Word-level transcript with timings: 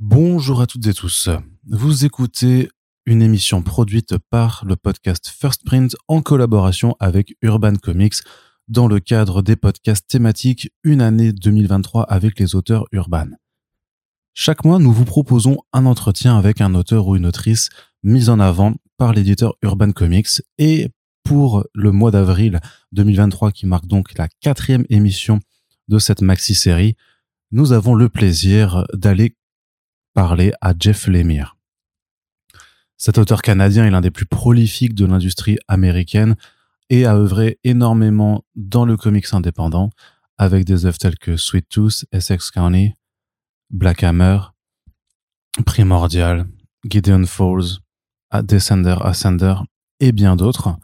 Bonjour 0.00 0.60
à 0.60 0.68
toutes 0.68 0.86
et 0.86 0.94
tous. 0.94 1.28
Vous 1.66 2.04
écoutez 2.04 2.70
une 3.04 3.20
émission 3.20 3.62
produite 3.62 4.16
par 4.30 4.62
le 4.64 4.76
podcast 4.76 5.26
First 5.26 5.64
Print 5.64 5.96
en 6.06 6.22
collaboration 6.22 6.94
avec 7.00 7.34
Urban 7.42 7.74
Comics 7.74 8.14
dans 8.68 8.86
le 8.86 9.00
cadre 9.00 9.42
des 9.42 9.56
podcasts 9.56 10.06
thématiques 10.06 10.70
Une 10.84 11.00
année 11.00 11.32
2023 11.32 12.04
avec 12.04 12.38
les 12.38 12.54
auteurs 12.54 12.84
Urban. 12.92 13.26
Chaque 14.34 14.64
mois, 14.64 14.78
nous 14.78 14.92
vous 14.92 15.04
proposons 15.04 15.58
un 15.72 15.84
entretien 15.84 16.38
avec 16.38 16.60
un 16.60 16.76
auteur 16.76 17.08
ou 17.08 17.16
une 17.16 17.26
autrice 17.26 17.68
mis 18.04 18.28
en 18.28 18.38
avant 18.38 18.76
par 18.98 19.12
l'éditeur 19.12 19.56
Urban 19.62 19.90
Comics 19.90 20.42
et 20.58 20.90
pour 21.24 21.64
le 21.74 21.90
mois 21.90 22.12
d'avril 22.12 22.60
2023 22.92 23.50
qui 23.50 23.66
marque 23.66 23.86
donc 23.86 24.16
la 24.16 24.28
quatrième 24.28 24.84
émission 24.90 25.40
de 25.88 25.98
cette 25.98 26.22
maxi-série, 26.22 26.94
nous 27.50 27.72
avons 27.72 27.96
le 27.96 28.08
plaisir 28.08 28.84
d'aller 28.92 29.34
parler 30.18 30.52
à 30.60 30.74
Jeff 30.76 31.06
Lemire. 31.06 31.56
Cet 32.96 33.18
auteur 33.18 33.40
canadien 33.40 33.86
est 33.86 33.90
l'un 33.92 34.00
des 34.00 34.10
plus 34.10 34.26
prolifiques 34.26 34.96
de 34.96 35.06
l'industrie 35.06 35.58
américaine 35.68 36.34
et 36.90 37.06
a 37.06 37.14
œuvré 37.14 37.60
énormément 37.62 38.44
dans 38.56 38.84
le 38.84 38.96
comics 38.96 39.32
indépendant 39.32 39.90
avec 40.36 40.64
des 40.64 40.86
œuvres 40.86 40.98
telles 40.98 41.20
que 41.20 41.36
Sweet 41.36 41.68
Tooth, 41.68 42.04
Essex 42.10 42.50
County, 42.50 42.94
Black 43.70 44.02
Hammer, 44.02 44.40
Primordial, 45.64 46.48
Gideon 46.84 47.24
Falls, 47.24 47.78
Descender, 48.42 48.96
Ascender 49.02 49.54
et 50.00 50.10
bien 50.10 50.34
d'autres, 50.34 50.80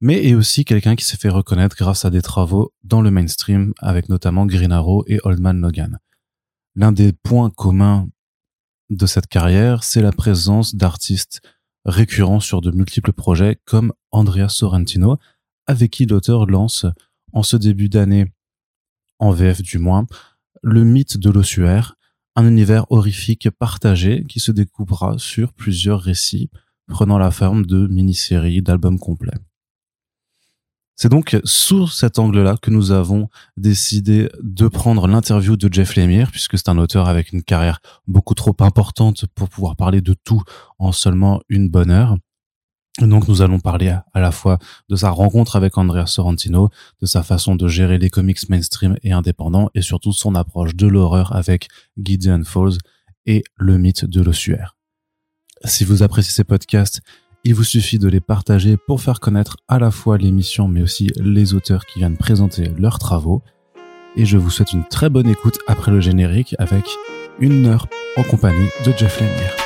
mais 0.00 0.26
est 0.26 0.34
aussi 0.34 0.64
quelqu'un 0.64 0.96
qui 0.96 1.04
s'est 1.04 1.18
fait 1.18 1.28
reconnaître 1.28 1.76
grâce 1.76 2.04
à 2.04 2.10
des 2.10 2.20
travaux 2.20 2.72
dans 2.82 3.00
le 3.00 3.12
mainstream 3.12 3.74
avec 3.78 4.08
notamment 4.08 4.44
Green 4.44 4.72
Arrow 4.72 5.04
et 5.06 5.20
Old 5.22 5.38
Man 5.38 5.60
Logan. 5.60 6.00
L'un 6.74 6.90
des 6.90 7.12
points 7.12 7.50
communs 7.50 8.08
de 8.90 9.06
cette 9.06 9.26
carrière, 9.26 9.82
c'est 9.84 10.02
la 10.02 10.12
présence 10.12 10.74
d'artistes 10.74 11.40
récurrents 11.84 12.40
sur 12.40 12.60
de 12.60 12.70
multiples 12.70 13.12
projets 13.12 13.58
comme 13.64 13.92
Andrea 14.10 14.48
Sorrentino, 14.48 15.18
avec 15.66 15.92
qui 15.92 16.06
l'auteur 16.06 16.46
lance, 16.46 16.86
en 17.32 17.42
ce 17.42 17.56
début 17.56 17.88
d'année, 17.88 18.32
en 19.18 19.30
VF 19.30 19.62
du 19.62 19.78
moins, 19.78 20.06
le 20.62 20.84
mythe 20.84 21.16
de 21.16 21.30
l'ossuaire, 21.30 21.96
un 22.34 22.46
univers 22.46 22.90
horrifique 22.90 23.50
partagé 23.50 24.24
qui 24.28 24.40
se 24.40 24.52
découpera 24.52 25.16
sur 25.18 25.52
plusieurs 25.52 26.00
récits, 26.00 26.50
prenant 26.86 27.18
la 27.18 27.30
forme 27.30 27.66
de 27.66 27.86
mini-séries, 27.86 28.62
d'albums 28.62 28.98
complets. 28.98 29.38
C'est 30.96 31.10
donc 31.10 31.38
sous 31.44 31.86
cet 31.88 32.18
angle-là 32.18 32.56
que 32.60 32.70
nous 32.70 32.90
avons 32.90 33.28
décidé 33.58 34.30
de 34.42 34.66
prendre 34.66 35.06
l'interview 35.06 35.58
de 35.58 35.72
Jeff 35.72 35.94
Lemire, 35.94 36.30
puisque 36.30 36.56
c'est 36.56 36.70
un 36.70 36.78
auteur 36.78 37.06
avec 37.06 37.32
une 37.32 37.42
carrière 37.42 37.80
beaucoup 38.06 38.34
trop 38.34 38.56
importante 38.60 39.26
pour 39.34 39.50
pouvoir 39.50 39.76
parler 39.76 40.00
de 40.00 40.14
tout 40.14 40.42
en 40.78 40.92
seulement 40.92 41.40
une 41.50 41.68
bonne 41.68 41.90
heure. 41.90 42.16
Donc 43.00 43.28
nous 43.28 43.42
allons 43.42 43.60
parler 43.60 43.88
à, 43.88 44.20
la 44.20 44.32
fois 44.32 44.58
de 44.88 44.96
sa 44.96 45.10
rencontre 45.10 45.56
avec 45.56 45.76
Andrea 45.76 46.06
Sorrentino, 46.06 46.70
de 47.02 47.06
sa 47.06 47.22
façon 47.22 47.56
de 47.56 47.68
gérer 47.68 47.98
les 47.98 48.08
comics 48.08 48.48
mainstream 48.48 48.96
et 49.02 49.12
indépendants, 49.12 49.68
et 49.74 49.82
surtout 49.82 50.14
son 50.14 50.34
approche 50.34 50.74
de 50.74 50.86
l'horreur 50.86 51.36
avec 51.36 51.68
Gideon 52.02 52.42
Falls 52.44 52.78
et 53.26 53.44
le 53.56 53.76
mythe 53.76 54.06
de 54.06 54.22
l'ossuaire. 54.22 54.76
Si 55.64 55.84
vous 55.84 56.02
appréciez 56.02 56.32
ces 56.32 56.44
podcasts, 56.44 57.02
il 57.46 57.54
vous 57.54 57.62
suffit 57.62 58.00
de 58.00 58.08
les 58.08 58.18
partager 58.18 58.76
pour 58.76 59.00
faire 59.00 59.20
connaître 59.20 59.56
à 59.68 59.78
la 59.78 59.92
fois 59.92 60.18
l'émission 60.18 60.66
mais 60.66 60.82
aussi 60.82 61.12
les 61.14 61.54
auteurs 61.54 61.86
qui 61.86 62.00
viennent 62.00 62.16
présenter 62.16 62.72
leurs 62.76 62.98
travaux. 62.98 63.40
Et 64.16 64.26
je 64.26 64.36
vous 64.36 64.50
souhaite 64.50 64.72
une 64.72 64.84
très 64.84 65.10
bonne 65.10 65.28
écoute 65.28 65.60
après 65.68 65.92
le 65.92 66.00
générique 66.00 66.56
avec 66.58 66.84
une 67.38 67.66
heure 67.66 67.86
en 68.16 68.24
compagnie 68.24 68.68
de 68.84 68.92
Jeff 68.96 69.20
Lemire. 69.20 69.65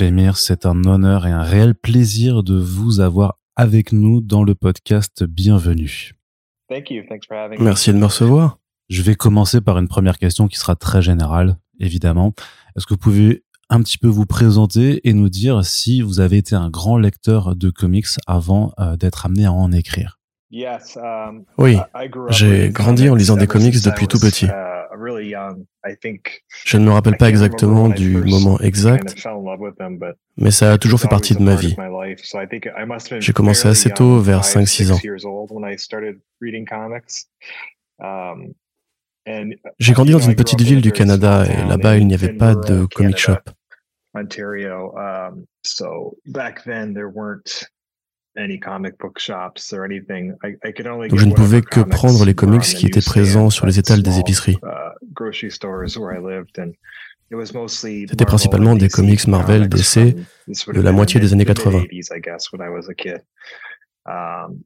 Lemire, 0.00 0.36
c'est 0.36 0.66
un 0.66 0.84
honneur 0.84 1.26
et 1.26 1.30
un 1.30 1.42
réel 1.42 1.74
plaisir 1.74 2.42
de 2.42 2.56
vous 2.56 3.00
avoir 3.00 3.38
avec 3.56 3.92
nous 3.92 4.20
dans 4.20 4.44
le 4.44 4.54
podcast 4.54 5.24
Bienvenue. 5.24 6.12
Merci 7.58 7.92
de 7.92 7.98
me 7.98 8.04
recevoir. 8.04 8.58
Je 8.88 9.02
vais 9.02 9.14
commencer 9.14 9.60
par 9.60 9.78
une 9.78 9.88
première 9.88 10.18
question 10.18 10.46
qui 10.46 10.56
sera 10.56 10.76
très 10.76 11.02
générale, 11.02 11.56
évidemment. 11.80 12.32
Est-ce 12.76 12.86
que 12.86 12.94
vous 12.94 12.98
pouvez 12.98 13.44
un 13.70 13.82
petit 13.82 13.98
peu 13.98 14.08
vous 14.08 14.26
présenter 14.26 15.00
et 15.08 15.12
nous 15.12 15.28
dire 15.28 15.64
si 15.64 16.00
vous 16.00 16.20
avez 16.20 16.36
été 16.36 16.54
un 16.54 16.70
grand 16.70 16.96
lecteur 16.96 17.56
de 17.56 17.70
comics 17.70 18.06
avant 18.26 18.72
euh, 18.78 18.96
d'être 18.96 19.26
amené 19.26 19.46
à 19.46 19.52
en 19.52 19.72
écrire? 19.72 20.18
Um, 20.50 21.44
Oui, 21.58 21.76
j'ai 22.30 22.70
grandi 22.70 23.10
en 23.10 23.14
lisant 23.14 23.36
des 23.36 23.46
comics 23.46 23.82
depuis 23.82 24.06
tout 24.06 24.18
petit. 24.18 24.46
Uh, 24.98 25.54
je 26.64 26.76
ne 26.76 26.84
me 26.84 26.90
rappelle 26.90 27.16
pas 27.16 27.28
exactement 27.28 27.88
du 27.88 28.16
moment 28.16 28.58
exact, 28.60 29.14
mais 30.36 30.50
ça 30.50 30.72
a 30.72 30.78
toujours 30.78 31.00
fait 31.00 31.08
partie 31.08 31.34
de 31.34 31.42
ma 31.42 31.54
vie. 31.54 31.76
J'ai 33.20 33.32
commencé 33.32 33.68
assez 33.68 33.90
tôt, 33.90 34.20
vers 34.20 34.42
5-6 34.42 34.92
ans. 34.92 34.98
Um, 38.00 38.52
J'ai 39.78 39.92
grandi 39.92 40.12
dans 40.12 40.18
une 40.20 40.36
petite 40.36 40.60
ville 40.60 40.80
du 40.80 40.92
Canada 40.92 41.44
et 41.46 41.68
là-bas 41.68 41.96
il 41.98 42.06
n'y 42.06 42.14
avait 42.14 42.32
pas 42.32 42.54
de 42.54 42.86
comic 42.86 43.18
shop. 43.18 43.34
Donc 51.08 51.18
je 51.18 51.24
ne 51.24 51.34
pouvais 51.34 51.60
que 51.60 51.80
prendre 51.80 52.24
les 52.24 52.34
comics 52.34 52.62
qui 52.62 52.86
étaient 52.86 53.00
présents 53.00 53.50
sur 53.50 53.66
les 53.66 53.78
étals 53.78 54.02
des 54.02 54.18
épiceries. 54.18 54.58
Uh, 54.62 54.94
C'était 57.68 58.24
principalement 58.24 58.74
des 58.74 58.88
comics 58.88 59.26
Marvel, 59.26 59.68
DC, 59.68 60.16
de 60.72 60.80
la 60.80 60.92
moitié 60.92 61.20
des 61.20 61.32
années 61.32 61.44
80. 61.44 61.82
Um, 64.08 64.62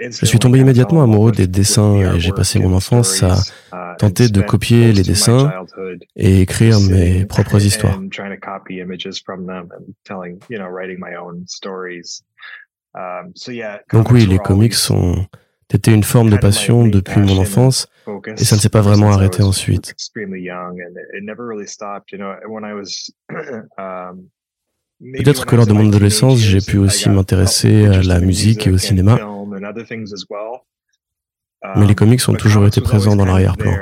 je 0.00 0.24
suis 0.24 0.38
tombé 0.38 0.58
immédiatement 0.60 1.02
amoureux 1.02 1.32
des 1.32 1.46
dessins 1.46 1.96
et 1.96 2.18
j'ai 2.18 2.32
passé 2.32 2.58
mon 2.58 2.72
enfance 2.72 3.22
à 3.22 3.34
uh, 3.74 3.96
tenter 3.98 4.28
de 4.28 4.40
copier 4.40 4.92
les 4.92 5.02
dessins 5.02 5.52
et 6.16 6.40
écrire 6.40 6.80
mes 6.80 7.26
propres 7.26 7.62
histoires. 7.66 8.00
Um, 12.94 13.32
Donc 13.92 14.10
oui, 14.10 14.26
les 14.26 14.38
comics 14.38 14.74
ont 14.90 15.26
été 15.72 15.92
une 15.92 16.04
forme 16.04 16.30
de 16.30 16.36
passion 16.36 16.86
depuis 16.86 17.20
mon 17.20 17.38
enfance 17.38 17.88
et 18.36 18.44
ça 18.44 18.54
ne 18.54 18.60
s'est 18.60 18.68
pas 18.68 18.82
vraiment 18.82 19.10
arrêté 19.10 19.42
ensuite. 19.42 19.94
Um, 23.78 24.28
Peut-être 25.00 25.44
que 25.44 25.56
lors 25.56 25.66
de 25.66 25.72
mon 25.72 25.88
adolescence, 25.88 26.38
j'ai 26.38 26.60
pu 26.60 26.78
aussi 26.78 27.08
m'intéresser 27.10 27.86
à 27.86 28.02
la 28.02 28.20
musique 28.20 28.66
et 28.66 28.70
au 28.70 28.78
cinéma. 28.78 29.18
Mais 31.76 31.86
les 31.86 31.94
comics 31.94 32.20
ont 32.28 32.34
toujours 32.34 32.66
été 32.66 32.80
présents 32.80 33.16
dans 33.16 33.24
l'arrière-plan. 33.24 33.72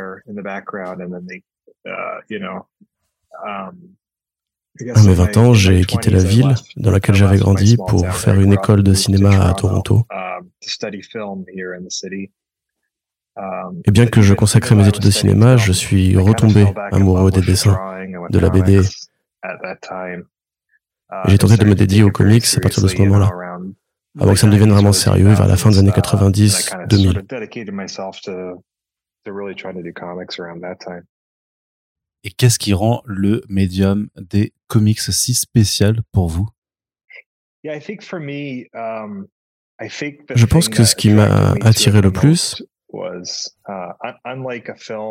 À 4.95 5.03
mes 5.03 5.15
20 5.15 5.37
ans, 5.37 5.53
j'ai 5.53 5.85
quitté 5.85 6.11
la 6.11 6.23
ville 6.23 6.55
dans 6.77 6.91
laquelle 6.91 7.15
j'avais 7.15 7.37
grandi 7.37 7.77
pour 7.77 8.09
faire 8.09 8.41
une 8.41 8.55
école 8.55 8.83
de 8.83 8.95
cinéma 8.95 9.47
à 9.47 9.53
Toronto. 9.55 10.07
Et 13.85 13.91
bien 13.91 14.07
que 14.07 14.23
je 14.23 14.35
consacrais 14.35 14.75
mes 14.75 14.89
études 14.89 15.05
de 15.05 15.11
cinéma, 15.11 15.57
je 15.57 15.73
suis 15.73 16.17
retombé 16.17 16.67
amoureux 16.91 17.31
des 17.31 17.43
dessins, 17.43 17.79
de 18.31 18.39
la 18.39 18.49
BD. 18.51 18.81
J'ai 21.27 21.39
tenté 21.39 21.57
de 21.59 21.65
me 21.65 21.75
dédier 21.75 22.03
aux 22.03 22.11
comics 22.11 22.45
à 22.57 22.61
partir 22.61 22.83
de 22.83 22.89
ce 22.89 22.97
moment-là, 23.03 23.29
avant 24.19 24.33
que 24.33 24.39
ça 24.39 24.47
ne 24.47 24.53
devienne 24.53 24.73
vraiment 24.73 24.93
sérieux 24.93 25.29
vers 25.29 25.49
la 25.49 25.57
fin 25.57 25.71
des 25.71 25.79
années 25.79 25.91
90-2000. 25.91 27.27
Et 32.25 32.31
qu'est-ce 32.31 32.59
qui 32.59 32.73
rend 32.73 33.03
le 33.05 33.43
médium 33.49 34.09
des 34.17 34.53
comics 34.69 35.01
si 35.01 35.35
spécial 35.35 36.03
pour 36.13 36.29
vous? 36.29 36.49
Um, 37.65 39.27
Je 40.35 40.47
pense 40.47 40.69
que 40.69 40.85
ce 40.85 40.95
qui 40.95 41.11
m'a 41.11 41.55
attiré 41.63 42.01
le 42.01 42.13
plus, 42.13 42.63
uh, 42.93 43.23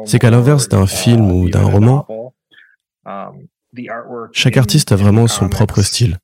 c'est 0.05 0.19
qu'à 0.19 0.29
l'inverse 0.29 0.69
d'un 0.69 0.85
uh, 0.85 0.87
film 0.87 1.31
ou 1.31 1.49
d'un 1.49 1.63
roman, 1.63 2.33
um, 3.05 3.47
chaque 4.33 4.57
artiste 4.57 4.91
a 4.91 4.95
vraiment 4.95 5.27
son 5.27 5.49
propre 5.49 5.81
style. 5.81 6.17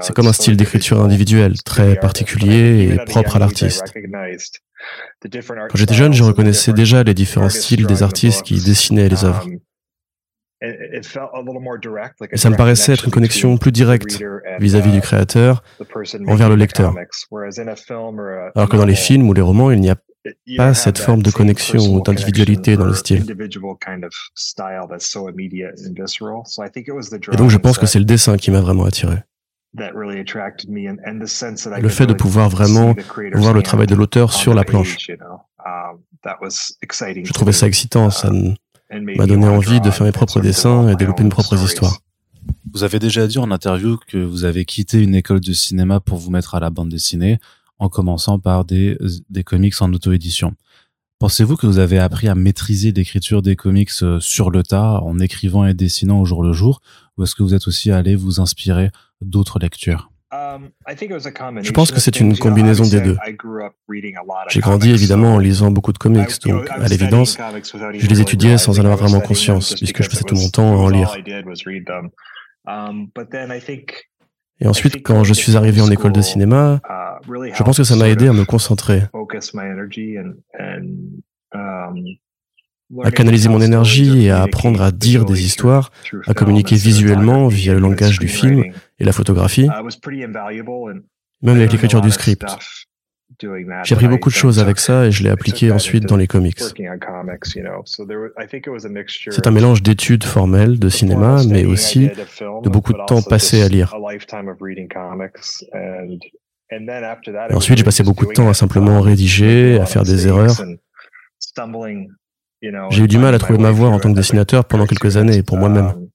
C'est 0.00 0.14
comme 0.14 0.26
un 0.26 0.32
style 0.32 0.56
d'écriture 0.56 1.00
individuel, 1.00 1.62
très 1.62 1.96
particulier 1.98 2.90
et 2.92 3.04
propre 3.06 3.36
à 3.36 3.38
l'artiste. 3.38 3.82
Quand 5.22 5.76
j'étais 5.76 5.94
jeune, 5.94 6.12
je 6.12 6.22
reconnaissais 6.22 6.72
déjà 6.72 7.02
les 7.02 7.14
différents 7.14 7.48
styles 7.48 7.86
des 7.86 8.02
artistes 8.02 8.42
qui 8.42 8.54
dessinaient 8.62 9.08
les 9.08 9.24
œuvres. 9.24 9.44
Um, 9.44 9.58
et 12.32 12.36
ça 12.36 12.50
me 12.50 12.56
paraissait 12.56 12.92
être 12.92 13.04
une 13.04 13.12
connexion 13.12 13.58
plus 13.58 13.70
directe 13.70 14.20
vis-à-vis 14.58 14.90
du 14.90 14.98
uh, 14.98 15.00
créateur 15.00 15.62
envers 16.26 16.48
le 16.48 16.56
lecteur. 16.56 16.96
Alors 18.56 18.68
que 18.68 18.76
dans 18.76 18.84
les 18.84 18.96
films 18.96 19.28
ou 19.28 19.34
les 19.34 19.40
romans, 19.40 19.70
il 19.70 19.80
n'y 19.80 19.90
a 19.90 19.96
pas 20.56 20.74
cette 20.74 20.98
forme 20.98 21.22
de 21.22 21.30
connexion 21.30 21.78
ou 21.94 22.02
d'individualité 22.02 22.76
dans 22.76 22.86
le 22.86 22.94
style. 22.94 23.24
Et 27.32 27.36
donc 27.36 27.50
je 27.50 27.58
pense 27.58 27.78
que 27.78 27.86
c'est 27.86 28.00
le 28.00 28.04
dessin 28.04 28.36
qui 28.36 28.50
m'a 28.50 28.60
vraiment 28.60 28.84
attiré. 28.84 29.18
Le 31.80 31.88
fait 31.88 32.06
de 32.06 32.12
pouvoir 32.12 32.48
vraiment 32.48 32.94
voir 33.34 33.52
le 33.54 33.62
travail 33.62 33.86
de 33.86 33.94
l'auteur 33.94 34.32
sur 34.32 34.54
la 34.54 34.64
planche. 34.64 34.96
Um, 35.64 35.98
je 36.24 37.32
trouvais 37.32 37.52
ça 37.52 37.66
excitant, 37.66 38.10
ça 38.10 38.30
uh, 38.32 39.00
m'a 39.00 39.26
donné 39.26 39.46
envie 39.46 39.80
de 39.80 39.90
faire 39.90 40.06
mes 40.06 40.12
propres 40.12 40.40
dessins 40.40 40.88
et 40.88 40.96
développer 40.96 41.22
mes 41.22 41.28
propres 41.28 41.62
histoires. 41.62 41.98
Vous 42.72 42.84
avez 42.84 42.98
déjà 42.98 43.26
dit 43.26 43.38
en 43.38 43.50
interview 43.50 43.98
que 44.08 44.18
vous 44.18 44.44
avez 44.44 44.64
quitté 44.64 45.02
une 45.02 45.14
école 45.14 45.40
de 45.40 45.52
cinéma 45.52 46.00
pour 46.00 46.18
vous 46.18 46.30
mettre 46.30 46.54
à 46.54 46.60
la 46.60 46.70
bande 46.70 46.88
dessinée, 46.88 47.38
en 47.78 47.88
commençant 47.88 48.38
par 48.38 48.64
des, 48.64 48.96
des 49.30 49.44
comics 49.44 49.80
en 49.80 49.92
auto-édition. 49.92 50.54
Pensez-vous 51.18 51.56
que 51.56 51.66
vous 51.66 51.78
avez 51.78 51.98
appris 51.98 52.28
à 52.28 52.34
maîtriser 52.34 52.92
l'écriture 52.92 53.42
des 53.42 53.56
comics 53.56 53.90
euh, 54.02 54.20
sur 54.20 54.50
le 54.50 54.62
tas, 54.62 55.00
en 55.02 55.18
écrivant 55.18 55.64
et 55.64 55.74
dessinant 55.74 56.20
au 56.20 56.24
jour 56.24 56.44
le 56.44 56.52
jour, 56.52 56.80
ou 57.18 57.24
est-ce 57.24 57.34
que 57.34 57.42
vous 57.42 57.54
êtes 57.54 57.66
aussi 57.66 57.90
allé 57.90 58.16
vous 58.16 58.40
inspirer 58.40 58.90
d'autres 59.20 59.58
lectures? 59.58 60.10
Um, 60.30 60.68
je 61.62 61.70
pense 61.72 61.90
que 61.90 62.00
c'est 62.00 62.20
une 62.20 62.36
combinaison 62.36 62.86
des 62.86 63.00
deux. 63.00 63.16
J'ai 64.50 64.60
grandi 64.60 64.90
évidemment 64.90 65.34
en 65.34 65.38
lisant 65.38 65.70
beaucoup 65.70 65.92
de 65.94 65.98
comics, 65.98 66.42
donc 66.44 66.68
à 66.70 66.86
l'évidence, 66.86 67.38
je 67.94 68.06
les 68.06 68.20
étudiais 68.20 68.58
sans 68.58 68.78
en 68.78 68.84
avoir 68.84 68.98
vraiment 68.98 69.20
conscience, 69.20 69.74
puisque 69.74 70.02
je 70.02 70.10
passais 70.10 70.24
tout 70.24 70.34
mon 70.34 70.50
temps 70.50 70.70
à 70.72 70.76
en 70.76 70.88
lire. 70.90 71.16
Um, 72.66 73.10
Et 74.60 74.66
ensuite, 74.66 75.02
quand 75.02 75.24
je 75.24 75.32
suis 75.32 75.56
arrivé 75.56 75.80
en 75.80 75.90
école 75.90 76.12
de 76.12 76.20
cinéma, 76.20 76.82
uh, 76.84 77.54
je 77.54 77.62
pense 77.62 77.78
que 77.78 77.84
ça 77.84 77.96
m'a 77.96 78.10
aidé 78.10 78.28
à 78.28 78.34
me 78.34 78.44
concentrer, 78.44 79.04
à 83.02 83.10
canaliser 83.10 83.48
mon 83.48 83.60
énergie 83.60 84.26
et 84.26 84.30
à 84.30 84.42
apprendre 84.42 84.82
à 84.82 84.90
dire 84.90 85.24
des 85.24 85.44
histoires, 85.44 85.90
à 86.26 86.34
communiquer 86.34 86.76
visuellement 86.76 87.48
via 87.48 87.74
le 87.74 87.80
langage 87.80 88.18
du 88.18 88.28
film 88.28 88.64
et 88.98 89.04
la 89.04 89.12
photographie, 89.12 89.68
même 91.42 91.56
avec 91.56 91.72
l'écriture 91.72 92.00
du 92.00 92.10
script. 92.10 92.46
J'ai 93.84 93.94
appris 93.94 94.08
beaucoup 94.08 94.30
de 94.30 94.34
choses 94.34 94.58
avec 94.58 94.78
ça 94.78 95.06
et 95.06 95.12
je 95.12 95.22
l'ai 95.22 95.30
appliqué 95.30 95.70
ensuite 95.70 96.04
dans 96.06 96.16
les 96.16 96.26
comics. 96.26 96.58
C'est 99.30 99.46
un 99.46 99.50
mélange 99.50 99.82
d'études 99.82 100.24
formelles, 100.24 100.78
de 100.78 100.88
cinéma, 100.88 101.42
mais 101.48 101.64
aussi 101.64 102.08
de 102.08 102.68
beaucoup 102.68 102.92
de 102.92 103.04
temps 103.06 103.22
passé 103.22 103.62
à 103.62 103.68
lire. 103.68 103.94
Et 106.70 107.54
ensuite, 107.54 107.78
j'ai 107.78 107.84
passé 107.84 108.02
beaucoup 108.02 108.26
de 108.26 108.32
temps 108.32 108.48
à 108.48 108.54
simplement 108.54 109.00
rédiger, 109.00 109.78
à 109.78 109.86
faire 109.86 110.02
des 110.02 110.26
erreurs. 110.26 110.56
J'ai 112.60 113.04
eu 113.04 113.08
du 113.08 113.18
mal 113.18 113.34
à 113.34 113.38
trouver 113.38 113.58
ma 113.58 113.70
voie 113.70 113.88
en 113.88 114.00
tant 114.00 114.10
que 114.10 114.16
dessinateur 114.16 114.64
pendant 114.64 114.86
quelques 114.86 115.16
années 115.16 115.42
pour 115.42 115.58
moi-même. 115.58 116.08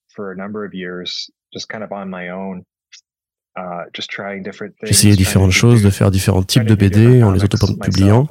J'ai 4.83 4.89
essayé 4.89 5.15
différentes 5.15 5.51
choses, 5.51 5.83
de 5.83 5.89
faire 5.89 6.11
différents 6.11 6.43
types 6.43 6.65
de 6.65 6.75
BD 6.75 7.23
en 7.23 7.31
les 7.31 7.43
auto-publiant 7.43 8.27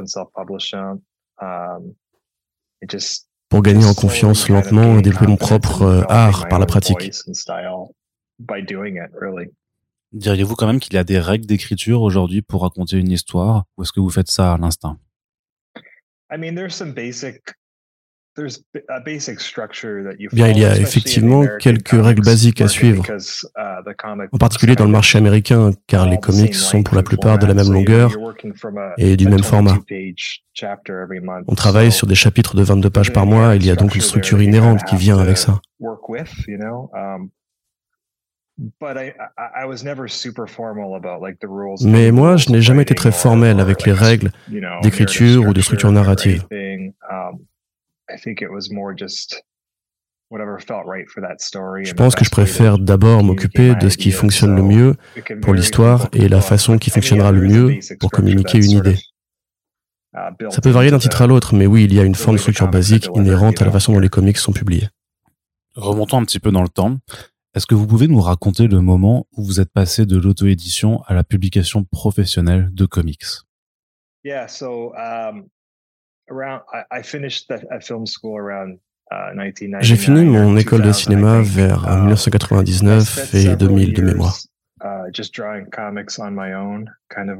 pour 3.48 3.62
gagner 3.62 3.84
en 3.84 3.94
confiance 3.94 4.48
lentement 4.48 4.98
et 4.98 5.02
développer 5.02 5.26
mon 5.26 5.36
propre 5.36 5.82
euh, 5.82 6.02
art 6.08 6.48
par 6.48 6.58
la 6.58 6.66
pratique. 6.66 7.12
Diriez-vous 10.12 10.56
quand 10.56 10.66
même 10.66 10.80
qu'il 10.80 10.94
y 10.94 10.96
a 10.96 11.04
des 11.04 11.18
règles 11.18 11.46
d'écriture 11.46 12.02
aujourd'hui 12.02 12.42
pour 12.42 12.62
raconter 12.62 12.98
une 12.98 13.10
histoire 13.10 13.64
ou 13.76 13.82
est-ce 13.82 13.92
que 13.92 14.00
vous 14.00 14.10
faites 14.10 14.30
ça 14.30 14.54
à 14.54 14.58
l'instinct? 14.58 14.98
Bien, 20.32 20.48
il 20.48 20.58
y 20.58 20.64
a 20.64 20.78
effectivement 20.78 21.44
quelques 21.60 21.90
règles 21.90 22.24
basiques 22.24 22.62
à 22.62 22.68
suivre, 22.68 23.04
uh, 23.06 24.28
en 24.32 24.38
particulier 24.38 24.74
dans 24.74 24.86
le 24.86 24.90
marché 24.90 25.18
américain, 25.18 25.72
car 25.86 26.08
les 26.08 26.18
comics 26.18 26.54
sont 26.54 26.82
pour 26.82 26.96
la 26.96 27.02
plupart 27.02 27.38
de 27.38 27.46
la 27.46 27.52
même 27.52 27.70
longueur 27.70 28.10
et 28.96 29.16
du 29.16 29.28
même 29.28 29.42
format. 29.42 29.78
On 31.46 31.54
travaille 31.54 31.92
sur 31.92 32.06
des 32.06 32.14
chapitres 32.14 32.56
de 32.56 32.62
22 32.62 32.90
pages 32.90 33.12
par 33.12 33.26
mois, 33.26 33.54
il 33.54 33.66
y 33.66 33.70
a 33.70 33.76
donc 33.76 33.94
une 33.94 34.00
structure 34.00 34.40
inhérente 34.40 34.82
qui 34.84 34.96
vient 34.96 35.18
avec 35.18 35.36
ça. 35.36 35.60
Mais 41.84 42.10
moi, 42.10 42.36
je 42.36 42.50
n'ai 42.50 42.60
jamais 42.60 42.82
été 42.82 42.94
très 42.94 43.12
formel 43.12 43.60
avec 43.60 43.84
les 43.84 43.92
règles 43.92 44.30
d'écriture 44.82 45.46
ou 45.46 45.52
de 45.52 45.60
structure 45.60 45.92
narrative. 45.92 46.46
Je 51.84 51.92
pense 51.94 52.14
que 52.14 52.24
je 52.24 52.30
préfère 52.30 52.78
d'abord 52.78 53.22
m'occuper 53.22 53.74
de 53.74 53.88
ce 53.90 53.98
qui 53.98 54.10
fonctionne 54.12 54.56
le 54.56 54.62
mieux 54.62 54.96
pour 55.42 55.52
l'histoire 55.52 56.08
et 56.12 56.28
la 56.28 56.40
façon 56.40 56.78
qui 56.78 56.90
fonctionnera 56.90 57.32
le 57.32 57.42
mieux 57.42 57.78
pour 58.00 58.10
communiquer 58.10 58.58
une 58.58 58.70
idée. 58.70 58.96
Uh, 60.14 60.50
Ça 60.50 60.60
peut 60.60 60.70
varier 60.70 60.90
d'un 60.90 60.98
titre 60.98 61.22
à 61.22 61.26
l'autre, 61.26 61.54
mais 61.54 61.66
oui, 61.66 61.84
il 61.84 61.94
y 61.94 62.00
a 62.00 62.04
une 62.04 62.14
forme 62.14 62.36
de 62.36 62.40
structure 62.40 62.68
basique 62.68 63.08
inhérente 63.14 63.62
à 63.62 63.64
la 63.64 63.70
façon 63.70 63.94
dont 63.94 63.98
les 63.98 64.10
comics 64.10 64.36
sont 64.36 64.52
publiés. 64.52 64.88
Remontons 65.74 66.18
un 66.18 66.24
petit 66.24 66.40
peu 66.40 66.50
dans 66.50 66.62
le 66.62 66.68
temps. 66.68 66.98
Est-ce 67.54 67.66
que 67.66 67.74
vous 67.74 67.86
pouvez 67.86 68.08
nous 68.08 68.20
raconter 68.20 68.66
le 68.66 68.80
moment 68.80 69.26
où 69.32 69.42
vous 69.42 69.60
êtes 69.60 69.70
passé 69.70 70.04
de 70.04 70.18
l'auto-édition 70.18 71.02
à 71.06 71.14
la 71.14 71.24
publication 71.24 71.84
professionnelle 71.84 72.68
de 72.72 72.84
comics? 72.84 73.24
Um, 74.24 75.48
j'ai 79.80 79.96
fini 79.96 80.24
mon 80.24 80.56
école 80.56 80.82
de 80.82 80.92
cinéma 80.92 81.42
vers 81.42 81.98
1999 81.98 83.34
uh, 83.34 83.36
et 83.36 83.56
2000 83.56 83.92
de 83.92 84.02
mémoire. 84.02 84.38
Uh, 84.82 85.10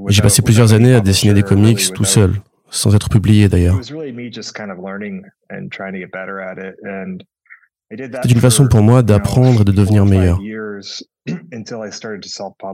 j'ai 0.09 0.23
passé 0.23 0.43
plusieurs 0.43 0.73
années 0.73 0.95
à 0.95 1.01
dessiner 1.01 1.35
des 1.35 1.43
comics 1.43 1.93
tout 1.93 2.05
seul, 2.05 2.35
sans 2.71 2.95
être 2.95 3.09
publié 3.09 3.49
d'ailleurs. 3.49 3.81
C'est 3.83 3.93
une 8.31 8.41
façon 8.41 8.69
pour 8.69 8.83
moi 8.83 9.03
d'apprendre 9.03 9.63
et 9.63 9.65
de 9.65 9.73
devenir 9.73 10.07
meilleur. 10.07 10.39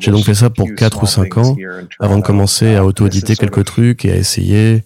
J'ai 0.00 0.10
donc 0.10 0.24
fait 0.24 0.34
ça 0.34 0.48
pour 0.48 0.74
4 0.74 1.02
ou 1.02 1.06
5 1.06 1.36
ans 1.36 1.54
avant 2.00 2.16
de 2.18 2.22
commencer 2.22 2.76
à 2.76 2.84
auto-éditer 2.84 3.36
quelques 3.36 3.64
trucs 3.64 4.06
et 4.06 4.12
à 4.12 4.16
essayer, 4.16 4.84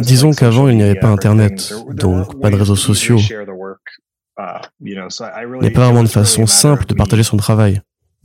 disons 0.00 0.32
qu'avant, 0.32 0.68
il 0.68 0.76
n'y 0.76 0.82
avait 0.82 0.98
pas 0.98 1.08
Internet, 1.08 1.72
donc 1.90 2.40
pas 2.40 2.50
de 2.50 2.56
réseaux 2.56 2.76
sociaux. 2.76 3.18
Uh, 4.38 4.60
il 4.80 4.92
n'y 4.92 5.66
a 5.66 5.70
pas 5.70 5.86
vraiment 5.86 6.02
de 6.02 6.08
façon 6.08 6.46
simple 6.46 6.84
de 6.84 6.94
partager 6.94 7.22
son 7.22 7.38
travail. 7.38 7.80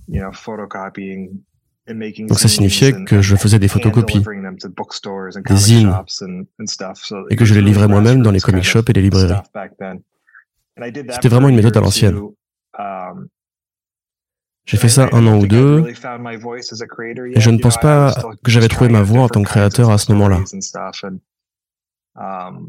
Donc 0.07 2.39
ça 2.39 2.47
signifiait 2.47 2.93
que 3.05 3.21
je 3.21 3.35
faisais 3.35 3.59
des 3.59 3.67
photocopies, 3.67 4.21
des 4.21 5.55
zines, 5.55 5.93
et 7.29 7.35
que 7.35 7.45
je 7.45 7.53
les 7.53 7.61
livrais 7.61 7.87
moi-même 7.87 8.21
dans 8.21 8.31
les 8.31 8.39
comic 8.39 8.63
shops 8.63 8.89
et 8.89 8.93
les 8.93 9.01
librairies. 9.01 9.41
C'était 11.11 11.29
vraiment 11.29 11.49
une 11.49 11.55
méthode 11.55 11.77
à 11.77 11.81
l'ancienne. 11.81 12.19
J'ai 14.71 14.77
fait 14.77 14.87
ça 14.87 15.09
un 15.11 15.27
an 15.27 15.37
ou 15.37 15.47
deux, 15.47 15.83
et 15.85 15.93
je 15.93 17.49
ne 17.49 17.57
pense 17.57 17.77
pas 17.77 18.15
que 18.41 18.49
j'avais 18.49 18.69
trouvé 18.69 18.89
ma 18.89 19.01
voie 19.01 19.23
en 19.23 19.27
tant 19.27 19.43
que 19.43 19.49
créateur 19.49 19.89
à 19.89 19.97
ce 19.97 20.13
moment-là. 20.13 20.39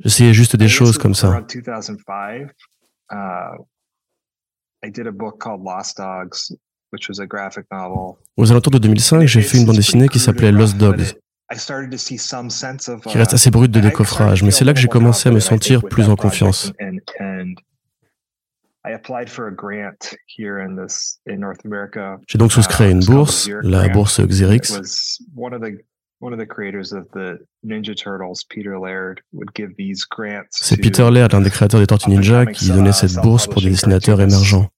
J'essayais 0.03 0.35
juste 0.35 0.57
des 0.57 0.67
choses 0.67 0.99
comme 0.99 1.15
ça. 1.15 1.41
Aux 8.37 8.51
alentours 8.51 8.73
de 8.73 8.79
2005, 8.79 9.27
j'ai 9.27 9.43
fait 9.43 9.59
une 9.59 9.67
bande 9.67 9.77
dessinée 9.77 10.09
qui 10.09 10.19
s'appelait 10.19 10.51
Lost 10.51 10.77
Dogs, 10.77 11.15
qui 13.07 13.19
reste 13.19 13.35
assez 13.35 13.51
brute 13.53 13.71
de 13.71 13.79
décoffrage, 13.79 14.43
mais 14.43 14.51
c'est 14.51 14.65
là 14.65 14.75
que 14.75 14.81
j'ai 14.81 14.89
commencé 14.89 15.29
à 15.29 15.33
me 15.33 15.39
sentir 15.39 15.85
plus 15.85 16.09
en 16.09 16.17
confiance. 16.17 16.73
J'ai 22.27 22.39
donc 22.39 22.53
souscrit 22.53 22.85
à 22.85 22.91
une 22.91 23.05
bourse, 23.05 23.49
la 23.63 23.89
bourse 23.89 24.21
Xerix. 24.21 24.61
C'est 30.51 30.77
Peter 30.81 31.11
Laird, 31.11 31.33
l'un 31.33 31.41
des 31.41 31.51
créateurs 31.51 31.81
des 31.81 31.87
Tortues 31.87 32.11
Ninja, 32.11 32.47
qui 32.47 32.71
donnait 32.71 32.93
cette 32.93 33.15
bourse 33.23 33.47
pour 33.47 33.61
des 33.61 33.71
dessinateurs 33.71 34.21
émergents, 34.21 34.69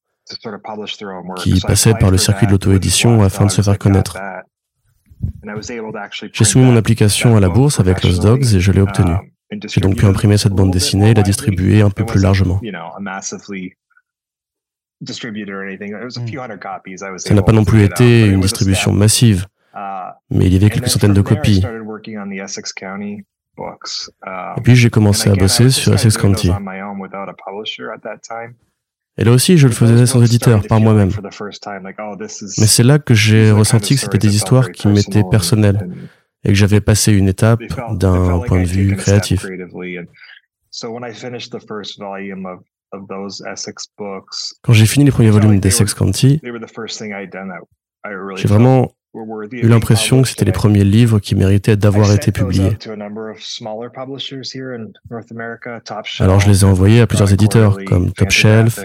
qui 1.37 1.61
passaient 1.61 1.95
par 1.95 2.11
le 2.11 2.19
circuit 2.19 2.47
de 2.47 2.53
l'auto-édition 2.53 3.23
afin 3.23 3.47
de 3.47 3.51
se 3.51 3.63
faire 3.63 3.79
connaître. 3.79 4.19
J'ai 6.33 6.45
soumis 6.45 6.65
mon 6.65 6.77
application 6.77 7.37
à 7.37 7.41
la 7.41 7.49
bourse 7.49 7.81
avec 7.81 8.03
Lost 8.03 8.23
Dogs 8.23 8.55
et 8.55 8.61
je 8.61 8.73
l'ai 8.73 8.81
obtenue. 8.81 9.15
J'ai 9.69 9.81
donc 9.81 9.97
pu 9.97 10.07
imprimer 10.07 10.37
cette 10.39 10.53
bande 10.53 10.71
dessinée 10.73 11.11
et 11.11 11.15
la 11.15 11.23
distribuer 11.23 11.83
un 11.83 11.91
peu 11.91 12.05
plus 12.07 12.21
largement. 12.21 12.61
Ça 17.19 17.35
n'a 17.35 17.43
pas 17.43 17.53
non 17.53 17.65
plus 17.65 17.83
été 17.83 18.27
une 18.27 18.41
distribution 18.41 18.93
massive, 18.93 19.47
mais 20.31 20.47
il 20.47 20.53
y 20.53 20.57
avait 20.57 20.71
quelques 20.71 20.89
centaines 20.89 21.15
de 21.15 21.21
copies. 21.23 21.63
Et 24.57 24.61
puis 24.63 24.75
j'ai 24.75 24.91
commencé 24.91 25.31
à 25.31 25.35
bosser 25.35 25.71
sur 25.71 25.95
Essex 25.95 26.17
County. 26.17 26.51
Et 29.17 29.23
là 29.23 29.31
aussi, 29.31 29.57
je 29.59 29.69
le 29.69 29.73
faisais 29.73 30.07
sans 30.07 30.25
éditeur, 30.25 30.67
par 30.67 30.81
moi-même. 30.81 31.11
Mais 32.59 32.67
c'est 32.67 32.83
là 32.83 32.99
que 32.99 33.15
j'ai 33.15 33.53
ressenti 33.53 33.95
que 33.95 34.01
c'était 34.01 34.19
des 34.19 34.35
histoires 34.35 34.73
qui 34.73 34.89
m'étaient 34.89 35.23
personnelles 35.31 35.89
et 36.43 36.49
que 36.49 36.55
j'avais 36.55 36.81
passé 36.81 37.13
une 37.13 37.29
étape 37.29 37.61
d'un 37.93 38.41
point 38.41 38.61
de 38.61 38.67
vue 38.67 38.97
créatif. 38.97 39.47
Quand 44.63 44.73
j'ai 44.73 44.87
fini 44.87 45.05
les 45.05 45.13
premiers 45.13 45.31
volumes 45.31 45.61
d'Essex 45.61 45.95
County, 45.95 46.41
j'ai 48.37 48.49
vraiment 48.49 48.93
eu 49.53 49.69
l'impression 49.69 50.23
que 50.23 50.29
c'était 50.29 50.45
les 50.45 50.53
premiers 50.53 50.85
livres 50.85 51.21
qui 51.21 51.35
méritaient 51.35 51.77
d'avoir 51.77 52.13
été 52.13 52.33
publiés. 52.33 52.77
Alors 56.19 56.41
je 56.41 56.49
les 56.49 56.63
ai 56.63 56.65
envoyés 56.65 57.01
à 57.01 57.07
plusieurs 57.07 57.33
éditeurs 57.33 57.79
comme 57.87 58.13
Top 58.13 58.31
Shelf, 58.31 58.81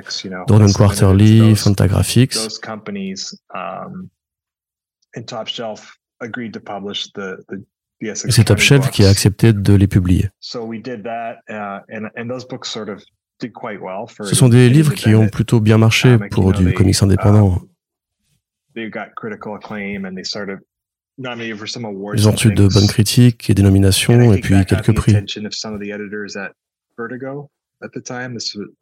Dornan 0.48 0.72
Quarterly, 0.72 1.56
Fantagraphics. 1.56 2.36
Et 8.02 8.16
c'est 8.16 8.44
Top 8.44 8.60
Shelf 8.60 8.92
qui 8.92 9.04
a 9.04 9.10
accepté 9.10 9.52
de 9.52 9.74
les 9.74 9.88
publier. 9.88 10.30
Ce 13.42 14.36
sont 14.36 14.50
des 14.50 14.70
livres 14.70 14.94
qui 14.94 15.16
ont 15.16 15.28
plutôt 15.28 15.60
bien 15.60 15.78
marché 15.78 16.18
pour 16.32 16.54
du 16.54 16.74
comics 16.74 17.02
indépendant. 17.02 17.62
Ils 18.76 18.92
ont 22.28 22.32
reçu 22.32 22.54
de 22.54 22.68
bonnes 22.68 22.88
critiques 22.88 23.50
et 23.50 23.54
des 23.54 23.64
nominations 23.64 24.34
et 24.34 24.40
puis 24.40 24.66
quelques 24.66 24.96
prix. 24.96 25.16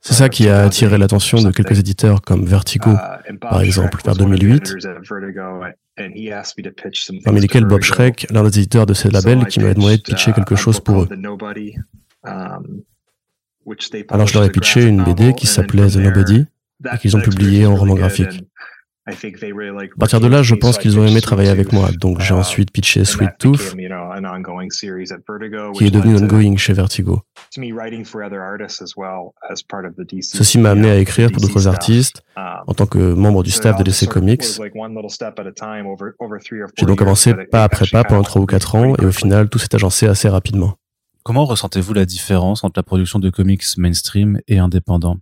C'est 0.02 0.14
ça 0.14 0.30
qui 0.30 0.50
a 0.50 0.62
attiré 0.62 0.98
l'attention 0.98 1.42
de 1.42 1.52
quelques 1.52 1.78
éditeurs 1.78 2.22
comme 2.22 2.46
Vertigo, 2.46 2.92
uh, 2.92 3.38
par 3.38 3.62
exemple, 3.62 4.00
vers 4.04 4.16
2008, 4.16 4.76
parmi 7.24 7.42
lesquels 7.42 7.66
Bob 7.66 7.84
Schreck, 7.84 8.26
l'un 8.32 8.44
des 8.44 8.58
éditeurs 8.58 8.88
de 8.88 8.96
ces 8.96 9.12
labels, 9.12 9.46
qui 9.46 9.60
m'a 9.60 9.74
demandé 9.74 9.98
de 9.98 10.02
pitcher 10.02 10.34
quelque 10.34 10.56
uh, 10.56 10.58
chose 10.58 10.80
pour 10.80 11.04
eux. 11.04 11.08
Um, 13.68 13.76
Alors 14.10 14.28
je 14.28 14.34
leur 14.34 14.46
ai 14.46 14.50
pitché 14.50 14.84
une 14.84 15.04
BD 15.04 15.34
qui 15.34 15.46
s'appelait 15.46 15.88
The 15.88 15.98
Nobody 15.98 16.46
et 16.94 16.98
qu'ils 17.00 17.18
ont 17.18 17.22
publié 17.22 17.66
en 17.66 17.76
roman 17.76 17.96
graphique. 17.96 18.44
À 19.08 19.14
partir 20.00 20.20
de 20.20 20.28
là, 20.28 20.44
je 20.44 20.54
pense 20.54 20.78
qu'ils 20.78 21.00
ont 21.00 21.08
aimé 21.08 21.22
travailler 21.22 21.50
avec 21.50 21.72
moi, 21.72 21.90
donc 21.98 22.20
j'ai 22.20 22.34
uh, 22.34 22.38
ensuite 22.38 22.72
pitché 22.72 23.06
Sweet 23.06 23.38
Tooth, 23.40 23.74
qui 25.76 25.86
est 25.86 25.92
devenu 25.92 26.18
ongoing 26.18 26.58
chez 26.58 26.74
Vertigo. 26.74 27.22
Ceci 30.22 30.58
m'a 30.58 30.72
amené 30.72 30.90
à 30.90 30.98
écrire 30.98 31.32
pour 31.32 31.42
d'autres 31.42 31.68
artistes 31.70 32.22
um, 32.36 32.44
en 32.68 32.74
tant 32.74 32.86
que 32.86 33.14
membre 33.14 33.44
du 33.44 33.52
staff 33.52 33.78
de 33.78 33.84
DC 33.84 34.10
Comics. 34.10 34.44
J'ai 36.76 36.86
donc 36.86 37.02
avancé 37.02 37.34
pas 37.50 37.64
après 37.64 37.86
pas 37.90 38.04
pendant 38.04 38.24
trois 38.24 38.42
ou 38.42 38.46
quatre 38.46 38.76
ans 38.76 38.94
et 39.02 39.06
au 39.06 39.12
final, 39.14 39.48
tout 39.48 39.58
s'est 39.58 39.74
agencé 39.74 40.08
assez 40.08 40.28
rapidement. 40.28 40.78
Comment 41.28 41.44
ressentez-vous 41.44 41.92
la 41.92 42.06
différence 42.06 42.64
entre 42.64 42.80
la 42.80 42.84
production 42.84 43.20
de 43.20 43.30
comics 43.30 43.66
mainstream 43.76 44.40
et 44.48 44.60
indépendant? 44.60 45.18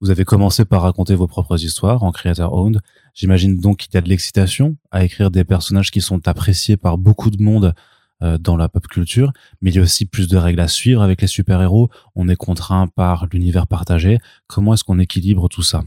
Vous 0.00 0.08
avez 0.08 0.24
commencé 0.24 0.64
par 0.64 0.80
raconter 0.80 1.14
vos 1.14 1.26
propres 1.26 1.62
histoires 1.62 2.04
en 2.04 2.10
creator 2.10 2.54
owned 2.54 2.80
J'imagine 3.12 3.58
donc 3.58 3.76
qu'il 3.76 3.92
y 3.92 3.98
a 3.98 4.00
de 4.00 4.08
l'excitation 4.08 4.78
à 4.90 5.04
écrire 5.04 5.30
des 5.30 5.44
personnages 5.44 5.90
qui 5.90 6.00
sont 6.00 6.26
appréciés 6.26 6.78
par 6.78 6.96
beaucoup 6.96 7.30
de 7.30 7.42
monde 7.42 7.74
euh, 8.22 8.38
dans 8.38 8.56
la 8.56 8.70
pop 8.70 8.88
culture, 8.88 9.30
mais 9.60 9.68
il 9.68 9.76
y 9.76 9.78
a 9.78 9.82
aussi 9.82 10.06
plus 10.06 10.26
de 10.26 10.38
règles 10.38 10.60
à 10.60 10.68
suivre 10.68 11.02
avec 11.02 11.20
les 11.20 11.26
super-héros. 11.26 11.90
On 12.14 12.30
est 12.30 12.36
contraint 12.36 12.88
par 12.88 13.26
l'univers 13.30 13.66
partagé. 13.66 14.20
Comment 14.46 14.72
est-ce 14.72 14.84
qu'on 14.84 15.00
équilibre 15.00 15.50
tout 15.50 15.62
ça? 15.62 15.82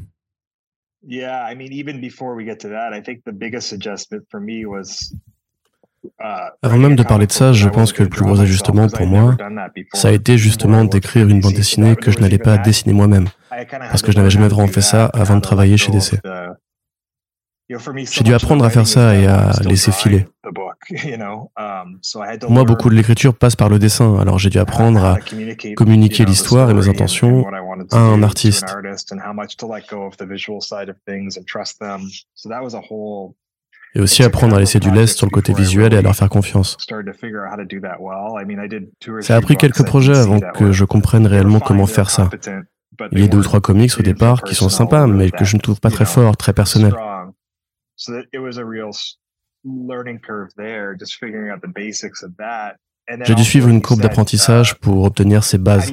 Avant 6.61 6.77
même 6.77 6.95
de 6.95 7.03
parler 7.03 7.27
de 7.27 7.31
ça, 7.31 7.53
je 7.53 7.69
pense 7.69 7.93
que 7.93 8.03
le 8.03 8.09
plus 8.09 8.23
gros 8.23 8.39
ajustement 8.39 8.87
pour 8.87 9.05
moi, 9.05 9.35
ça 9.93 10.09
a 10.09 10.11
été 10.11 10.37
justement 10.37 10.83
d'écrire 10.83 11.27
une 11.27 11.39
bande 11.41 11.53
dessinée 11.53 11.95
que 11.95 12.11
je 12.11 12.19
n'allais 12.19 12.37
pas 12.37 12.57
dessiner 12.57 12.93
moi-même, 12.93 13.27
parce 13.69 14.01
que 14.01 14.11
je 14.11 14.17
n'avais 14.17 14.29
jamais 14.29 14.47
vraiment 14.47 14.67
fait 14.67 14.81
ça 14.81 15.05
avant 15.05 15.35
de 15.35 15.41
travailler 15.41 15.77
chez 15.77 15.91
DC. 15.91 16.19
J'ai 17.67 18.23
dû 18.23 18.33
apprendre 18.35 18.63
à 18.63 18.69
faire 18.69 18.85
ça 18.85 19.15
et 19.15 19.25
à 19.25 19.51
laisser 19.63 19.91
filer. 19.91 20.27
Moi, 22.47 22.63
beaucoup 22.63 22.89
de 22.89 22.95
l'écriture 22.95 23.33
passe 23.35 23.55
par 23.55 23.69
le 23.69 23.79
dessin, 23.79 24.19
alors 24.19 24.37
j'ai 24.37 24.51
dû 24.51 24.59
apprendre 24.59 25.03
à 25.03 25.17
communiquer 25.75 26.25
l'histoire 26.25 26.69
et 26.69 26.75
mes 26.75 26.87
intentions 26.87 27.43
à 27.91 27.97
un 27.97 28.21
artiste. 28.21 28.65
Et 33.95 34.01
aussi 34.01 34.23
apprendre 34.23 34.55
à 34.55 34.59
laisser 34.59 34.79
du 34.79 34.91
lest 34.91 35.17
sur 35.17 35.25
le 35.25 35.31
côté 35.31 35.53
visuel 35.53 35.93
et 35.93 35.97
à 35.97 36.01
leur 36.01 36.15
faire 36.15 36.29
confiance. 36.29 36.77
Ça 39.21 39.35
a 39.35 39.41
pris 39.41 39.55
quelques 39.55 39.85
projets 39.85 40.17
avant 40.17 40.39
que 40.39 40.71
je 40.71 40.83
comprenne 40.85 41.25
réellement 41.25 41.59
comment 41.59 41.87
faire 41.87 42.09
ça. 42.09 42.29
Il 43.11 43.19
y 43.19 43.23
a 43.23 43.27
deux 43.27 43.39
ou 43.39 43.43
trois 43.43 43.61
comics 43.61 43.91
au 43.97 44.03
départ 44.03 44.43
qui 44.43 44.55
sont 44.55 44.69
sympas, 44.69 45.07
mais 45.07 45.31
que 45.31 45.45
je 45.45 45.55
ne 45.55 45.61
trouve 45.61 45.79
pas 45.79 45.89
très 45.89 46.05
forts, 46.05 46.37
très 46.37 46.53
personnels. 46.53 46.93
J'ai 53.23 53.35
dû 53.35 53.43
suivre 53.43 53.67
une 53.69 53.81
courbe 53.81 54.01
d'apprentissage 54.01 54.75
pour 54.79 55.03
obtenir 55.03 55.43
ces 55.43 55.57
bases. 55.57 55.91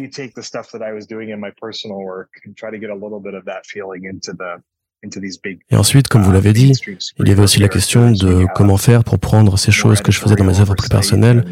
Et 5.70 5.76
ensuite, 5.76 6.08
comme 6.08 6.22
vous 6.22 6.30
uh, 6.30 6.34
l'avez 6.34 6.52
dit, 6.52 6.72
il 7.18 7.28
y 7.28 7.32
avait 7.32 7.42
aussi 7.42 7.58
la 7.60 7.68
question 7.68 8.12
de 8.12 8.46
comment 8.54 8.76
faire 8.76 9.02
pour 9.02 9.18
prendre 9.18 9.58
ces 9.58 9.72
choses 9.72 10.00
que 10.00 10.12
je 10.12 10.20
faisais 10.20 10.36
dans 10.36 10.44
mes 10.44 10.60
œuvres 10.60 10.74
plus 10.74 10.88
personnelles 10.88 11.44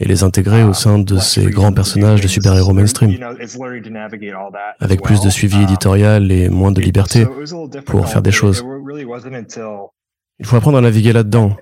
et 0.00 0.06
les 0.06 0.24
intégrer 0.24 0.64
au 0.64 0.72
sein 0.72 0.98
de 0.98 1.18
ces 1.18 1.50
grands 1.50 1.72
personnages 1.72 2.20
de 2.20 2.26
super-héros 2.28 2.72
mainstream, 2.72 3.16
avec 4.80 5.02
plus 5.02 5.20
de 5.20 5.30
suivi 5.30 5.62
éditorial 5.62 6.32
et 6.32 6.48
moins 6.48 6.72
de 6.72 6.80
liberté 6.80 7.26
pour 7.86 8.08
faire 8.08 8.22
des 8.22 8.32
choses. 8.32 8.64
Il 10.40 10.46
faut 10.46 10.56
apprendre 10.56 10.78
à 10.78 10.80
naviguer 10.80 11.12
là-dedans. 11.12 11.56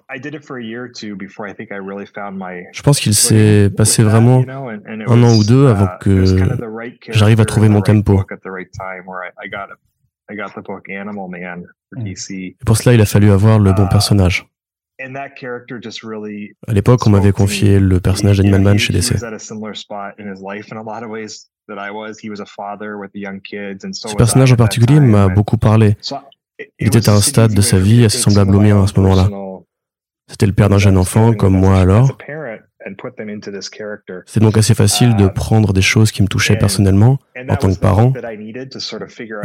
Je 2.73 2.83
pense 2.83 3.01
qu'il 3.01 3.15
s'est 3.15 3.69
passé 3.77 4.03
vraiment 4.03 4.43
un 4.49 5.23
an 5.23 5.37
ou 5.37 5.45
deux 5.45 5.67
avant 5.67 5.89
que 6.01 6.25
j'arrive 7.11 7.41
à 7.41 7.45
trouver 7.45 7.69
mon 7.69 7.83
tempo. 7.83 8.25
Et 12.61 12.65
pour 12.65 12.77
cela, 12.77 12.95
il 12.95 13.01
a 13.01 13.07
fallu 13.07 13.31
avoir 13.31 13.59
le 13.59 13.73
bon 13.73 13.87
uh, 13.87 13.89
personnage. 13.89 14.47
À 16.69 16.73
l'époque, 16.73 17.07
on 17.07 17.11
m'avait 17.11 17.33
confié 17.33 17.81
le 17.81 18.01
personnage 18.01 18.39
d'Animal 18.39 18.61
Man 18.63 18.79
chez 18.79 18.93
DC. 18.93 19.19
Ce 23.93 24.17
personnage 24.17 24.53
en 24.53 24.57
particulier 24.57 25.01
m'a 25.01 25.29
beaucoup 25.29 25.59
parlé. 25.59 25.97
Il 26.79 26.87
était 26.87 27.09
à 27.09 27.15
un 27.15 27.21
stade 27.21 27.53
de 27.55 27.61
sa 27.61 27.79
vie 27.79 28.05
assez 28.05 28.19
semblable 28.19 28.55
au 28.55 28.61
mien 28.61 28.83
à 28.83 28.87
ce 28.87 29.01
moment-là. 29.01 29.29
C'était 30.29 30.47
le 30.47 30.53
père 30.53 30.69
d'un 30.69 30.79
jeune 30.79 30.97
enfant 30.97 31.35
comme 31.35 31.55
moi 31.55 31.79
alors. 31.79 32.17
C'est 34.27 34.41
donc 34.41 34.57
assez 34.57 34.75
facile 34.75 35.17
de 35.17 35.29
prendre 35.29 35.73
des 35.73 35.83
choses 35.83 36.11
qui 36.13 36.23
me 36.23 36.29
touchaient 36.29 36.57
personnellement 36.57 37.19
en 37.37 37.57
tant 37.57 37.73
que 37.73 37.79
parent 37.79 38.13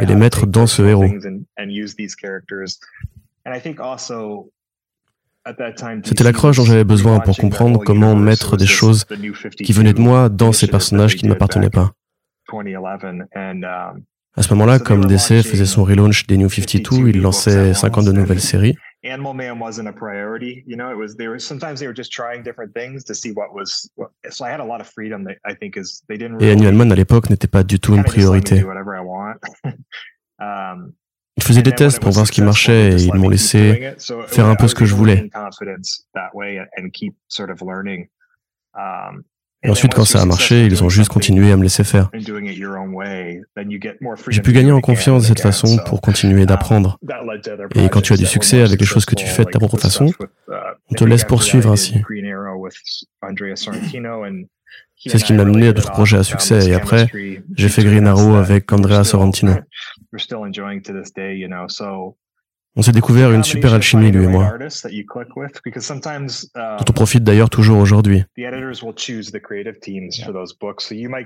et 0.00 0.06
les 0.06 0.14
mettre 0.14 0.46
dans 0.46 0.66
ce 0.66 0.82
héros. 0.82 1.06
C'était 6.04 6.24
l'accroche 6.24 6.56
dont 6.56 6.64
j'avais 6.64 6.84
besoin 6.84 7.20
pour 7.20 7.36
comprendre 7.36 7.82
comment 7.84 8.14
mettre 8.14 8.56
des 8.56 8.66
choses 8.66 9.06
qui 9.62 9.72
venaient 9.72 9.94
de 9.94 10.00
moi 10.00 10.28
dans 10.28 10.52
ces 10.52 10.66
personnages 10.66 11.16
qui 11.16 11.24
ne 11.24 11.30
m'appartenaient 11.30 11.70
pas. 11.70 11.92
À 14.38 14.42
ce 14.42 14.54
moment-là, 14.54 14.78
comme 14.78 15.04
DC 15.04 15.42
faisait 15.42 15.66
son 15.66 15.82
relaunch 15.82 16.24
des 16.28 16.36
New 16.36 16.48
52, 16.48 17.08
il 17.08 17.20
lançait 17.20 17.74
52 17.74 18.12
nouvelles 18.12 18.40
séries. 18.40 18.76
Animal 19.04 19.34
Man 19.34 19.60
wasn't 19.60 19.88
a 19.88 19.92
priority. 19.92 20.62
You 20.64 20.76
know, 20.76 20.92
it 20.92 20.96
was 20.96 21.16
they 21.16 21.26
were 21.26 21.40
sometimes 21.40 21.80
they 21.80 21.88
were 21.88 21.96
just 21.96 22.12
trying 22.12 22.44
different 22.44 22.72
things 22.72 23.04
to 23.04 23.14
see 23.14 23.32
what 23.32 23.52
was. 23.52 23.90
What, 23.96 24.10
so 24.30 24.44
I 24.44 24.50
had 24.50 24.60
a 24.60 24.64
lot 24.64 24.80
of 24.80 24.86
freedom. 24.86 25.24
That 25.24 25.38
I 25.44 25.54
think 25.54 25.76
is 25.76 26.02
they 26.08 26.16
didn't. 26.16 26.36
Really, 26.36 26.50
Et 26.50 26.52
Animal 26.52 26.74
Man 26.74 26.92
à 26.92 26.94
l'époque 26.94 27.30
n'était 27.30 27.48
pas 27.48 27.64
du 27.64 27.80
tout 27.80 27.96
une 27.96 28.04
priorité. 28.04 28.62
um, 30.40 30.92
ils 31.36 31.42
faisaient 31.42 31.62
des 31.62 31.72
tests 31.72 32.00
pour 32.00 32.12
voir 32.12 32.26
ce 32.26 32.32
qui 32.32 32.42
marchait 32.42 32.92
et 32.92 33.02
ils 33.02 33.14
m'ont 33.14 33.28
laissé 33.28 33.94
faire 34.28 34.46
un 34.46 34.54
peu 34.54 34.68
ce 34.68 34.74
que 34.76 34.84
je 34.84 34.94
voulais. 34.94 35.30
Et 39.64 39.70
ensuite, 39.70 39.92
quand 39.92 40.04
ça 40.04 40.20
a 40.22 40.24
marché, 40.24 40.66
ils 40.66 40.84
ont 40.84 40.88
juste 40.88 41.10
continué 41.10 41.50
à 41.50 41.56
me 41.56 41.64
laisser 41.64 41.82
faire. 41.82 42.10
J'ai 44.28 44.42
pu 44.42 44.52
gagner 44.52 44.70
en 44.70 44.80
confiance 44.80 45.22
de 45.22 45.28
cette 45.28 45.40
façon 45.40 45.78
pour 45.84 46.00
continuer 46.00 46.46
d'apprendre. 46.46 46.98
Et 47.74 47.88
quand 47.88 48.00
tu 48.00 48.12
as 48.12 48.16
du 48.16 48.26
succès 48.26 48.62
avec 48.62 48.78
les 48.78 48.86
choses 48.86 49.04
que 49.04 49.16
tu 49.16 49.26
fais 49.26 49.44
de 49.44 49.50
ta 49.50 49.58
propre 49.58 49.76
façon, 49.78 50.12
on 50.90 50.94
te 50.94 51.04
laisse 51.04 51.24
poursuivre 51.24 51.72
ainsi. 51.72 52.00
C'est 55.06 55.18
ce 55.18 55.24
qui 55.24 55.32
m'a 55.32 55.44
mené 55.44 55.68
à 55.68 55.72
d'autres 55.72 55.92
projets 55.92 56.18
à 56.18 56.24
succès. 56.24 56.68
Et 56.68 56.74
après, 56.74 57.08
j'ai 57.56 57.68
fait 57.68 57.84
Green 57.84 58.06
Arrow 58.06 58.34
avec 58.36 58.72
Andrea 58.72 59.04
Sorrentino. 59.04 59.54
On 62.76 62.82
s'est 62.82 62.92
découvert 62.92 63.32
une 63.32 63.42
super 63.42 63.74
alchimie, 63.74 64.12
lui 64.12 64.22
et 64.24 64.28
moi, 64.28 64.56
dont 64.56 64.68
on 66.88 66.92
profite 66.92 67.24
d'ailleurs 67.24 67.50
toujours 67.50 67.80
aujourd'hui. 67.80 68.22
Il 68.36 68.44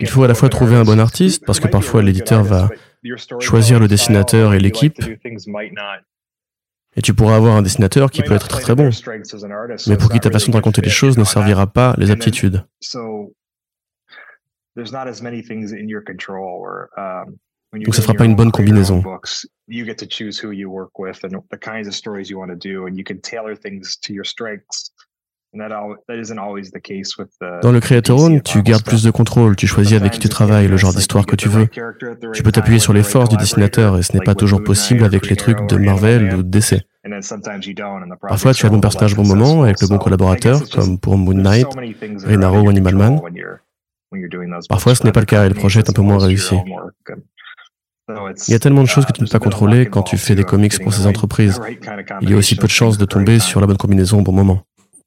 faut 0.08 0.22
à 0.22 0.28
la 0.28 0.34
fois 0.34 0.48
trouver 0.48 0.76
un 0.76 0.84
bon 0.84 0.98
artiste, 0.98 1.44
parce 1.44 1.60
que 1.60 1.68
parfois 1.68 2.02
l'éditeur 2.02 2.42
va 2.42 2.70
choisir 3.40 3.80
le 3.80 3.88
dessinateur 3.88 4.54
et 4.54 4.60
l'équipe, 4.60 4.96
et 6.94 7.00
tu 7.02 7.14
pourras 7.14 7.36
avoir 7.36 7.56
un 7.56 7.62
dessinateur 7.62 8.10
qui 8.10 8.22
peut 8.22 8.34
être 8.34 8.48
très 8.48 8.62
très 8.62 8.74
bon, 8.74 8.90
mais 9.88 9.96
pour 9.96 10.10
qui 10.10 10.20
ta 10.20 10.30
façon 10.30 10.52
de 10.52 10.56
raconter 10.56 10.80
les 10.80 10.90
choses 10.90 11.18
ne 11.18 11.24
servira 11.24 11.66
pas 11.66 11.94
les 11.98 12.10
aptitudes. 12.10 12.64
Donc 17.74 17.94
ça 17.94 18.02
fera 18.02 18.14
pas 18.14 18.24
une 18.24 18.36
bonne 18.36 18.52
combinaison. 18.52 19.02
Dans 27.62 27.72
le 27.72 27.80
Creator 27.80 28.18
Own, 28.18 28.40
tu 28.42 28.62
gardes 28.62 28.84
plus 28.84 29.02
de 29.02 29.10
contrôle, 29.10 29.54
tu 29.54 29.66
choisis 29.66 29.94
avec 29.94 30.12
qui 30.12 30.18
tu 30.18 30.28
travailles, 30.30 30.66
le 30.68 30.76
genre 30.78 30.94
d'histoire 30.94 31.26
que 31.26 31.36
tu 31.36 31.48
veux. 31.48 31.66
Tu 32.32 32.42
peux 32.42 32.52
t'appuyer 32.52 32.78
sur 32.78 32.92
les 32.94 33.02
forces 33.02 33.28
du 33.28 33.36
dessinateur 33.36 33.98
et 33.98 34.02
ce 34.02 34.14
n'est 34.14 34.24
pas 34.24 34.34
toujours 34.34 34.62
possible 34.62 35.04
avec 35.04 35.28
les 35.28 35.36
trucs 35.36 35.66
de 35.66 35.76
Marvel 35.76 36.34
ou 36.34 36.42
de 36.42 36.48
DC. 36.48 36.80
Parfois, 38.28 38.54
tu 38.54 38.64
as 38.64 38.68
le 38.68 38.74
bon 38.74 38.80
personnage 38.80 39.12
au 39.12 39.16
bon 39.16 39.26
moment 39.26 39.62
avec 39.64 39.80
le 39.82 39.88
bon 39.88 39.98
collaborateur, 39.98 40.60
comme 40.70 40.98
pour 40.98 41.18
Moon 41.18 41.34
Knight, 41.34 41.66
Green 42.00 42.44
Arrow 42.44 42.62
ou 42.62 42.68
Animal 42.70 42.94
Man. 42.94 43.20
Parfois, 44.68 44.94
ce 44.94 45.04
n'est 45.04 45.12
pas 45.12 45.20
le 45.20 45.26
cas 45.26 45.44
et 45.44 45.48
le 45.48 45.54
projet 45.54 45.80
est 45.80 45.90
un 45.90 45.92
peu 45.92 46.02
moins 46.02 46.18
réussi. 46.18 46.56
Il 48.48 48.52
y 48.52 48.54
a 48.54 48.58
tellement 48.58 48.82
de 48.82 48.88
choses 48.88 49.04
que 49.06 49.12
tu 49.12 49.22
ne 49.22 49.26
peux 49.26 49.32
pas 49.32 49.38
contrôler 49.38 49.86
quand 49.86 50.02
tu 50.02 50.16
fais 50.16 50.34
des 50.34 50.44
comics 50.44 50.82
pour 50.82 50.92
ces 50.92 51.06
entreprises. 51.06 51.60
Il 52.20 52.30
y 52.30 52.34
a 52.34 52.36
aussi 52.36 52.56
peu 52.56 52.66
de 52.66 52.72
chances 52.72 52.98
de 52.98 53.04
tomber 53.04 53.38
sur 53.38 53.60
la 53.60 53.66
bonne 53.66 53.76
combinaison 53.76 54.20
au 54.20 54.22
bon 54.22 54.32
moment. 54.32 54.62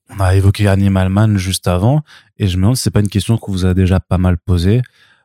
On 0.09 0.19
a 0.19 0.35
évoqué 0.35 0.67
Animal 0.67 1.09
Man 1.09 1.37
juste 1.37 1.67
avant, 1.67 2.03
et 2.37 2.47
je 2.47 2.57
me 2.57 2.61
demande 2.61 2.77
si 2.77 2.83
c'est 2.83 2.91
pas 2.91 2.99
une 2.99 3.09
question 3.09 3.37
que 3.37 3.49
vous 3.49 3.65
a 3.65 3.73
déjà 3.73 3.99
pas 3.99 4.17
mal 4.17 4.37
posée, 4.37 4.81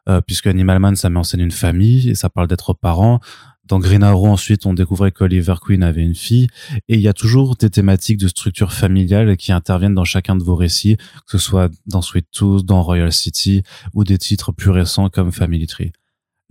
euh, 0.08 0.20
puisque 0.22 0.46
Animal 0.46 0.78
Man, 0.78 0.96
ça 0.96 1.10
met 1.10 1.18
en 1.18 1.22
scène 1.22 1.40
une 1.40 1.50
famille, 1.50 2.08
et 2.08 2.14
ça 2.14 2.30
parle 2.30 2.48
d'être 2.48 2.72
parent. 2.72 3.20
Dans 3.68 3.78
Green 3.78 4.02
Arrow, 4.02 4.26
ensuite, 4.26 4.66
on 4.66 4.74
découvrait 4.74 5.12
qu'Oliver 5.12 5.54
Queen 5.60 5.82
avait 5.82 6.02
une 6.02 6.14
fille, 6.14 6.48
et 6.88 6.94
il 6.94 7.00
y 7.00 7.08
a 7.08 7.12
toujours 7.12 7.56
des 7.56 7.70
thématiques 7.70 8.18
de 8.18 8.26
structure 8.26 8.72
familiale 8.72 9.36
qui 9.36 9.52
interviennent 9.52 9.94
dans 9.94 10.04
chacun 10.04 10.34
de 10.34 10.42
vos 10.42 10.56
récits, 10.56 10.96
que 10.96 11.32
ce 11.32 11.38
soit 11.38 11.70
dans 11.86 12.02
Sweet 12.02 12.26
Tooth, 12.32 12.64
dans 12.64 12.82
Royal 12.82 13.12
City, 13.12 13.62
ou 13.94 14.02
des 14.02 14.18
titres 14.18 14.50
plus 14.50 14.70
récents 14.70 15.08
comme 15.10 15.30
Family 15.30 15.66
Tree 15.66 15.92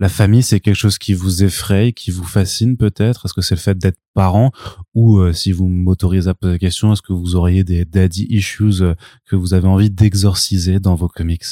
la 0.00 0.08
famille, 0.08 0.42
c'est 0.42 0.58
quelque 0.60 0.74
chose 0.74 0.98
qui 0.98 1.12
vous 1.12 1.44
effraie, 1.44 1.92
qui 1.92 2.10
vous 2.10 2.24
fascine 2.24 2.78
peut-être? 2.78 3.26
Est-ce 3.26 3.34
que 3.34 3.42
c'est 3.42 3.54
le 3.54 3.60
fait 3.60 3.76
d'être 3.76 3.98
parent? 4.14 4.50
Ou 4.94 5.18
euh, 5.18 5.34
si 5.34 5.52
vous 5.52 5.68
m'autorisez 5.68 6.30
à 6.30 6.34
poser 6.34 6.54
la 6.54 6.58
question, 6.58 6.94
est-ce 6.94 7.02
que 7.02 7.12
vous 7.12 7.36
auriez 7.36 7.64
des 7.64 7.84
daddy 7.84 8.26
issues 8.30 8.80
euh, 8.80 8.94
que 9.26 9.36
vous 9.36 9.52
avez 9.52 9.68
envie 9.68 9.90
d'exorciser 9.90 10.80
dans 10.80 10.94
vos 10.94 11.08
comics? 11.08 11.44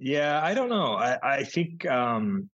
Yeah, 0.00 0.50
I 0.50 0.54
don't 0.54 0.68
know. 0.68 0.96
I, 0.98 1.44
think, 1.44 1.84
um... 1.84 2.46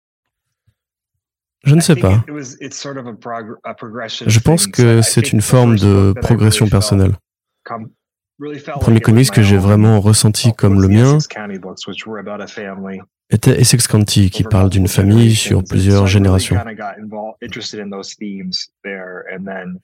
Je 1.62 1.76
ne 1.76 1.80
sais 1.80 1.94
pas. 1.94 2.24
Je 2.26 4.40
pense 4.40 4.66
que 4.66 5.00
c'est 5.02 5.32
une 5.32 5.42
forme 5.42 5.76
de 5.76 6.12
progression 6.22 6.68
personnelle. 6.68 7.14
Le 8.38 8.80
premier 8.80 9.00
comics 9.00 9.30
que 9.30 9.42
j'ai 9.42 9.58
vraiment 9.58 10.00
ressenti 10.00 10.52
comme 10.54 10.80
le 10.80 10.88
mien, 10.88 11.18
Essex 13.30 13.86
County, 13.86 14.30
qui 14.30 14.42
parle 14.42 14.70
d'une 14.70 14.88
famille 14.88 15.34
sur 15.34 15.62
plusieurs 15.64 16.06
générations? 16.06 16.56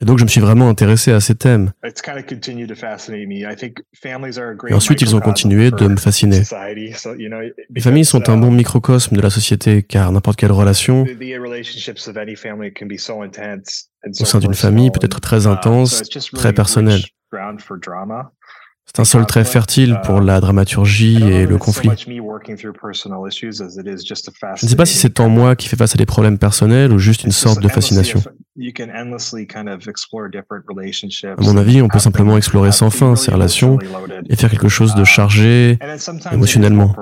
Et 0.00 0.04
donc 0.04 0.18
je 0.18 0.24
me 0.24 0.28
suis 0.28 0.40
vraiment 0.40 0.68
intéressé 0.68 1.12
à 1.12 1.20
ces 1.20 1.34
thèmes. 1.34 1.72
Et 4.68 4.74
ensuite 4.74 5.00
ils 5.02 5.16
ont 5.16 5.20
continué 5.20 5.70
de 5.70 5.86
me 5.86 5.96
fasciner. 5.96 6.42
Les 7.70 7.80
familles 7.80 8.04
sont 8.04 8.28
un 8.28 8.36
bon 8.36 8.50
microcosme 8.50 9.16
de 9.16 9.20
la 9.20 9.30
société, 9.30 9.82
car 9.82 10.10
n'importe 10.12 10.38
quelle 10.38 10.52
relation 10.52 11.06
au 14.20 14.24
sein 14.24 14.38
d'une 14.38 14.54
famille 14.54 14.90
peut 14.90 15.00
être 15.02 15.20
très 15.20 15.46
intense, 15.46 16.02
très 16.32 16.52
personnelle. 16.52 17.02
C'est 18.86 19.00
un 19.00 19.04
sol 19.04 19.26
très 19.26 19.44
fertile 19.44 19.98
pour 20.04 20.20
la 20.20 20.40
dramaturgie 20.40 21.20
et 21.22 21.44
le 21.44 21.58
conflit. 21.58 21.90
Je 21.98 22.10
ne 24.62 24.68
sais 24.68 24.76
pas 24.76 24.86
si 24.86 24.96
c'est 24.96 25.20
en 25.20 25.28
moi 25.28 25.56
qui 25.56 25.68
fait 25.68 25.76
face 25.76 25.94
à 25.94 25.98
des 25.98 26.06
problèmes 26.06 26.38
personnels 26.38 26.92
ou 26.92 26.98
juste 26.98 27.24
une 27.24 27.32
sorte 27.32 27.60
de 27.60 27.68
fascination. 27.68 28.22
À 28.58 29.04
mon 31.42 31.56
avis, 31.58 31.82
on 31.82 31.88
peut 31.88 31.98
simplement 31.98 32.38
explorer 32.38 32.72
sans 32.72 32.88
fin 32.88 33.14
ces 33.16 33.30
relations 33.30 33.78
et 34.30 34.36
faire 34.36 34.50
quelque 34.50 34.68
chose 34.68 34.94
de 34.94 35.04
chargé 35.04 35.78
émotionnellement. 36.32 36.96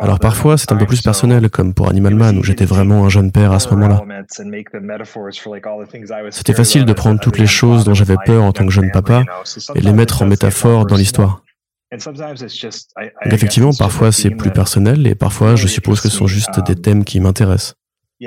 Alors 0.00 0.18
parfois, 0.18 0.58
c'est 0.58 0.72
un 0.72 0.76
peu 0.76 0.86
plus 0.86 1.02
personnel, 1.02 1.50
comme 1.50 1.72
pour 1.72 1.88
Animal 1.88 2.16
Man, 2.16 2.36
où 2.38 2.42
j'étais 2.42 2.64
vraiment 2.64 3.04
un 3.04 3.08
jeune 3.08 3.30
père 3.30 3.52
à 3.52 3.60
ce 3.60 3.68
moment-là. 3.70 4.02
C'était 6.30 6.54
facile 6.54 6.84
de 6.84 6.92
prendre 6.92 7.20
toutes 7.20 7.38
les 7.38 7.46
choses 7.46 7.84
dont 7.84 7.94
j'avais 7.94 8.16
peur 8.26 8.42
en 8.42 8.50
tant 8.52 8.66
que 8.66 8.72
jeune 8.72 8.90
papa 8.90 9.22
et 9.74 9.80
les 9.80 9.92
mettre 9.92 10.22
en 10.22 10.26
métaphore 10.26 10.86
dans 10.86 10.96
l'histoire. 10.96 11.42
Donc 11.92 13.32
effectivement, 13.32 13.72
parfois 13.78 14.12
c'est 14.12 14.30
plus 14.30 14.50
personnel 14.50 15.06
et 15.06 15.14
parfois 15.14 15.56
je 15.56 15.68
suppose 15.68 16.00
que 16.00 16.08
ce 16.08 16.16
sont 16.16 16.26
juste 16.26 16.60
des 16.66 16.74
thèmes 16.74 17.04
qui 17.04 17.20
m'intéressent. 17.20 17.74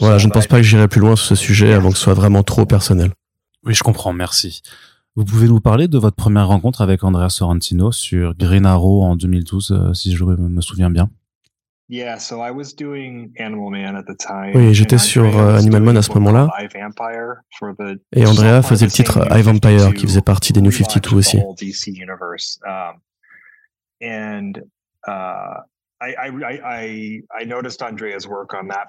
Voilà, 0.00 0.18
je 0.18 0.26
ne 0.26 0.32
pense 0.32 0.46
pas 0.46 0.56
que 0.58 0.62
j'irai 0.62 0.86
plus 0.88 1.00
loin 1.00 1.16
sur 1.16 1.26
ce 1.26 1.34
sujet 1.34 1.72
avant 1.72 1.90
que 1.90 1.96
ce 1.96 2.04
soit 2.04 2.14
vraiment 2.14 2.42
trop 2.42 2.66
personnel. 2.66 3.12
Oui, 3.64 3.74
je 3.74 3.82
comprends, 3.82 4.12
merci. 4.12 4.60
Vous 5.14 5.24
pouvez 5.24 5.48
nous 5.48 5.60
parler 5.60 5.88
de 5.88 5.96
votre 5.96 6.16
première 6.16 6.48
rencontre 6.48 6.82
avec 6.82 7.02
Andrea 7.02 7.30
Sorrentino 7.30 7.90
sur 7.90 8.34
Green 8.34 8.66
Arrow 8.66 9.02
en 9.02 9.16
2012, 9.16 9.70
euh, 9.70 9.94
si 9.94 10.14
je 10.14 10.24
me 10.24 10.60
souviens 10.60 10.90
bien? 10.90 11.08
Oui, 14.54 14.74
j'étais 14.74 14.98
sur 14.98 15.38
euh, 15.38 15.56
Animal 15.56 15.82
Man 15.82 15.96
à 15.96 16.02
ce 16.02 16.12
moment-là. 16.14 16.48
Et 18.12 18.26
Andrea 18.26 18.62
faisait 18.62 18.86
le 18.86 18.90
titre 18.90 19.26
I 19.30 19.42
Vampire, 19.42 19.94
qui 19.94 20.06
faisait 20.06 20.20
partie 20.20 20.52
des 20.52 20.60
New 20.60 20.72
52 20.72 21.14
aussi. 21.16 21.38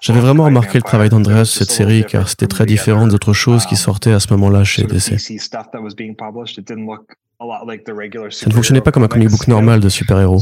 J'avais 0.02 0.20
vraiment 0.20 0.46
remarqué 0.46 0.78
le 0.78 0.84
travail 0.84 1.10
d'Andreas 1.10 1.46
sur 1.46 1.60
cette 1.60 1.72
série 1.72 2.04
car 2.04 2.28
c'était 2.28 2.48
très 2.48 2.66
différent 2.66 3.08
d'autres 3.08 3.34
choses 3.34 3.66
qui 3.66 3.76
um, 3.76 3.80
sortaient 3.80 4.12
à 4.12 4.20
ce 4.20 4.34
moment-là 4.34 4.64
chez 4.64 4.84
DC. 4.84 5.20
Ça 8.32 8.48
ne 8.48 8.54
fonctionnait 8.54 8.82
pas 8.82 8.92
comme 8.92 9.04
un 9.04 9.08
comic 9.08 9.30
book 9.30 9.48
normal 9.48 9.80
de 9.80 9.90
super-héros. 9.90 10.40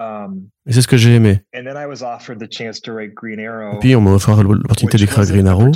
Um, 0.00 0.48
Et 0.66 0.72
c'est 0.72 0.82
ce 0.82 0.88
que 0.88 0.96
j'ai 0.96 1.14
aimé. 1.14 1.42
Et 3.76 3.78
puis 3.80 3.96
on 3.96 4.00
m'a 4.00 4.10
offert 4.10 4.42
l'opportunité 4.42 4.98
d'écrire 4.98 5.24
Green 5.26 5.46
Arrow. 5.46 5.70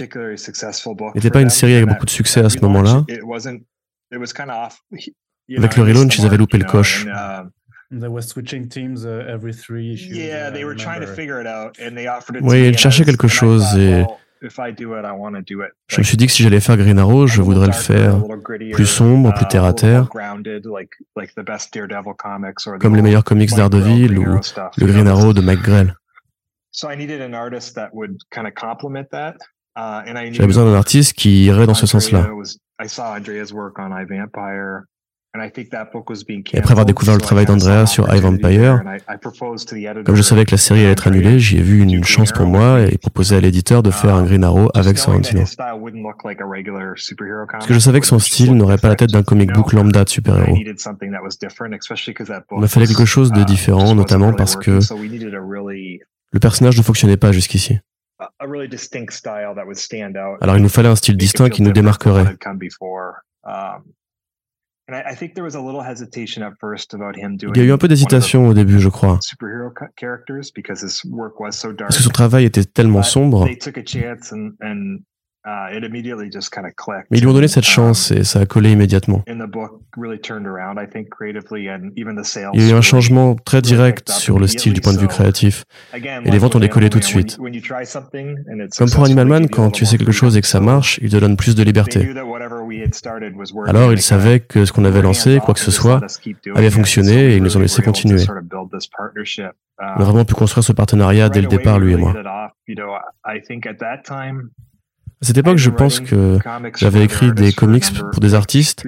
N'était 1.15 1.31
pas 1.31 1.41
une 1.41 1.51
série 1.51 1.75
avec 1.75 1.87
beaucoup 1.89 2.05
de 2.07 2.11
succès 2.11 2.41
à 2.41 2.49
ce 2.49 2.59
moment-là. 2.61 3.05
Avec 5.57 5.77
le 5.77 5.83
relaunch, 5.83 6.19
ils 6.19 6.27
avaient 6.27 6.37
loupé 6.37 6.59
le 6.59 6.65
coche. 6.65 7.07
Oui, 12.43 12.69
ils 12.69 12.77
cherchaient 12.79 13.05
quelque 13.05 13.29
chose 13.29 13.65
et 13.79 14.05
je 15.89 15.99
me 16.01 16.05
suis 16.05 16.17
dit 16.17 16.27
que 16.27 16.33
si 16.33 16.43
j'allais 16.43 16.61
faire 16.61 16.77
Green 16.77 16.99
Arrow, 16.99 17.27
je 17.27 17.43
voudrais 17.43 17.67
le 17.67 17.73
faire 17.73 18.17
plus 18.73 18.87
sombre, 18.87 19.33
plus 19.35 19.47
terre 19.49 19.65
à 19.65 19.73
terre, 19.73 20.09
comme 22.79 22.95
les 22.97 23.03
meilleurs 23.03 23.25
comics 23.25 23.55
d'Ardeville 23.55 24.19
ou 24.19 24.25
le 24.77 24.87
Green 24.87 25.09
Arrow 25.09 25.33
de 25.33 25.41
Mike 25.41 25.63
Grell. 25.63 25.95
J'avais 29.75 30.47
besoin 30.47 30.65
d'un 30.65 30.75
artiste 30.75 31.15
qui 31.15 31.45
irait 31.47 31.67
dans 31.67 31.75
ce 31.75 31.87
sens-là. 31.87 32.29
Et 36.53 36.59
après 36.59 36.73
avoir 36.73 36.87
découvert 36.87 37.15
le 37.15 37.21
travail 37.21 37.47
d'Andrea 37.47 37.87
sur 37.87 38.13
iVampire, 38.15 38.83
comme 40.05 40.17
je 40.17 40.23
savais 40.23 40.45
que 40.45 40.53
la 40.53 40.59
série 40.59 40.81
allait 40.81 40.93
être 40.93 41.07
annulée, 41.07 41.39
j'y 41.39 41.59
ai 41.59 41.63
vu 41.63 41.81
une 41.81 42.05
chance 42.05 42.33
pour 42.33 42.47
moi 42.47 42.81
et 42.83 42.99
proposé 42.99 43.37
à 43.37 43.41
l'éditeur 43.41 43.83
de 43.83 43.91
faire 43.91 44.15
un 44.15 44.25
Green 44.25 44.45
Arrow 44.45 44.69
avec 44.75 44.99
Sorrentino. 44.99 45.43
Parce 47.51 47.67
que 47.67 47.75
je 47.75 47.79
savais 47.79 48.01
que 48.01 48.07
son 48.07 48.19
style 48.19 48.55
n'aurait 48.55 48.79
pas 48.79 48.89
la 48.89 48.97
tête 48.97 49.11
d'un 49.11 49.23
comic 49.23 49.53
book 49.53 49.73
lambda 49.73 50.05
de 50.05 50.09
super-héros. 50.09 50.57
Il 50.57 50.75
me 52.61 52.67
fallait 52.67 52.87
quelque 52.87 53.05
chose 53.05 53.33
de 53.33 53.45
différent, 53.45 53.95
notamment 53.95 54.33
parce 54.33 54.57
que 54.57 54.79
le 56.31 56.41
personnage 56.41 56.77
ne 56.77 56.83
fonctionnait 56.83 57.17
pas 57.17 57.33
jusqu'ici. 57.33 57.79
Alors 60.41 60.57
il 60.57 60.63
nous 60.63 60.69
fallait 60.69 60.89
un 60.89 60.97
style 60.97 61.17
distinct 61.17 61.49
qui 61.51 61.63
nous 61.63 61.73
démarquerait. 61.73 62.37
Il 67.55 67.57
y 67.57 67.61
a 67.61 67.65
eu 67.65 67.73
un 67.73 67.79
peu 67.79 67.89
d'hésitation 67.89 68.49
au 68.49 68.55
début, 68.55 68.81
je 68.81 68.89
crois. 68.89 69.19
Parce 69.19 69.35
que 71.97 72.03
son 72.03 72.11
travail 72.11 72.45
était 72.47 72.65
tellement 72.65 73.03
sombre. 73.03 73.47
Uh, 75.47 75.71
Mais 77.11 77.19
ils 77.19 77.21
lui 77.21 77.27
ont 77.29 77.33
donné 77.33 77.49
cette 77.49 77.65
chance 77.65 78.11
et 78.11 78.25
ça 78.25 78.41
a 78.41 78.47
collé 78.47 78.73
immédiatement. 78.73 79.23
Il 79.27 79.37
y 79.37 79.41
a 82.67 82.71
eu 82.71 82.73
un 82.73 82.83
changement 82.83 83.35
très 83.37 83.63
direct 83.63 84.11
sur 84.11 84.39
le 84.39 84.47
style 84.47 84.75
du 84.75 84.81
point 84.81 84.93
de 84.93 84.99
vue 84.99 85.07
créatif. 85.07 85.65
Et 85.95 86.31
les 86.31 86.39
ventes 86.39 86.57
ont 86.57 86.61
décollé 86.61 86.91
tout 86.91 86.99
de 86.99 87.05
suite. 87.05 87.39
Comme 88.77 88.91
pour 88.91 89.05
Animal 89.05 89.27
Man, 89.27 89.49
quand 89.49 89.71
tu 89.71 89.87
sais 89.87 89.97
quelque 89.97 90.13
chose 90.13 90.37
et 90.37 90.43
que 90.43 90.49
ça 90.49 90.61
marche, 90.61 90.99
il 91.03 91.11
te 91.11 91.17
donne 91.17 91.37
plus 91.37 91.55
de 91.55 91.63
liberté. 91.63 92.07
Alors 93.69 93.93
ils 93.93 94.03
savaient 94.03 94.41
que 94.41 94.65
ce 94.65 94.73
qu'on 94.73 94.85
avait 94.85 95.03
lancé, 95.03 95.39
quoi 95.45 95.55
que 95.55 95.61
ce 95.61 95.71
soit, 95.71 96.01
avait 96.55 96.71
fonctionné 96.71 97.33
et 97.33 97.37
ils 97.37 97.43
nous 97.43 97.57
ont 97.57 97.61
laissé 97.61 97.83
continuer. 97.83 98.23
On 99.81 100.01
a 100.01 100.05
vraiment 100.05 100.25
pu 100.25 100.35
construire 100.35 100.65
ce 100.65 100.73
partenariat 100.73 101.29
dès 101.29 101.41
le 101.41 101.49
départ, 101.49 101.79
lui 101.79 101.93
et 101.93 101.97
moi. 101.97 102.15
À 105.21 105.27
cette 105.27 105.37
époque, 105.37 105.59
je 105.59 105.71
pense 105.71 105.99
que 105.99 106.39
j'avais 106.77 107.03
écrit 107.03 107.33
des 107.33 107.53
comics 107.53 107.85
pour 108.13 108.21
des 108.21 108.35
artistes 108.35 108.85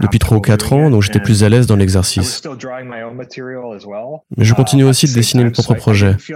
depuis 0.00 0.18
3 0.18 0.38
ou 0.38 0.40
4 0.40 0.72
ans, 0.72 0.90
donc 0.90 1.02
j'étais 1.02 1.20
plus 1.20 1.44
à 1.44 1.50
l'aise 1.50 1.66
dans 1.66 1.76
l'exercice. 1.76 2.42
Mais 4.36 4.44
je 4.44 4.54
continuais 4.54 4.88
aussi 4.88 5.06
de 5.06 5.12
dessiner 5.12 5.44
mes 5.44 5.50
propres 5.50 5.74
projets. 5.74 6.16
Je 6.18 6.32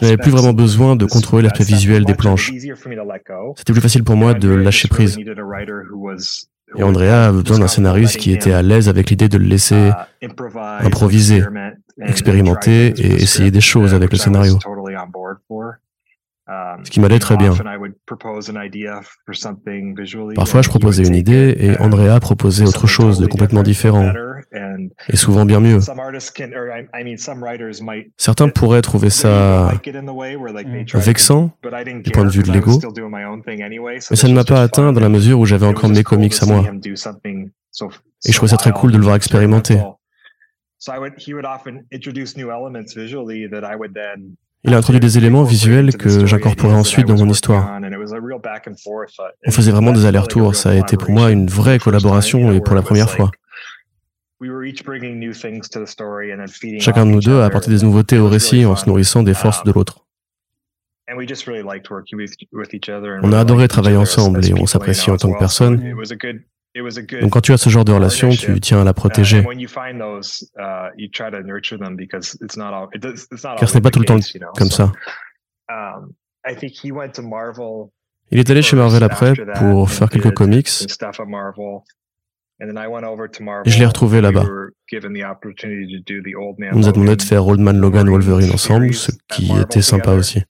n'avais 0.00 0.16
plus 0.16 0.30
vraiment 0.30 0.54
besoin 0.54 0.96
de 0.96 1.04
contrôler 1.04 1.42
l'aspect 1.42 1.64
visuel 1.64 2.06
des 2.06 2.14
planches. 2.14 2.52
C'était 3.56 3.72
plus 3.74 3.82
facile 3.82 4.02
pour 4.02 4.16
moi 4.16 4.32
de 4.32 4.48
lâcher 4.48 4.88
prise. 4.88 5.18
Et 6.76 6.82
Andrea 6.82 7.28
a 7.28 7.32
besoin 7.32 7.58
d'un 7.58 7.68
scénariste 7.68 8.16
qui 8.16 8.32
était 8.32 8.52
à 8.52 8.62
l'aise 8.62 8.88
avec 8.88 9.10
l'idée 9.10 9.28
de 9.28 9.36
le 9.36 9.44
laisser 9.44 9.90
improviser, 10.58 11.42
expérimenter 12.00 12.94
et 12.98 13.22
essayer 13.22 13.50
des 13.50 13.60
choses 13.60 13.94
avec 13.94 14.10
le 14.10 14.16
scénario. 14.16 14.58
Um, 16.50 16.82
ce 16.82 16.90
qui 16.90 17.00
m'allait 17.00 17.18
très 17.18 17.36
bien. 17.36 17.52
Parfois, 20.34 20.62
je 20.62 20.68
proposais 20.70 21.06
une 21.06 21.14
idée 21.14 21.54
et 21.60 21.78
Andrea 21.78 22.18
proposait 22.20 22.64
autre 22.64 22.86
chose 22.86 23.18
de 23.18 23.26
complètement 23.26 23.62
différent 23.62 24.10
et 25.10 25.16
souvent 25.16 25.44
bien 25.44 25.60
mieux. 25.60 25.80
Certains 28.16 28.48
pourraient 28.48 28.80
trouver 28.80 29.10
ça 29.10 29.72
vexant 30.94 31.50
du 32.02 32.10
point 32.10 32.24
de 32.24 32.30
vue 32.30 32.42
de 32.42 32.50
l'ego, 32.50 32.80
mais 34.10 34.16
ça 34.16 34.28
ne 34.28 34.34
m'a 34.34 34.44
pas 34.44 34.62
atteint 34.62 34.92
dans 34.94 35.00
la 35.00 35.10
mesure 35.10 35.38
où 35.38 35.44
j'avais 35.44 35.66
encore 35.66 35.90
mes 35.90 36.02
comics 36.02 36.34
à 36.40 36.46
moi. 36.46 36.64
Et 38.24 38.32
je 38.32 38.36
trouvais 38.36 38.50
ça 38.50 38.56
très 38.56 38.72
cool 38.72 38.90
de 38.92 38.96
le 38.96 39.02
voir 39.02 39.16
expérimenter. 39.16 39.78
Il 44.64 44.74
a 44.74 44.76
introduit 44.76 45.00
des 45.00 45.18
éléments 45.18 45.44
visuels 45.44 45.96
que 45.96 46.26
j'incorporais 46.26 46.74
ensuite 46.74 47.06
dans 47.06 47.16
mon 47.16 47.30
histoire. 47.30 47.78
On 49.46 49.50
faisait 49.50 49.70
vraiment 49.70 49.92
des 49.92 50.04
allers-retours. 50.04 50.54
Ça 50.56 50.70
a 50.70 50.74
été 50.74 50.96
pour 50.96 51.10
moi 51.10 51.30
une 51.30 51.48
vraie 51.48 51.78
collaboration 51.78 52.52
et 52.52 52.60
pour 52.60 52.74
la 52.74 52.82
première 52.82 53.10
fois. 53.10 53.30
Chacun 56.80 57.06
de 57.06 57.10
nous 57.10 57.20
deux 57.20 57.40
a 57.40 57.44
apporté 57.44 57.70
des 57.70 57.82
nouveautés 57.82 58.18
au 58.18 58.28
récit 58.28 58.64
en 58.64 58.76
se 58.76 58.86
nourrissant 58.86 59.22
des 59.22 59.34
forces 59.34 59.64
de 59.64 59.72
l'autre. 59.72 60.06
On 63.22 63.32
a 63.32 63.40
adoré 63.40 63.68
travailler 63.68 63.96
ensemble 63.96 64.44
et 64.44 64.52
on 64.52 64.66
s'apprécie 64.66 65.10
en 65.10 65.16
tant 65.16 65.32
que 65.32 65.38
personne. 65.38 65.94
Donc 67.20 67.32
quand 67.32 67.40
tu 67.40 67.52
as 67.52 67.58
ce 67.58 67.68
genre 67.70 67.84
de 67.84 67.92
relation, 67.92 68.30
tu 68.30 68.60
tiens 68.60 68.80
à 68.80 68.84
la 68.84 68.94
protéger. 68.94 69.40
Uh, 69.40 69.42
Car 73.58 73.68
ce 73.68 73.74
n'est 73.74 73.80
pas 73.80 73.90
tout 73.90 74.00
le 74.00 74.04
temps 74.04 74.18
comme 74.56 74.70
ça. 74.70 74.92
Um, 75.70 76.12
Il 78.30 78.38
est 78.38 78.50
allé 78.50 78.62
chez 78.62 78.76
Marvel 78.76 79.02
après 79.02 79.32
pour 79.58 79.90
faire 79.90 80.08
quelques 80.08 80.34
comics. 80.34 80.68
Et 82.60 83.70
je 83.70 83.78
l'ai 83.78 83.86
retrouvé 83.86 84.20
là-bas. 84.20 84.44
On 86.72 86.78
nous 86.78 86.88
a 86.88 86.92
demandé 86.92 87.16
de 87.16 87.22
faire 87.22 87.46
Old 87.46 87.60
Man 87.60 87.78
Logan 87.78 88.08
Wolverine 88.08 88.50
ensemble, 88.50 88.92
ce 88.94 89.12
qui 89.28 89.52
était 89.58 89.82
sympa 89.82 90.12
aussi. 90.12 90.42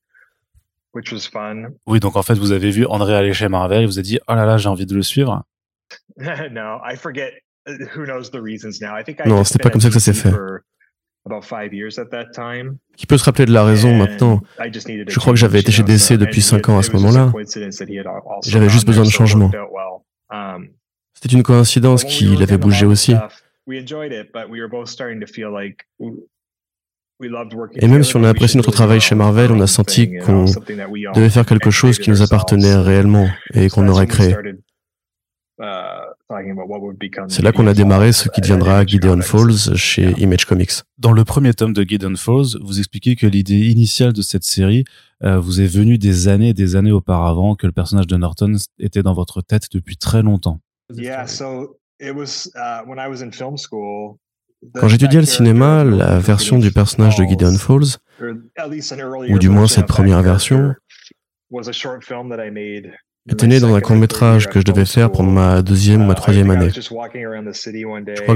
Oui, 1.86 2.00
donc 2.00 2.16
en 2.16 2.22
fait, 2.22 2.34
vous 2.34 2.52
avez 2.52 2.70
vu 2.70 2.86
André 2.86 3.14
aller 3.14 3.32
chez 3.34 3.48
Marvel 3.48 3.82
et 3.82 3.86
vous 3.86 3.98
avez 3.98 4.06
dit, 4.06 4.18
oh 4.26 4.34
là 4.34 4.46
là, 4.46 4.56
j'ai 4.56 4.68
envie 4.68 4.86
de 4.86 4.94
le 4.94 5.02
suivre. 5.02 5.44
Non, 9.26 9.44
c'était 9.44 9.62
pas 9.62 9.70
comme 9.70 9.80
ça 9.80 9.88
que 9.88 9.94
ça 9.94 10.00
s'est 10.00 10.14
fait. 10.14 10.32
Qui 12.96 13.06
peut 13.06 13.18
se 13.18 13.24
rappeler 13.24 13.46
de 13.46 13.52
la 13.52 13.64
raison 13.64 13.94
maintenant? 13.94 14.40
Je 14.58 15.18
crois 15.18 15.32
que 15.32 15.38
j'avais 15.38 15.60
été 15.60 15.70
chez 15.70 15.82
DC 15.82 16.14
depuis 16.14 16.40
5 16.42 16.68
ans 16.68 16.78
à 16.78 16.82
ce 16.82 16.92
moment-là. 16.92 17.32
J'avais 18.46 18.68
juste 18.68 18.86
besoin 18.86 19.04
de 19.04 19.10
changement. 19.10 19.50
Um, 20.30 20.68
c'était 21.14 21.34
une 21.34 21.42
coïncidence 21.42 22.04
qu'il 22.04 22.42
avait 22.42 22.58
bougé 22.58 22.86
aussi. 22.86 23.14
Et 27.80 27.88
même 27.88 28.04
si 28.04 28.16
on 28.16 28.24
a 28.24 28.28
apprécié 28.28 28.58
notre 28.58 28.70
travail 28.70 29.00
chez 29.00 29.14
Marvel, 29.14 29.50
on 29.52 29.60
a 29.60 29.66
senti 29.66 30.18
qu'on 30.18 30.44
devait 31.14 31.30
faire 31.30 31.46
quelque 31.46 31.70
chose 31.70 31.98
qui 31.98 32.10
nous 32.10 32.22
appartenait 32.22 32.76
réellement 32.76 33.28
et 33.52 33.68
qu'on 33.68 33.88
aurait 33.88 34.06
créé. 34.06 34.34
C'est 37.28 37.42
là 37.42 37.52
qu'on 37.52 37.66
a 37.66 37.72
démarré 37.72 38.12
ce 38.12 38.28
qui 38.28 38.42
deviendra 38.42 38.84
Gideon 38.84 39.20
Falls 39.22 39.76
chez 39.76 40.10
Image 40.18 40.44
Comics. 40.44 40.72
Dans 40.98 41.12
le 41.12 41.24
premier 41.24 41.54
tome 41.54 41.72
de 41.72 41.82
Gideon 41.82 42.16
Falls, 42.16 42.60
vous 42.62 42.78
expliquez 42.78 43.16
que 43.16 43.26
l'idée 43.26 43.68
initiale 43.68 44.12
de 44.12 44.20
cette 44.20 44.44
série 44.44 44.84
euh, 45.24 45.38
vous 45.38 45.60
est 45.62 45.66
venue 45.66 45.96
des 45.96 46.28
années 46.28 46.50
et 46.50 46.54
des 46.54 46.76
années 46.76 46.92
auparavant, 46.92 47.54
que 47.54 47.66
le 47.66 47.72
personnage 47.72 48.06
de 48.06 48.16
Norton 48.16 48.56
était 48.78 49.02
dans 49.02 49.14
votre 49.14 49.40
tête 49.40 49.68
depuis 49.72 49.96
très 49.96 50.22
longtemps. 50.22 50.60
Quand 54.74 54.88
j'étudiais 54.88 55.20
le 55.20 55.26
cinéma, 55.26 55.82
la 55.84 56.18
version 56.18 56.58
du 56.58 56.70
personnage 56.72 57.16
de 57.16 57.24
Gideon 57.24 57.56
Falls, 57.56 57.96
ou 59.30 59.38
du 59.38 59.48
moins 59.48 59.66
cette 59.66 59.86
première 59.86 60.22
version, 60.22 60.74
était 63.28 63.46
né 63.46 63.60
dans 63.60 63.74
un 63.74 63.80
court 63.80 63.96
métrage 63.96 64.48
que 64.48 64.60
je 64.60 64.64
devais 64.64 64.84
faire 64.84 65.10
pour 65.10 65.22
ma 65.22 65.62
deuxième 65.62 66.02
ou 66.02 66.06
ma 66.06 66.14
troisième 66.14 66.50
année. 66.50 66.70
Je 66.70 66.88
crois 66.88 67.08
que 67.08 67.18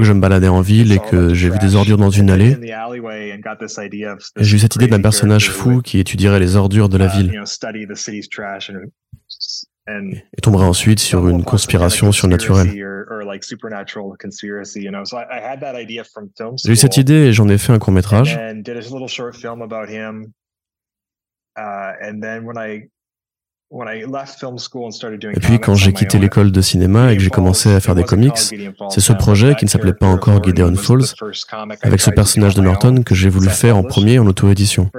je 0.05 0.13
me 0.13 0.19
baladais 0.19 0.47
en 0.47 0.61
ville 0.61 0.91
et 0.91 0.99
que 0.99 1.33
j'ai 1.33 1.49
vu 1.49 1.57
des 1.59 1.75
ordures 1.75 1.97
dans 1.97 2.09
une 2.09 2.29
allée. 2.29 2.57
J'ai 4.37 4.55
eu 4.55 4.59
cette 4.59 4.75
idée 4.75 4.87
d'un 4.87 5.01
personnage 5.01 5.49
fou 5.49 5.81
qui 5.81 5.99
étudierait 5.99 6.39
les 6.39 6.55
ordures 6.55 6.89
de 6.89 6.97
la 6.97 7.07
ville. 7.07 7.31
Et 9.87 10.41
tomberait 10.41 10.65
ensuite 10.65 10.99
sur 10.99 11.27
une 11.27 11.43
conspiration 11.43 12.11
surnaturelle. 12.11 12.69
J'ai 16.63 16.71
eu 16.71 16.75
cette 16.75 16.97
idée 16.97 17.13
et 17.13 17.33
j'en 17.33 17.49
ai 17.49 17.57
fait 17.57 17.73
un 17.73 17.79
court 17.79 17.93
métrage. 17.93 18.39
Et 23.75 25.39
puis 25.39 25.59
quand 25.59 25.73
j'ai 25.73 25.93
quitté 25.93 26.19
l'école 26.19 26.51
de 26.51 26.61
cinéma 26.61 27.11
et 27.11 27.17
que 27.17 27.23
j'ai 27.23 27.31
commencé 27.31 27.73
à 27.73 27.79
faire 27.79 27.95
des 27.95 28.03
comics, 28.03 28.37
c'est 28.37 29.01
ce 29.01 29.13
projet 29.13 29.55
qui 29.55 29.65
ne 29.65 29.69
s'appelait 29.69 29.93
pas 29.93 30.05
encore 30.05 30.43
Gideon 30.43 30.75
Falls, 30.75 31.15
avec 31.81 31.99
ce 31.99 32.11
personnage 32.11 32.53
de 32.53 32.61
Norton 32.61 33.01
que 33.03 33.15
j'ai 33.15 33.29
voulu 33.29 33.49
faire 33.49 33.75
en 33.75 33.83
premier 33.83 34.19
en 34.19 34.27
auto-édition. 34.27 34.91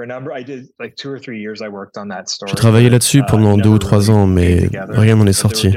J'ai 2.47 2.55
travaillé 2.55 2.89
là-dessus 2.89 3.19
uh, 3.19 3.25
pendant 3.27 3.57
deux 3.57 3.69
ou 3.69 3.79
trois 3.79 4.11
ans, 4.11 4.27
mais 4.27 4.69
rien 4.89 5.15
n'en 5.15 5.25
est 5.25 5.33
sorti. 5.33 5.73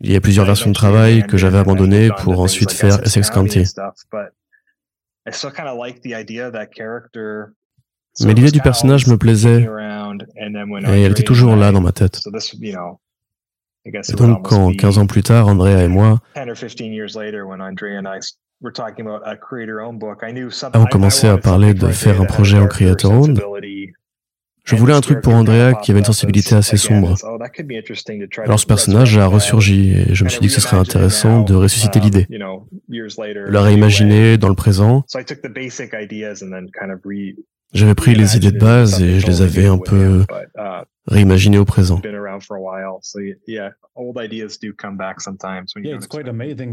Il 0.00 0.12
y 0.12 0.16
a 0.16 0.20
plusieurs 0.20 0.44
versions 0.44 0.68
de 0.70 0.74
travail 0.74 1.26
que 1.26 1.38
j'avais 1.38 1.58
abandonnées 1.58 2.10
pour 2.18 2.38
ensuesite 2.38 2.72
faire 2.72 3.02
Essex 3.02 3.30
County. 3.30 3.64
Mais 8.24 8.32
l'idée 8.32 8.50
du 8.50 8.60
personnage 8.60 9.06
me 9.06 9.16
plaisait 9.16 9.68
et 10.46 11.02
elle 11.02 11.12
était 11.12 11.22
toujours 11.22 11.56
là 11.56 11.72
dans 11.72 11.80
ma 11.80 11.92
tête. 11.92 12.20
Et 13.84 14.12
donc 14.16 14.48
quand 14.48 14.72
15 14.72 14.98
ans 14.98 15.06
plus 15.06 15.22
tard, 15.22 15.46
Andrea 15.46 15.84
et 15.84 15.88
moi 15.88 16.20
avons 20.72 20.86
commencé 20.86 21.26
à 21.28 21.38
parler 21.38 21.74
de 21.74 21.88
faire 21.88 22.20
un 22.20 22.24
projet 22.24 22.58
en 22.58 22.66
Creator 22.66 23.12
Owned, 23.12 23.40
je 24.66 24.74
voulais 24.74 24.94
un 24.94 25.00
truc 25.00 25.20
pour 25.20 25.32
Andrea 25.32 25.74
qui 25.74 25.92
avait 25.92 26.00
une 26.00 26.06
sensibilité 26.06 26.56
assez 26.56 26.76
sombre. 26.76 27.14
Alors 28.44 28.58
ce 28.58 28.66
personnage 28.66 29.16
a 29.16 29.28
ressurgi 29.28 29.92
et 29.92 30.14
je 30.14 30.24
me 30.24 30.28
suis 30.28 30.40
dit 30.40 30.48
que 30.48 30.52
ce 30.52 30.60
serait 30.60 30.76
intéressant 30.76 31.42
de 31.42 31.54
ressusciter 31.54 32.00
l'idée, 32.00 32.26
de 32.28 33.50
la 33.50 33.62
réimaginer 33.62 34.38
dans 34.38 34.48
le 34.48 34.56
présent. 34.56 35.04
J'avais 37.76 37.94
pris 37.94 38.14
les 38.14 38.36
idées 38.36 38.52
de 38.52 38.58
base 38.58 39.02
et 39.02 39.20
je 39.20 39.26
les 39.26 39.42
avais 39.42 39.66
un 39.66 39.78
peu 39.78 40.24
réimaginées 41.06 41.58
au 41.58 41.64
présent. 41.64 42.00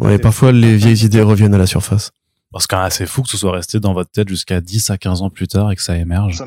Oui, 0.02 0.18
parfois 0.18 0.52
les 0.52 0.76
vieilles 0.76 1.06
idées 1.06 1.22
reviennent 1.22 1.54
à 1.54 1.58
la 1.58 1.66
surface. 1.68 2.12
Parce 2.52 2.68
c'est 2.70 2.76
assez 2.76 3.06
fou 3.08 3.24
que 3.24 3.30
ce 3.30 3.38
soit 3.38 3.52
resté 3.52 3.80
dans 3.80 3.94
votre 3.94 4.12
tête 4.12 4.30
jusqu'à 4.30 4.62
10 4.62 4.92
à 4.92 4.98
15 5.00 5.24
ans 5.24 5.32
plus 5.32 5.48
tard 5.48 5.72
et 5.72 5.76
que 5.76 5.82
ça 5.82 5.98
émerge. 5.98 6.38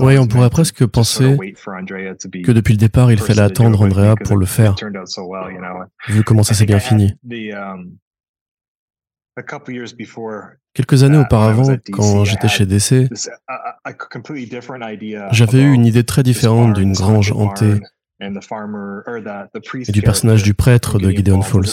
Oui, 0.00 0.16
on 0.16 0.26
pourrait 0.26 0.48
presque 0.48 0.86
penser 0.86 1.36
que 1.36 2.52
depuis 2.52 2.72
le 2.72 2.78
départ, 2.78 3.12
il 3.12 3.18
fallait 3.18 3.42
attendre 3.42 3.82
Andrea 3.82 4.14
pour 4.24 4.38
le 4.38 4.46
faire, 4.46 4.74
vu 6.08 6.24
comment 6.24 6.42
ça 6.42 6.54
s'est 6.54 6.64
bien 6.64 6.78
fini. 6.80 7.12
Um, 10.78 10.84
Quelques 10.84 11.02
années 11.02 11.18
auparavant, 11.18 11.76
quand 11.92 12.24
j'étais 12.24 12.48
chez 12.48 12.64
DC, 12.64 13.08
j'avais 15.32 15.60
eu 15.60 15.72
une 15.72 15.86
idée 15.86 16.04
très 16.04 16.22
différente 16.22 16.74
d'une 16.74 16.92
grange 16.92 17.32
hantée 17.32 17.80
et 18.20 19.92
du 19.92 20.02
personnage 20.02 20.42
du 20.44 20.54
prêtre 20.54 20.98
de 20.98 21.10
Gideon 21.10 21.42
Falls. 21.42 21.66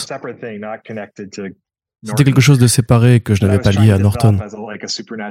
C'était 2.03 2.23
quelque 2.23 2.41
chose 2.41 2.59
de 2.59 2.67
séparé 2.67 3.19
que 3.19 3.35
je 3.35 3.45
n'avais 3.45 3.59
pas 3.59 3.71
lié 3.71 3.91
à 3.91 3.97
Norton, 3.97 4.37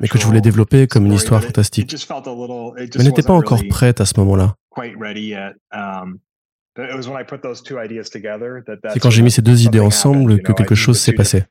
mais 0.01 0.09
que 0.09 0.19
je 0.19 0.27
voulais 0.27 0.41
développer 0.41 0.87
comme 0.87 1.07
une 1.07 1.13
histoire 1.13 1.43
fantastique. 1.43 1.95
Mais 2.97 3.05
n'était 3.05 3.23
pas 3.23 3.33
encore 3.33 3.63
prête 3.69 4.01
à 4.01 4.07
ce 4.07 4.19
moment-là. 4.19 4.55
C'est 8.93 9.01
quand 9.01 9.11
j'ai 9.11 9.23
mis 9.23 9.31
ces 9.31 9.43
deux 9.43 9.65
idées 9.65 9.81
ensemble 9.81 10.43
que 10.43 10.53
quelque 10.53 10.75
chose 10.75 10.99
s'est 10.99 11.13
passé. 11.13 11.45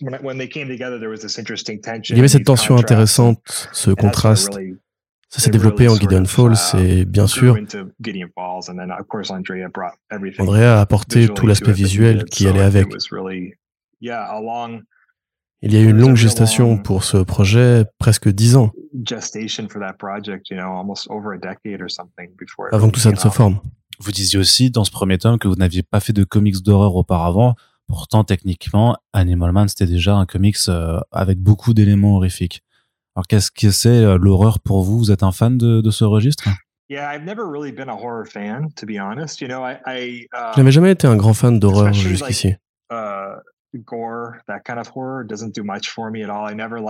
Il 0.00 2.16
y 2.16 2.18
avait 2.18 2.28
cette 2.28 2.44
tension 2.44 2.76
intéressante, 2.76 3.68
ce 3.72 3.90
contraste. 3.90 4.58
Ça 5.28 5.40
s'est 5.40 5.50
développé 5.50 5.88
en 5.88 5.96
Gideon 5.96 6.24
Falls 6.24 6.54
uh, 6.74 6.78
et 6.78 7.04
bien 7.04 7.26
sûr, 7.26 7.56
Andrea 10.38 10.76
a 10.76 10.80
apporté 10.80 11.28
tout 11.28 11.46
l'aspect 11.46 11.72
visuel 11.72 12.24
qui 12.24 12.46
allait 12.46 12.62
avec. 12.62 12.86
Il 15.62 15.72
y 15.72 15.76
a 15.76 15.80
eu 15.80 15.88
une 15.88 15.98
longue 15.98 16.16
gestation 16.16 16.78
pour 16.78 17.02
ce 17.02 17.16
projet, 17.16 17.84
presque 17.98 18.28
dix 18.28 18.56
ans, 18.56 18.70
avant 22.72 22.88
que 22.88 22.92
tout 22.92 23.00
ça 23.00 23.10
ne 23.10 23.16
se 23.16 23.28
forme. 23.28 23.60
Vous 23.98 24.12
disiez 24.12 24.38
aussi 24.38 24.70
dans 24.70 24.84
ce 24.84 24.90
premier 24.90 25.18
tome 25.18 25.38
que 25.38 25.48
vous 25.48 25.54
n'aviez 25.54 25.82
pas 25.82 26.00
fait 26.00 26.12
de 26.12 26.24
comics 26.24 26.62
d'horreur 26.62 26.96
auparavant. 26.96 27.54
Pourtant, 27.88 28.24
techniquement, 28.24 28.96
Animal 29.12 29.52
Man, 29.52 29.68
c'était 29.68 29.86
déjà 29.86 30.16
un 30.16 30.26
comics 30.26 30.56
euh, 30.68 31.00
avec 31.12 31.38
beaucoup 31.38 31.72
d'éléments 31.72 32.16
horrifiques. 32.16 32.62
Alors, 33.14 33.26
qu'est-ce 33.26 33.50
que 33.50 33.70
c'est 33.70 33.88
euh, 33.88 34.18
l'horreur 34.18 34.58
pour 34.60 34.82
vous? 34.82 34.98
Vous 34.98 35.12
êtes 35.12 35.22
un 35.22 35.32
fan 35.32 35.56
de, 35.56 35.90
ce 35.90 36.04
registre? 36.04 36.48
Je 40.54 40.60
n'avais 40.60 40.72
jamais 40.72 40.92
été 40.92 41.06
un 41.06 41.16
grand 41.16 41.34
fan 41.34 41.58
d'horreur 41.58 41.92
jusqu'ici? 41.92 42.54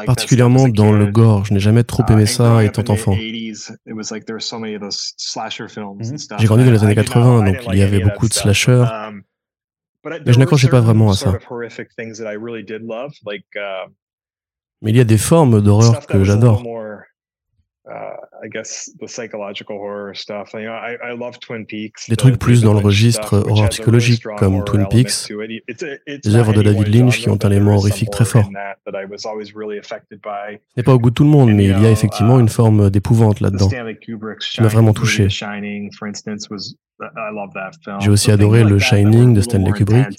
Particulièrement 0.07 0.69
dans 0.69 0.93
le 0.93 1.07
gore, 1.07 1.45
je 1.45 1.55
n'ai 1.55 1.61
jamais 1.61 1.85
trop 1.85 2.03
uh, 2.09 2.13
aimé 2.13 2.27
ça 2.27 2.63
étant 2.65 2.93
enfant. 2.93 3.13
Mm-hmm. 5.97 6.37
J'ai 6.39 6.47
grandi 6.47 6.65
dans 6.65 6.71
les 6.71 6.85
années 6.85 6.95
80, 6.95 7.45
donc 7.45 7.57
il 7.73 7.79
y 7.79 7.83
avait 7.83 8.01
beaucoup 8.01 8.29
de 8.29 8.35
slashers. 8.35 8.85
Um, 10.07 10.23
mais 10.25 10.33
je 10.33 10.39
n'accrochais 10.39 10.69
pas 10.69 10.81
vraiment 10.81 11.11
à 11.11 11.15
ça. 11.15 11.39
Mais 14.83 14.91
il 14.91 14.97
y 14.97 15.01
a 15.01 15.05
des 15.05 15.19
formes 15.19 15.61
d'horreur 15.61 16.07
que 16.07 16.23
j'adore. 16.23 16.63
Des 22.09 22.17
trucs 22.17 22.39
plus 22.39 22.63
dans 22.63 22.73
le 22.73 22.81
registre 22.81 23.35
horreur 23.49 23.69
psychologique, 23.69 24.25
comme 24.39 24.65
Twin 24.65 24.87
Peaks, 24.89 25.33
des 26.25 26.35
œuvres 26.35 26.53
de 26.53 26.63
David 26.63 26.89
Lynch 26.89 27.21
qui 27.21 27.29
ont 27.29 27.39
un 27.41 27.51
élément 27.51 27.77
horrifique 27.77 28.11
très 28.11 28.25
fort. 28.25 28.45
Ce 28.45 28.51
n'est 30.77 30.83
pas 30.83 30.95
au 30.95 30.99
goût 30.99 31.11
de 31.11 31.15
tout 31.15 31.25
le 31.25 31.31
monde, 31.31 31.53
mais 31.53 31.65
il 31.65 31.81
y 31.81 31.87
a 31.87 31.91
effectivement 31.91 32.41
une 32.41 32.49
forme 32.49 32.91
d'épouvante 32.91 33.41
là-dedans, 33.41 33.69
qui 34.01 34.61
m'a 34.61 34.69
vraiment 34.69 34.93
touché. 34.93 35.29
J'ai 38.01 38.11
aussi 38.11 38.31
adoré 38.31 38.65
le 38.65 38.79
Shining 38.79 39.35
de 39.35 39.41
Stanley 39.41 39.73
Kubrick. 39.73 40.19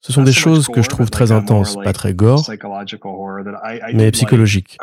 Ce 0.00 0.12
sont 0.12 0.22
des 0.22 0.32
choses 0.32 0.68
que 0.68 0.82
je 0.82 0.88
trouve 0.90 1.08
très 1.08 1.32
intenses, 1.32 1.76
pas 1.82 1.94
très 1.94 2.12
gore, 2.12 2.46
mais 3.94 4.10
psychologiques. 4.10 4.76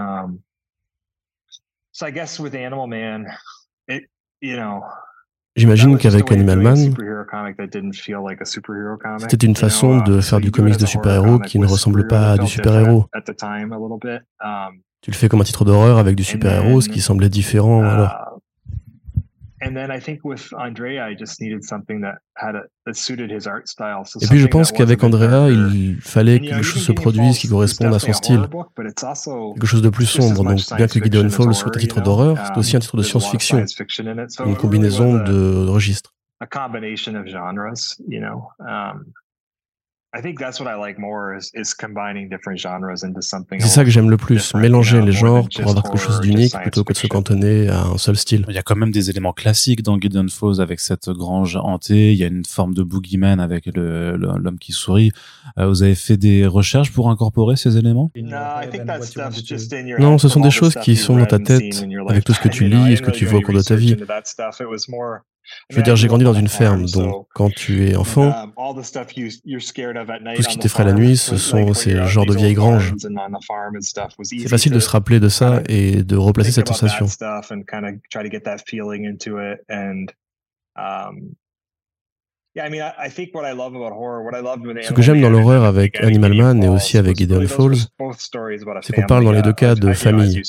J'imagine 5.56 5.98
qu'avec 5.98 6.32
Animal 6.32 6.60
Man, 6.60 6.96
c'était 9.20 9.46
une 9.48 9.56
façon 9.56 10.00
de 10.02 10.22
faire 10.22 10.40
du 10.40 10.50
comics 10.50 10.78
de 10.78 10.86
super-héros 10.86 11.40
qui 11.40 11.60
ne 11.60 11.68
ressemble 11.68 12.08
pas 12.08 12.32
à 12.32 12.38
du 12.38 12.48
super-héros. 12.48 13.06
Um, 14.44 14.82
tu 15.02 15.12
le 15.12 15.16
fais 15.16 15.30
comme 15.30 15.42
un 15.42 15.44
titre 15.44 15.66
d'horreur 15.66 15.98
avec 15.98 16.16
du 16.16 16.24
super-héros, 16.24 16.82
ce 16.82 16.90
qui 16.90 17.02
semblait 17.02 17.30
différent 17.30 17.84
alors. 17.84 18.31
Et 24.22 24.28
puis 24.28 24.40
je 24.40 24.48
pense 24.48 24.72
qu'avec 24.72 25.04
Andrea, 25.04 25.50
il 25.50 25.98
fallait 26.02 26.40
que 26.40 26.46
quelque 26.46 26.64
chose 26.64 26.84
se 26.84 26.92
produise 26.92 27.38
qui 27.38 27.48
corresponde 27.48 27.94
à 27.94 28.00
son 28.00 28.14
style. 28.14 28.48
Quelque 29.54 29.68
chose 29.68 29.82
de 29.82 29.90
plus 29.90 30.06
sombre. 30.06 30.44
Donc 30.44 30.60
bien 30.76 30.88
que 30.88 31.04
Gideon 31.04 31.30
Falls 31.30 31.54
soit 31.54 31.76
un 31.76 31.80
titre 31.80 32.02
d'horreur, 32.02 32.38
c'est 32.48 32.58
aussi 32.58 32.76
un 32.76 32.80
titre 32.80 32.98
de 32.98 33.04
science-fiction. 33.04 33.64
Une 34.46 34.56
combinaison 34.56 35.16
de 35.24 35.68
registres. 35.68 36.14
C'est 43.62 43.68
ça 43.68 43.86
que 43.86 43.90
j'aime 43.90 44.10
le 44.10 44.18
plus, 44.18 44.54
mélanger 44.56 45.02
les 45.02 45.14
genres 45.14 45.48
pour 45.48 45.70
avoir 45.70 45.84
quelque 45.84 45.98
chose 45.98 46.20
d'unique 46.20 46.54
plutôt 46.62 46.84
que 46.84 46.92
de 46.92 46.98
se 46.98 47.08
cantonner 47.08 47.70
à 47.70 47.84
un 47.84 47.98
seul 47.98 48.18
style. 48.18 48.46
Il 48.50 48.56
y 48.56 48.58
a 48.58 48.62
quand 48.62 48.76
même 48.76 48.92
des 48.92 49.10
éléments 49.10 49.32
classiques 49.32 49.84
dans 49.84 49.98
Gideon 49.98 50.28
Falls 50.28 50.60
avec 50.60 50.82
cette 50.82 51.10
grange 51.10 51.56
hantée, 51.56 52.12
il 52.12 52.18
y 52.18 52.26
a 52.26 52.28
une 52.28 52.44
forme 52.44 52.74
de 52.74 52.84
boogeyman 52.84 53.40
avec 53.40 53.68
l'homme 53.74 54.60
qui 54.60 54.74
sourit. 54.74 55.12
Euh, 55.58 55.68
vous 55.68 55.84
avez 55.84 55.96
fait 55.96 56.18
des 56.18 56.46
recherches 56.46 56.92
pour 56.92 57.10
incorporer 57.10 57.56
ces 57.56 57.78
éléments? 57.78 58.12
Non, 60.00 60.18
ce 60.18 60.28
sont 60.28 60.42
des 60.42 60.52
choses 60.52 60.76
qui 60.76 60.98
sont 60.98 61.18
dans 61.18 61.26
ta 61.26 61.40
tête 61.40 61.86
avec 62.10 62.26
tout 62.26 62.34
ce 62.34 62.40
que 62.42 62.50
tu 62.50 62.66
lis 62.66 62.92
et 62.92 62.96
ce 62.98 63.02
que 63.02 63.12
tu 63.12 63.26
vois 63.26 63.40
au 63.40 63.42
cours 63.42 63.56
de 63.56 63.62
ta 63.62 63.76
vie. 63.76 63.96
Je 65.70 65.76
veux 65.76 65.84
dire, 65.84 65.96
j'ai 65.96 66.08
grandi 66.08 66.24
dans 66.24 66.34
une 66.34 66.48
ferme, 66.48 66.86
donc 66.88 67.28
quand 67.34 67.50
tu 67.50 67.88
es 67.88 67.96
enfant, 67.96 68.30
um, 68.30 68.52
tout 70.36 70.44
ce 70.44 70.48
qui 70.48 70.60
t'effraie 70.60 70.84
la 70.84 70.94
nuit, 70.94 71.18
ce 71.18 71.38
sont 71.38 71.74
ces 71.74 72.06
genres 72.08 72.26
de 72.26 72.36
vieilles 72.36 72.54
granges. 72.54 72.94
C'est 74.22 74.48
facile 74.48 74.72
de 74.72 74.80
se 74.80 74.90
rappeler 74.90 75.20
de 75.20 75.30
ça 75.30 75.62
et 75.68 76.04
de 76.04 76.16
replacer 76.16 76.52
cette 76.52 76.68
sensation. 76.68 77.08
Ce 82.54 82.60
que 84.94 85.02
j'aime 85.02 85.22
dans 85.22 85.30
l'horreur 85.30 85.64
avec 85.64 85.98
Animal 86.02 86.34
Man 86.34 86.62
et 86.64 86.68
aussi 86.68 86.98
avec 86.98 87.18
Gideon 87.18 87.48
Falls, 87.48 87.78
c'est 88.82 88.94
qu'on 88.94 89.04
parle 89.04 89.24
dans 89.24 89.32
les 89.32 89.42
deux 89.42 89.54
cas 89.54 89.74
de 89.76 89.94
famille. 89.94 90.42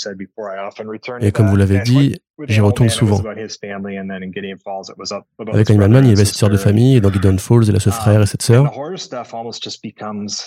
Et 1.21 1.31
comme 1.31 1.47
vous 1.47 1.55
l'avez 1.55 1.79
dit, 1.81 2.19
j'y 2.49 2.61
retourne 2.61 2.89
souvent. 2.89 3.23
Avec 5.53 5.71
Animal 5.71 5.91
Man, 5.91 6.05
il 6.05 6.09
y 6.09 6.13
avait 6.13 6.25
cette 6.25 6.35
histoire 6.35 6.51
de 6.51 6.57
famille, 6.57 6.97
et 6.97 7.01
dans 7.01 7.13
Gideon 7.13 7.39
Falls, 7.39 7.67
il 7.69 7.77
a 7.77 7.81
ce 7.81 7.91
um, 7.91 7.95
frère 7.95 8.23
et 8.23 8.27
cette 8.27 8.43
sœur. 8.43 8.73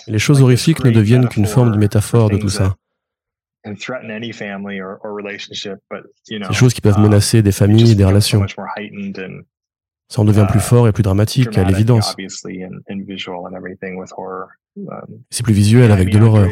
les 0.06 0.18
choses 0.18 0.42
horrifiques 0.42 0.84
ne 0.84 0.90
deviennent 0.90 1.28
qu'une 1.28 1.46
forme 1.46 1.72
de 1.72 1.78
métaphore 1.78 2.28
de 2.28 2.36
tout 2.36 2.50
ça. 2.50 2.74
Des 6.28 6.52
choses 6.52 6.74
qui 6.74 6.82
peuvent 6.82 6.98
um, 6.98 7.02
menacer 7.02 7.40
des 7.42 7.52
familles 7.52 7.92
et 7.92 7.94
des 7.94 8.04
relations. 8.04 8.44
Ça 10.08 10.22
en 10.22 10.24
devient 10.24 10.46
plus 10.48 10.60
uh, 10.60 10.62
fort 10.62 10.86
et 10.88 10.92
plus 10.92 11.02
dramatique, 11.02 11.58
à 11.58 11.64
l'évidence. 11.64 12.14
C'est 15.30 15.42
plus 15.42 15.54
visuel 15.54 15.90
avec 15.90 16.10
de 16.10 16.18
l'horreur. 16.18 16.48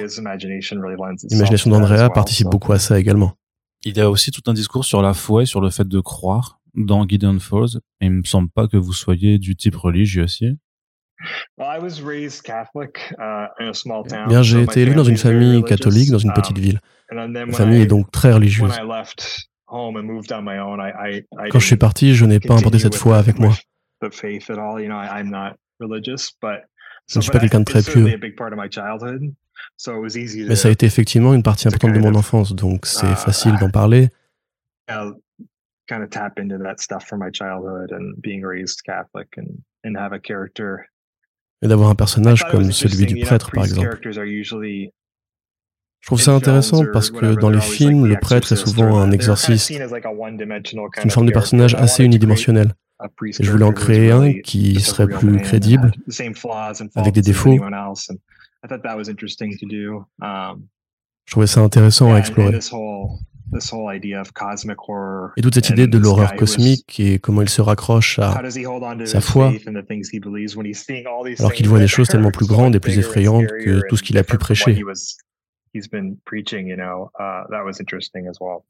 L'imagination 1.31 1.71
d'Andrea 1.71 2.11
participe 2.11 2.49
beaucoup 2.49 2.73
à 2.73 2.79
ça 2.79 2.99
également. 2.99 3.35
Il 3.85 3.97
y 3.97 4.01
a 4.01 4.11
aussi 4.11 4.31
tout 4.31 4.43
un 4.47 4.55
discours 4.55 4.85
sur 4.85 5.03
la 5.03 5.15
foi 5.15 5.43
et 5.43 5.47
sur 5.47 5.61
le 5.61 5.71
fait 5.71 5.87
de 5.87 6.01
croire 6.01 6.59
dans 6.75 7.07
Gideon 7.07 7.39
Falls. 7.39 7.81
Et 8.01 8.07
il 8.07 8.13
me 8.13 8.25
semble 8.25 8.49
pas 8.49 8.67
que 8.67 8.77
vous 8.77 8.93
soyez 8.95 9.39
du 9.39 9.57
type 9.57 9.77
religieux 9.77 10.25
aussi. 10.25 10.59
Bien, 14.29 14.43
j'ai 14.43 14.63
été 14.63 14.81
élevé 14.81 14.97
dans 14.97 15.05
une 15.05 15.17
famille 15.17 15.63
catholique 15.65 16.11
dans 16.11 16.19
une 16.19 16.33
petite 16.33 16.59
um, 16.59 16.63
ville. 16.63 16.81
Ma 17.13 17.53
famille 17.53 17.83
est 17.83 17.87
donc 17.87 18.11
très 18.11 18.33
religieuse. 18.33 18.73
Quand 21.51 21.59
je 21.59 21.67
suis 21.67 21.77
parti, 21.77 22.15
je 22.15 22.25
n'ai 22.25 22.41
pas 22.41 22.55
emporté 22.55 22.79
cette 22.79 22.95
foi 22.95 23.19
avec 23.19 23.39
moi. 23.39 23.55
Je 27.07 27.19
ne 27.19 27.23
suis 27.23 27.31
pas 27.31 27.39
quelqu'un 27.39 27.61
de 27.61 27.65
très 27.65 27.83
pieux. 27.83 28.05
Mais 30.49 30.57
ça 30.57 30.69
a 30.69 30.71
été 30.71 30.87
effectivement 30.87 31.35
une 31.35 31.43
partie 31.43 31.69
importante 31.69 31.93
de 31.93 31.99
mon 32.01 32.15
enfance, 32.15 32.55
donc 32.55 32.87
c'est 32.87 33.11
uh, 33.11 33.17
facile 33.17 33.57
d'en 33.59 33.71
parler. 33.71 34.09
Et 41.63 41.69
d'avoir 41.69 41.91
un 41.91 41.95
personnage 41.95 42.45
comme 42.45 42.73
celui 42.73 43.07
du 43.07 43.21
prêtre, 43.21 43.51
par 43.53 43.65
exemple. 43.65 43.99
Je 46.05 46.09
trouve 46.11 46.21
ça 46.21 46.35
intéressant 46.35 46.85
parce 46.93 47.11
que 47.11 47.35
dans 47.35 47.49
les 47.49 47.63
films, 47.63 48.05
le 48.05 48.17
prêtre 48.21 48.53
est 48.53 48.57
souvent 48.57 48.99
un 48.99 49.11
exorciste. 49.11 49.69
C'est 49.69 51.03
une 51.03 51.11
forme 51.11 51.25
de 51.25 51.33
personnage 51.33 51.75
assez 51.77 52.05
unidimensionnel. 52.05 52.75
Et 53.23 53.43
je 53.43 53.51
voulais 53.51 53.65
en 53.65 53.73
créer 53.73 54.11
un 54.11 54.35
qui 54.35 54.83
serait 54.83 55.09
plus 55.09 55.39
crédible, 55.39 55.93
avec 56.95 57.15
des 57.15 57.23
défauts. 57.23 57.57
Je 60.21 61.31
trouvais 61.31 61.47
ça 61.47 61.61
intéressant 61.61 62.13
à 62.13 62.19
explorer. 62.19 62.59
Et 65.39 65.41
toute 65.41 65.55
cette 65.55 65.71
idée 65.71 65.87
de 65.87 65.97
l'horreur 65.97 66.35
cosmique 66.35 67.01
et 67.01 67.19
comment 67.19 67.41
il 67.41 67.49
se 67.49 67.63
raccroche 67.63 68.19
à 68.19 68.43
sa 69.07 69.23
foi, 69.23 69.55
alors 71.39 71.53
qu'il 71.55 71.67
voit 71.67 71.79
des 71.79 71.89
choses 71.89 72.09
tellement 72.09 72.31
plus 72.31 72.47
grandes 72.47 72.77
et 72.77 72.81
plus 72.81 72.99
effrayantes 72.99 73.49
que 73.65 73.81
tout 73.89 73.97
ce 73.97 74.03
qu'il 74.03 74.19
a 74.19 74.23
pu 74.23 74.37
prêcher. 74.37 74.83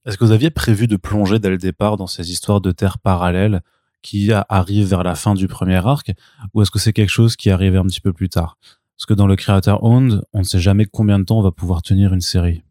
Est-ce 0.07 0.19
que 0.19 0.25
vous 0.25 0.33
aviez 0.33 0.51
prévu 0.51 0.87
de 0.87 0.97
plonger 0.97 1.39
dès 1.39 1.51
le 1.51 1.59
départ 1.59 1.97
dans 1.97 2.07
ces 2.07 2.31
histoires 2.31 2.61
de 2.61 2.73
terres 2.73 2.99
parallèles 2.99 3.63
qui 4.03 4.31
arrivent 4.51 4.89
vers 4.89 5.03
la 5.03 5.15
fin 5.15 5.35
du 5.35 5.49
premier 5.49 5.85
arc, 5.87 6.13
ou 6.53 6.63
est-ce 6.63 6.71
que 6.71 6.79
c'est 6.79 6.93
quelque 6.93 7.11
chose 7.11 7.37
qui 7.37 7.51
arrive 7.51 7.75
un 7.77 7.85
petit 7.85 8.03
peu 8.03 8.13
plus 8.13 8.29
tard? 8.29 8.59
Parce 8.97 9.07
que 9.07 9.15
dans 9.15 9.27
le 9.27 9.35
Creator 9.35 9.83
Owned, 9.83 10.23
on 10.33 10.41
ne 10.41 10.45
sait 10.45 10.61
jamais 10.61 10.85
combien 10.85 11.19
de 11.19 11.25
temps 11.25 11.39
on 11.39 11.43
va 11.43 11.51
pouvoir 11.51 11.83
tenir 11.83 12.13
une 12.13 12.21
série. 12.21 12.63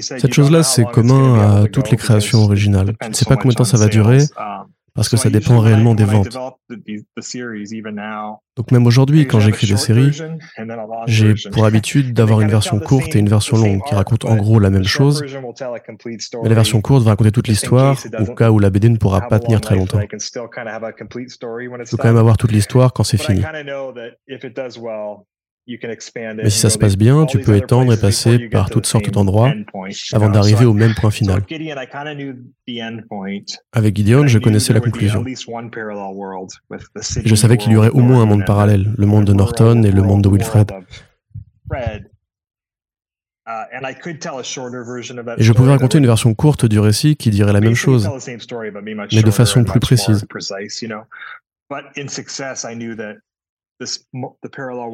Cette 0.00 0.34
chose-là, 0.34 0.62
c'est 0.62 0.84
commun 0.84 1.62
à 1.62 1.66
toutes 1.68 1.90
les 1.90 1.96
créations 1.96 2.40
originales. 2.40 2.96
Tu 3.00 3.08
ne 3.08 3.14
sais 3.14 3.24
pas 3.24 3.36
combien 3.36 3.50
de 3.50 3.56
temps 3.56 3.64
ça 3.64 3.76
va 3.76 3.88
durer, 3.88 4.18
um, 4.36 4.66
parce 4.94 5.08
que 5.08 5.16
ça 5.16 5.30
dépend 5.30 5.58
réellement 5.60 5.94
des 5.94 6.04
ventes. 6.04 6.36
Donc 8.56 8.72
même 8.72 8.86
aujourd'hui, 8.86 9.26
quand 9.26 9.40
j'écris 9.40 9.66
des 9.66 9.76
séries, 9.76 10.20
j'ai 11.06 11.34
pour 11.52 11.64
habitude 11.64 12.12
d'avoir 12.12 12.40
une 12.40 12.50
version 12.50 12.78
courte 12.80 13.14
et 13.14 13.18
une 13.18 13.28
version 13.28 13.56
longue 13.56 13.82
qui 13.86 13.94
racontent 13.94 14.28
en 14.28 14.36
gros 14.36 14.58
la 14.58 14.70
même 14.70 14.84
chose, 14.84 15.24
mais 15.24 16.48
la 16.48 16.54
version 16.54 16.80
courte 16.80 17.02
va 17.04 17.10
raconter 17.10 17.32
toute 17.32 17.48
l'histoire 17.48 17.96
au 18.18 18.34
cas 18.34 18.50
où 18.50 18.58
la 18.58 18.70
BD 18.70 18.88
ne 18.88 18.96
pourra 18.96 19.28
pas 19.28 19.38
tenir 19.38 19.60
très 19.60 19.76
longtemps. 19.76 20.00
Il 20.00 20.08
faut 21.86 21.96
quand 21.96 22.08
même 22.08 22.16
avoir 22.16 22.36
toute 22.36 22.52
l'histoire 22.52 22.92
quand 22.92 23.04
c'est 23.04 23.18
fini. 23.18 23.42
Mais 26.42 26.50
si 26.50 26.58
ça 26.58 26.70
se 26.70 26.78
passe 26.78 26.96
bien, 26.96 27.26
tu 27.26 27.38
peux 27.38 27.56
étendre 27.56 27.92
et 27.92 27.96
passer 27.96 28.38
par 28.48 28.70
toutes 28.70 28.86
sortes 28.86 29.10
d'endroits 29.10 29.52
avant 30.12 30.28
d'arriver 30.28 30.64
au 30.64 30.74
même 30.74 30.94
point 30.94 31.10
final. 31.10 31.42
Avec 33.72 33.96
Gideon, 33.96 34.26
je 34.26 34.38
connaissais 34.38 34.72
la 34.72 34.80
conclusion. 34.80 35.24
Je 37.24 37.34
savais 37.34 37.56
qu'il 37.56 37.72
y 37.72 37.76
aurait 37.76 37.90
au 37.90 38.00
moins 38.00 38.22
un 38.22 38.26
monde 38.26 38.44
parallèle, 38.44 38.94
le 38.96 39.06
monde 39.06 39.24
de 39.24 39.32
Norton 39.32 39.82
et 39.82 39.90
le 39.90 40.02
monde 40.02 40.22
de 40.22 40.28
Wilfred. 40.28 40.72
Et 45.38 45.42
je 45.42 45.52
pouvais 45.52 45.70
raconter 45.70 45.98
une 45.98 46.06
version 46.06 46.34
courte 46.34 46.66
du 46.66 46.78
récit 46.78 47.16
qui 47.16 47.30
dirait 47.30 47.52
la 47.52 47.60
même 47.60 47.74
chose, 47.74 48.08
mais 49.12 49.22
de 49.22 49.30
façon 49.30 49.64
plus 49.64 49.80
précise. 49.80 50.26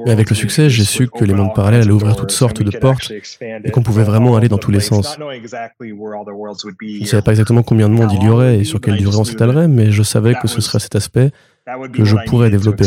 Mais 0.04 0.12
avec 0.12 0.30
le 0.30 0.36
succès, 0.36 0.70
j'ai 0.70 0.84
su 0.84 1.08
que 1.08 1.24
les 1.24 1.34
mondes 1.34 1.54
parallèles 1.54 1.82
allaient 1.82 1.90
ouvrir 1.90 2.16
toutes 2.16 2.30
sortes 2.30 2.62
de 2.62 2.76
portes 2.78 3.10
et 3.10 3.70
qu'on 3.70 3.82
pouvait 3.82 4.04
vraiment 4.04 4.36
aller 4.36 4.48
dans 4.48 4.58
tous 4.58 4.70
les 4.70 4.80
sens. 4.80 5.16
Je 5.18 5.24
ne 5.24 7.04
savais 7.04 7.22
pas 7.22 7.32
exactement 7.32 7.62
combien 7.62 7.88
de 7.88 7.94
mondes 7.94 8.12
il 8.12 8.22
y 8.22 8.28
aurait 8.28 8.58
et 8.58 8.64
sur 8.64 8.80
quelle 8.80 8.96
durée 8.96 9.16
on 9.16 9.24
s'étalerait, 9.24 9.68
mais 9.68 9.90
je 9.90 10.02
savais 10.02 10.34
que 10.34 10.48
ce 10.48 10.60
serait 10.60 10.78
cet 10.78 10.94
aspect 10.94 11.30
que 11.92 12.04
je 12.04 12.16
pourrais 12.26 12.50
développer. 12.50 12.84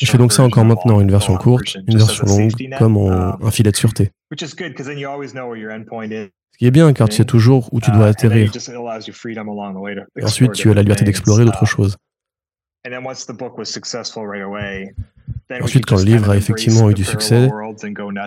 Je 0.00 0.10
fais 0.10 0.18
donc 0.18 0.32
ça 0.32 0.42
encore 0.42 0.64
maintenant, 0.64 1.00
une 1.00 1.10
version 1.10 1.36
courte, 1.36 1.76
une 1.86 1.98
version 1.98 2.24
longue, 2.24 2.52
comme 2.78 2.96
un 2.96 3.50
filet 3.50 3.70
de 3.70 3.76
sûreté. 3.76 4.12
Ce 6.54 6.58
qui 6.58 6.66
est 6.66 6.70
bien 6.70 6.92
car 6.92 7.08
tu 7.08 7.16
sais 7.16 7.24
toujours 7.24 7.68
où 7.72 7.80
tu 7.80 7.90
dois 7.90 8.06
uh, 8.06 8.10
atterrir. 8.10 8.52
Et 10.16 10.24
ensuite, 10.24 10.52
tu 10.52 10.70
as 10.70 10.74
la 10.74 10.82
liberté 10.82 11.04
d'explorer 11.04 11.44
d'autres 11.44 11.66
choses. 11.66 11.96
Ensuite, 15.60 15.84
quand 15.84 15.96
le 15.96 16.04
livre 16.04 16.30
a 16.30 16.36
effectivement 16.36 16.90
eu 16.90 16.94
du 16.94 17.02
succès, 17.02 17.50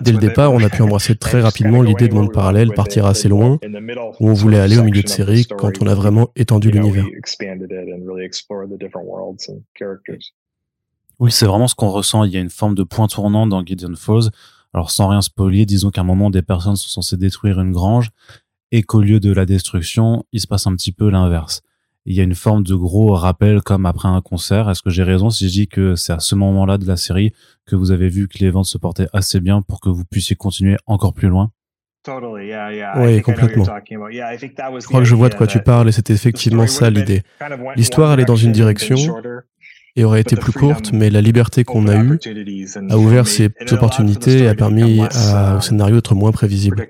dès 0.01 0.11
le 0.11 0.17
départ, 0.17 0.51
on 0.51 0.61
a 0.61 0.69
pu 0.69 0.81
embrasser 0.81 1.15
très 1.19 1.39
rapidement 1.39 1.81
l'idée 1.81 2.09
de 2.09 2.13
monde 2.13 2.33
parallèle, 2.33 2.73
partir 2.73 3.05
assez 3.05 3.29
loin, 3.29 3.59
où 4.19 4.29
on 4.29 4.33
voulait 4.33 4.59
aller 4.59 4.77
au 4.77 4.83
milieu 4.83 5.03
de 5.03 5.07
série 5.07 5.45
quand 5.45 5.81
on 5.81 5.87
a 5.87 5.95
vraiment 5.95 6.27
étendu 6.35 6.69
l'univers. 6.69 7.05
Oui, 11.19 11.31
c'est 11.31 11.45
vraiment 11.45 11.69
ce 11.69 11.75
qu'on 11.75 11.91
ressent. 11.91 12.25
Il 12.25 12.33
y 12.33 12.37
a 12.37 12.41
une 12.41 12.49
forme 12.49 12.75
de 12.75 12.83
point 12.83 13.07
tournant 13.07 13.47
dans 13.47 13.65
Gideon 13.65 13.95
Falls 13.95 14.31
alors 14.73 14.91
sans 14.91 15.07
rien 15.07 15.21
spolier, 15.21 15.65
disons 15.65 15.89
qu'à 15.89 16.01
un 16.01 16.05
moment 16.05 16.29
des 16.29 16.41
personnes 16.41 16.75
sont 16.75 16.89
censées 16.89 17.17
détruire 17.17 17.59
une 17.59 17.71
grange 17.71 18.09
et 18.71 18.83
qu'au 18.83 19.01
lieu 19.01 19.19
de 19.19 19.31
la 19.31 19.45
destruction, 19.45 20.23
il 20.31 20.41
se 20.41 20.47
passe 20.47 20.67
un 20.67 20.75
petit 20.75 20.91
peu 20.91 21.09
l'inverse. 21.09 21.61
Il 22.05 22.15
y 22.15 22.21
a 22.21 22.23
une 22.23 22.35
forme 22.35 22.63
de 22.63 22.73
gros 22.73 23.13
rappel 23.13 23.61
comme 23.61 23.85
après 23.85 24.07
un 24.07 24.21
concert. 24.21 24.69
Est-ce 24.69 24.81
que 24.81 24.89
j'ai 24.89 25.03
raison 25.03 25.29
si 25.29 25.49
je 25.49 25.53
dis 25.53 25.67
que 25.67 25.95
c'est 25.95 26.13
à 26.13 26.19
ce 26.19 26.35
moment-là 26.35 26.77
de 26.77 26.85
la 26.85 26.95
série 26.95 27.33
que 27.65 27.75
vous 27.75 27.91
avez 27.91 28.07
vu 28.07 28.29
que 28.29 28.37
les 28.39 28.49
ventes 28.49 28.65
se 28.65 28.77
portaient 28.77 29.09
assez 29.11 29.41
bien 29.41 29.61
pour 29.61 29.81
que 29.81 29.89
vous 29.89 30.05
puissiez 30.05 30.37
continuer 30.37 30.77
encore 30.85 31.13
plus 31.13 31.27
loin? 31.27 31.51
Oui, 32.07 33.21
complètement. 33.21 33.65
Je 33.65 34.85
crois 34.85 34.99
que 35.01 35.05
je 35.05 35.15
vois 35.15 35.27
de 35.27 35.35
quoi 35.35 35.47
tu 35.47 35.59
parles 35.61 35.89
et 35.89 35.91
c'était 35.91 36.13
effectivement 36.13 36.65
ça 36.67 36.89
l'idée. 36.89 37.23
L'histoire 37.75 38.11
allait 38.11 38.23
dans 38.23 38.37
une 38.37 38.53
direction 38.53 38.95
et 39.97 40.03
aurait 40.03 40.21
été 40.21 40.35
plus 40.35 40.53
courte, 40.53 40.93
mais 40.93 41.09
la 41.09 41.21
liberté 41.21 41.63
qu'on 41.63 41.87
a 41.87 41.97
eue 41.97 42.19
a 42.89 42.97
ouvert 42.97 43.27
ces 43.27 43.49
opportunités 43.71 44.43
et 44.43 44.47
a 44.47 44.55
permis 44.55 45.01
au 45.01 45.59
scénario 45.59 45.95
d'être 45.95 46.15
moins 46.15 46.31
prévisible. 46.31 46.87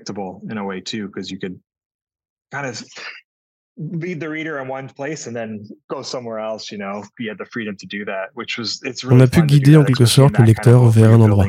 On 9.08 9.20
a 9.20 9.26
pu 9.28 9.42
guider 9.42 9.76
en 9.76 9.84
quelque 9.84 10.04
sorte 10.04 10.38
le 10.38 10.44
lecteur 10.44 10.88
vers 10.88 11.12
un 11.12 11.20
endroit. 11.20 11.46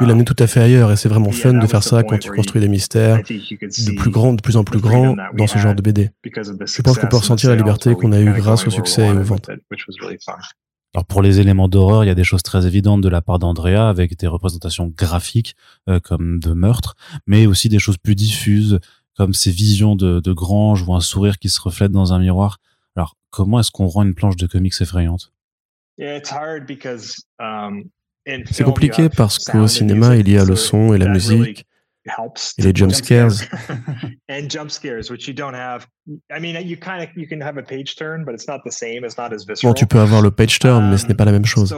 Il 0.00 0.06
l'amener 0.06 0.24
tout 0.24 0.36
à 0.38 0.46
fait 0.46 0.60
ailleurs 0.60 0.90
et 0.90 0.96
c'est 0.96 1.08
vraiment 1.08 1.32
fun 1.32 1.54
de 1.54 1.66
faire 1.66 1.82
ça 1.82 2.02
quand 2.02 2.18
tu 2.18 2.30
construis 2.30 2.60
des 2.60 2.68
mystères 2.68 3.18
de 3.18 3.96
plus 3.96 4.10
grands, 4.10 4.32
de 4.34 4.40
plus 4.40 4.56
en 4.56 4.64
plus 4.64 4.80
grands 4.80 5.16
dans 5.34 5.46
ce 5.46 5.58
genre 5.58 5.74
de 5.74 5.82
BD. 5.82 6.10
Je 6.24 6.82
pense 6.82 6.98
qu'on 6.98 7.08
peut 7.08 7.16
ressentir 7.16 7.50
la 7.50 7.56
liberté 7.56 7.94
qu'on 7.94 8.12
a 8.12 8.20
eue 8.20 8.32
grâce 8.32 8.66
au 8.66 8.70
succès 8.70 9.06
et 9.06 9.10
aux 9.10 9.22
ventes. 9.22 9.50
Alors 10.94 11.06
pour 11.06 11.22
les 11.22 11.40
éléments 11.40 11.68
d'horreur, 11.68 12.04
il 12.04 12.08
y 12.08 12.10
a 12.10 12.14
des 12.14 12.24
choses 12.24 12.42
très 12.42 12.66
évidentes 12.66 13.00
de 13.00 13.08
la 13.08 13.22
part 13.22 13.38
d'Andrea 13.38 13.88
avec 13.88 14.18
des 14.18 14.26
représentations 14.26 14.92
graphiques 14.94 15.56
euh, 15.88 16.00
comme 16.00 16.38
de 16.38 16.52
meurtre, 16.52 16.96
mais 17.26 17.46
aussi 17.46 17.70
des 17.70 17.78
choses 17.78 17.96
plus 17.96 18.14
diffuses 18.14 18.78
comme 19.16 19.32
ces 19.32 19.50
visions 19.50 19.96
de, 19.96 20.20
de 20.20 20.32
grange 20.32 20.82
ou 20.82 20.94
un 20.94 21.00
sourire 21.00 21.38
qui 21.38 21.48
se 21.48 21.60
reflète 21.60 21.92
dans 21.92 22.12
un 22.12 22.18
miroir. 22.18 22.58
Alors 22.94 23.16
comment 23.30 23.60
est-ce 23.60 23.70
qu'on 23.70 23.86
rend 23.86 24.02
une 24.02 24.14
planche 24.14 24.36
de 24.36 24.46
comics 24.46 24.78
effrayante? 24.80 25.32
C'est 28.50 28.64
compliqué 28.64 29.08
parce 29.08 29.38
qu'au 29.38 29.66
cinéma, 29.66 30.16
il 30.16 30.30
y 30.30 30.38
a 30.38 30.44
le 30.44 30.56
son 30.56 30.94
et 30.94 30.98
la 30.98 31.08
musique 31.08 31.66
et 32.58 32.62
les 32.62 32.72
jump 32.74 32.92
scares. 32.92 33.30
Bon, 39.62 39.72
tu 39.74 39.86
peux 39.86 40.00
avoir 40.00 40.20
le 40.22 40.30
page 40.30 40.58
turn, 40.58 40.90
mais 40.90 40.96
ce 40.98 41.06
n'est 41.06 41.14
pas 41.14 41.24
la 41.24 41.32
même 41.32 41.44
chose. 41.44 41.74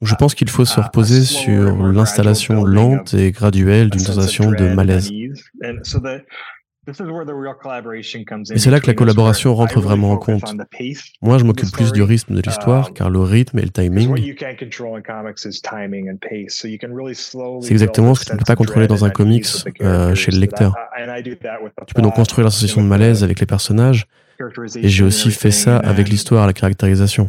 Je 0.00 0.14
pense 0.16 0.34
qu'il 0.34 0.48
faut 0.48 0.64
se 0.64 0.80
reposer 0.80 1.22
sur 1.24 1.76
l'installation 1.92 2.64
lente 2.64 3.14
et 3.14 3.30
graduelle 3.32 3.90
d'une 3.90 4.00
sensation 4.00 4.50
de 4.50 4.68
malaise. 4.74 5.10
Et 6.88 8.58
c'est 8.58 8.70
là 8.70 8.80
que 8.80 8.88
la 8.88 8.94
collaboration 8.94 9.54
rentre 9.54 9.80
vraiment 9.80 10.10
en 10.10 10.16
compte. 10.16 10.42
Moi, 11.22 11.38
je 11.38 11.44
m'occupe 11.44 11.70
plus 11.70 11.92
du 11.92 12.02
rythme 12.02 12.34
de 12.34 12.40
l'histoire, 12.40 12.88
um, 12.88 12.94
car 12.94 13.08
le 13.08 13.20
rythme 13.20 13.60
et 13.60 13.62
le 13.62 13.70
timing, 13.70 14.12
c'est 16.50 17.70
exactement 17.70 18.14
ce 18.16 18.20
que 18.20 18.24
tu 18.26 18.32
ne 18.32 18.38
peux 18.38 18.44
pas 18.44 18.56
contrôler 18.56 18.88
dans 18.88 19.04
un 19.04 19.10
comics 19.10 19.46
euh, 19.80 20.16
chez 20.16 20.32
le 20.32 20.38
lecteur. 20.38 20.74
Tu 21.86 21.94
peux 21.94 22.02
donc 22.02 22.14
construire 22.14 22.46
la 22.46 22.50
sensation 22.50 22.82
de 22.82 22.88
malaise 22.88 23.22
avec 23.22 23.38
les 23.38 23.46
personnages, 23.46 24.08
et 24.74 24.88
j'ai 24.88 25.04
aussi 25.04 25.30
fait 25.30 25.52
ça 25.52 25.76
avec 25.78 26.08
l'histoire, 26.08 26.48
la 26.48 26.52
caractérisation. 26.52 27.28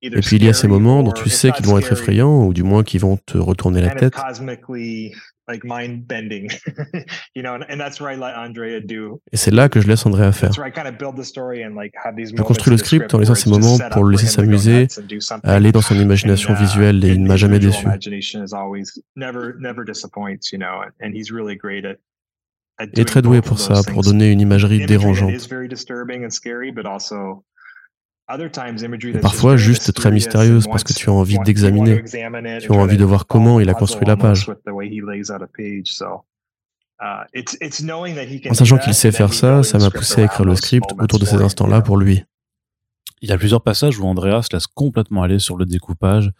Et 0.00 0.20
puis 0.20 0.36
il 0.36 0.44
y 0.44 0.48
a 0.48 0.52
ces 0.52 0.68
moments 0.68 1.02
dont 1.02 1.10
tu 1.10 1.28
sais 1.28 1.50
qu'ils 1.50 1.66
vont 1.66 1.76
être 1.78 1.90
effrayants, 1.90 2.46
ou 2.46 2.54
du 2.54 2.62
moins 2.62 2.84
qu'ils 2.84 3.00
vont 3.00 3.16
te 3.16 3.36
retourner 3.36 3.80
la 3.80 3.90
tête. 3.96 4.14
Et 9.32 9.36
c'est 9.36 9.50
là 9.50 9.68
que 9.68 9.80
je 9.80 9.88
laisse 9.88 10.04
Andrea 10.04 10.32
faire. 10.32 10.52
Je 10.52 10.60
construis 12.42 12.70
le 12.70 12.78
script 12.78 13.12
en 13.14 13.18
laissant 13.18 13.34
ces 13.34 13.50
moments 13.50 13.78
pour 13.90 14.04
le 14.04 14.12
laisser 14.12 14.26
s'amuser, 14.26 14.88
aller 15.42 15.72
dans 15.72 15.80
son 15.80 15.94
imagination 15.94 16.54
uh, 16.54 16.56
visuelle 16.56 17.04
et 17.04 17.08
il 17.08 17.22
ne 17.22 17.28
m'a 17.28 17.36
jamais 17.36 17.58
déçu. 17.58 17.86
Il 22.80 23.00
est 23.00 23.04
très 23.04 23.22
doué 23.22 23.40
pour 23.40 23.58
ça, 23.58 23.80
pour 23.92 24.02
donner 24.02 24.30
une 24.30 24.40
imagerie 24.40 24.86
dérangeante. 24.86 25.32
Parfois 29.20 29.56
juste 29.56 29.92
très 29.94 30.10
mystérieuse 30.10 30.66
parce 30.66 30.84
que 30.84 30.92
tu 30.92 31.08
as 31.08 31.12
envie 31.12 31.38
d'examiner, 31.38 32.04
tu 32.04 32.72
as 32.72 32.76
envie 32.76 32.96
de 32.96 33.04
voir 33.04 33.26
comment 33.26 33.58
il 33.60 33.68
a 33.70 33.74
construit 33.74 34.06
la 34.06 34.16
page. 34.16 34.50
En 38.50 38.54
sachant 38.54 38.78
qu'il 38.78 38.94
sait 38.94 39.12
faire 39.12 39.32
ça, 39.32 39.62
ça 39.62 39.78
m'a 39.78 39.90
poussé 39.90 40.22
à 40.22 40.24
écrire 40.24 40.44
le 40.44 40.56
script 40.56 40.92
autour 40.98 41.18
de 41.18 41.24
ces 41.24 41.36
instants-là 41.36 41.80
pour 41.80 41.96
lui. 41.96 42.24
Il 43.20 43.28
y 43.28 43.32
a 43.32 43.38
plusieurs 43.38 43.62
passages 43.62 43.98
où 43.98 44.04
Andrea 44.04 44.42
se 44.42 44.48
laisse 44.52 44.66
complètement 44.66 45.22
aller 45.22 45.38
sur 45.38 45.56
le 45.56 45.64
découpage, 45.64 46.30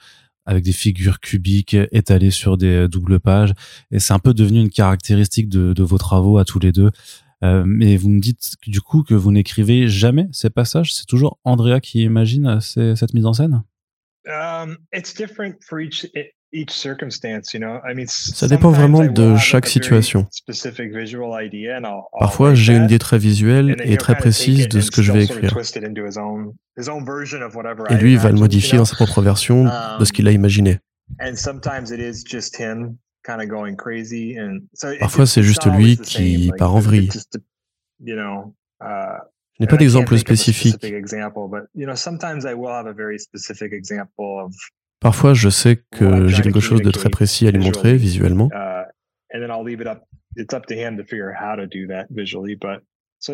avec 0.46 0.64
des 0.64 0.72
figures 0.72 1.20
cubiques 1.20 1.76
étalées 1.92 2.30
sur 2.30 2.56
des 2.56 2.88
doubles 2.88 3.20
pages. 3.20 3.52
Et 3.90 3.98
c'est 3.98 4.14
un 4.14 4.18
peu 4.18 4.32
devenu 4.32 4.60
une 4.60 4.70
caractéristique 4.70 5.48
de, 5.48 5.72
de 5.72 5.82
vos 5.82 5.98
travaux 5.98 6.38
à 6.38 6.44
tous 6.44 6.58
les 6.58 6.72
deux. 6.72 6.90
Euh, 7.44 7.62
mais 7.66 7.96
vous 7.96 8.08
me 8.08 8.20
dites 8.20 8.54
du 8.66 8.80
coup 8.80 9.02
que 9.02 9.14
vous 9.14 9.30
n'écrivez 9.30 9.88
jamais 9.88 10.28
ces 10.32 10.50
passages. 10.50 10.94
C'est 10.94 11.06
toujours 11.06 11.38
Andrea 11.44 11.80
qui 11.80 12.02
imagine 12.02 12.60
ces, 12.60 12.96
cette 12.96 13.14
mise 13.14 13.26
en 13.26 13.32
scène? 13.32 13.62
Um, 14.26 14.76
it's 14.92 15.14
different 15.14 15.56
for 15.62 15.80
each, 15.80 16.06
ça 18.06 18.48
dépend 18.48 18.70
vraiment 18.70 19.04
de 19.04 19.36
chaque 19.36 19.66
situation. 19.66 20.26
Parfois, 22.18 22.54
j'ai 22.54 22.74
une 22.74 22.84
idée 22.84 22.98
très 22.98 23.18
visuelle 23.18 23.76
et 23.84 23.96
très 23.96 24.16
précise 24.16 24.68
de 24.68 24.80
ce 24.80 24.90
que 24.90 25.02
je 25.02 25.12
vais 25.12 25.24
écrire. 25.24 25.54
Et 27.90 27.96
lui 27.96 28.16
va 28.16 28.30
le 28.30 28.38
modifier 28.38 28.78
dans 28.78 28.84
sa 28.84 28.96
propre 28.96 29.20
version 29.20 29.64
de 29.98 30.04
ce 30.04 30.12
qu'il 30.12 30.26
a 30.26 30.32
imaginé. 30.32 30.78
Parfois, 35.00 35.26
c'est 35.26 35.42
juste 35.42 35.66
lui 35.66 35.96
qui 35.96 36.50
part 36.56 36.74
en 36.74 36.80
vrille. 36.80 37.10
Uh, 38.80 39.18
je 39.58 39.64
n'ai 39.64 39.66
pas 39.66 39.76
d'exemple 39.76 40.16
spécifique. 40.18 40.76
Parfois, 45.00 45.34
je 45.34 45.48
sais 45.48 45.82
que 45.90 46.28
j'ai 46.28 46.42
quelque 46.42 46.60
chose 46.60 46.82
de 46.82 46.90
très 46.90 47.10
précis 47.10 47.46
à 47.46 47.50
lui 47.50 47.64
montrer 47.64 47.96
visuellement. 47.96 48.48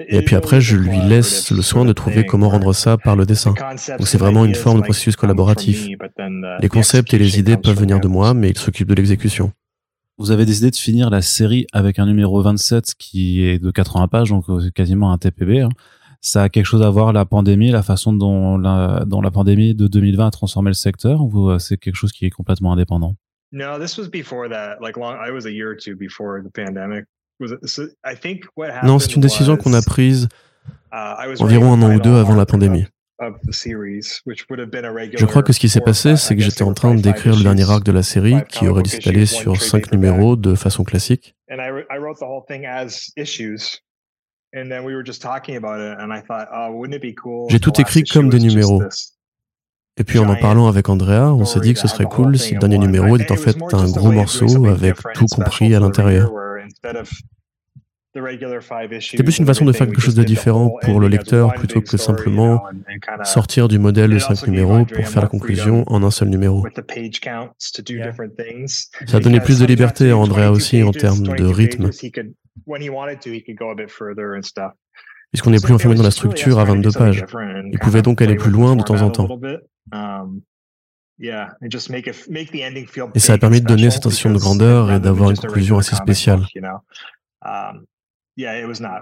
Et 0.08 0.22
puis 0.22 0.34
après, 0.34 0.60
je 0.60 0.76
lui 0.76 0.98
laisse 0.98 1.50
le 1.50 1.60
soin 1.60 1.84
de 1.84 1.92
trouver 1.92 2.24
comment 2.24 2.48
rendre 2.48 2.72
ça 2.72 2.96
par 2.96 3.16
le 3.16 3.26
dessin. 3.26 3.52
Donc 3.98 4.08
c'est 4.08 4.18
vraiment 4.18 4.44
une 4.44 4.54
forme 4.54 4.78
de 4.78 4.84
processus 4.84 5.16
collaboratif. 5.16 5.86
Les 6.60 6.68
concepts 6.68 7.12
et 7.12 7.18
les 7.18 7.38
idées 7.38 7.56
peuvent 7.56 7.78
venir 7.78 8.00
de 8.00 8.08
moi, 8.08 8.32
mais 8.34 8.50
il 8.50 8.58
s'occupe 8.58 8.88
de 8.88 8.94
l'exécution. 8.94 9.52
Vous 10.18 10.30
avez 10.30 10.46
décidé 10.46 10.70
de 10.70 10.76
finir 10.76 11.10
la 11.10 11.22
série 11.22 11.66
avec 11.72 11.98
un 11.98 12.06
numéro 12.06 12.40
27 12.40 12.94
qui 12.98 13.44
est 13.44 13.58
de 13.58 13.70
80 13.70 14.08
pages, 14.08 14.30
donc 14.30 14.48
euh, 14.48 14.70
quasiment 14.70 15.12
un 15.12 15.18
TPB. 15.18 15.60
Hein 15.60 15.70
ça 16.24 16.44
a 16.44 16.48
quelque 16.48 16.64
chose 16.64 16.82
à 16.82 16.88
voir 16.88 17.12
la 17.12 17.26
pandémie, 17.26 17.70
la 17.70 17.82
façon 17.82 18.14
dont 18.14 18.56
la, 18.56 19.04
dont 19.06 19.20
la 19.20 19.30
pandémie 19.30 19.74
de 19.74 19.86
2020 19.86 20.26
a 20.26 20.30
transformé 20.30 20.70
le 20.70 20.74
secteur 20.74 21.20
ou 21.20 21.50
euh, 21.50 21.58
c'est 21.58 21.76
quelque 21.76 21.96
chose 21.96 22.12
qui 22.12 22.24
est 22.24 22.30
complètement 22.30 22.72
indépendant? 22.72 23.14
Non, 28.84 28.98
c'est 28.98 29.14
une 29.14 29.20
décision 29.20 29.58
qu'on 29.58 29.74
a 29.74 29.82
prise 29.82 30.28
uh, 30.92 31.40
environ 31.40 31.74
un 31.74 31.82
an 31.82 31.94
ou 31.94 32.00
deux 32.00 32.14
avant 32.14 32.34
la 32.34 32.46
pandémie. 32.46 32.86
Je 35.18 35.24
crois 35.26 35.42
que 35.42 35.52
ce 35.52 35.60
qui 35.60 35.68
s'est 35.68 35.80
passé, 35.80 36.16
c'est 36.16 36.36
que 36.36 36.42
j'étais 36.42 36.62
en 36.62 36.74
train 36.74 36.94
d'écrire 36.94 37.36
le 37.36 37.42
dernier 37.42 37.68
arc 37.70 37.84
de 37.84 37.92
la 37.92 38.02
série 38.02 38.36
qui 38.48 38.66
aurait 38.68 38.82
dû 38.82 38.90
s'étaler 38.90 39.26
sur 39.26 39.60
cinq 39.60 39.92
numéros 39.92 40.36
de 40.36 40.54
façon 40.54 40.84
classique. 40.84 41.34
J'ai 47.48 47.60
tout 47.60 47.80
écrit 47.80 48.04
comme 48.04 48.28
des 48.28 48.38
numéros. 48.38 48.82
Et 49.96 50.02
puis 50.02 50.18
en 50.18 50.28
en 50.28 50.36
parlant 50.36 50.66
avec 50.66 50.88
Andrea, 50.88 51.32
on 51.32 51.44
s'est 51.44 51.60
dit 51.60 51.74
que 51.74 51.78
ce 51.78 51.88
serait 51.88 52.04
cool 52.04 52.38
si 52.38 52.54
le 52.54 52.60
dernier 52.60 52.78
numéro 52.78 53.16
était 53.16 53.32
en 53.32 53.36
fait 53.36 53.56
un 53.72 53.90
gros 53.90 54.10
morceau 54.10 54.66
avec 54.66 54.96
tout 55.14 55.26
compris 55.26 55.74
à 55.74 55.80
l'intérieur. 55.80 56.32
C'était 59.00 59.24
plus 59.24 59.38
une 59.38 59.46
façon 59.46 59.64
de 59.64 59.72
faire 59.72 59.88
quelque 59.88 60.00
chose 60.00 60.14
de 60.14 60.22
différent 60.22 60.76
pour 60.82 61.00
le 61.00 61.08
lecteur 61.08 61.52
plutôt 61.54 61.80
que 61.80 61.96
simplement 61.96 62.62
sortir 63.24 63.66
du 63.66 63.78
modèle 63.78 64.10
de 64.10 64.18
cinq 64.18 64.46
numéros 64.46 64.84
pour 64.84 65.08
faire 65.08 65.22
la 65.22 65.28
conclusion 65.28 65.84
en 65.88 66.02
un 66.02 66.10
seul 66.10 66.28
numéro. 66.28 66.64
Ça 69.06 69.16
a 69.16 69.20
donné 69.20 69.40
plus 69.40 69.58
de 69.58 69.66
liberté 69.66 70.10
à 70.10 70.16
Andrea 70.16 70.50
aussi 70.50 70.82
en 70.82 70.92
termes 70.92 71.26
de 71.36 71.44
rythme. 71.44 71.90
Puisqu'on 75.32 75.50
n'est 75.50 75.60
plus 75.60 75.74
enfermé 75.74 75.96
dans 75.96 76.04
la 76.04 76.12
structure 76.12 76.60
à 76.60 76.64
22 76.64 76.92
pages. 76.92 77.24
Il 77.72 77.78
pouvait 77.80 78.02
donc 78.02 78.22
aller 78.22 78.36
plus 78.36 78.52
loin 78.52 78.76
de 78.76 78.84
temps 78.84 79.02
en 79.02 79.10
temps. 79.10 79.28
Um, 79.92 80.40
et 81.20 81.30
ça 83.20 83.32
a 83.32 83.38
permis 83.38 83.60
de 83.60 83.66
donner 83.66 83.90
cette 83.90 84.02
sensation 84.02 84.32
de 84.32 84.38
grandeur 84.38 84.92
et 84.92 85.00
d'avoir 85.00 85.30
une 85.30 85.36
conclusion 85.36 85.78
assez 85.78 85.94
spéciale. 85.96 86.44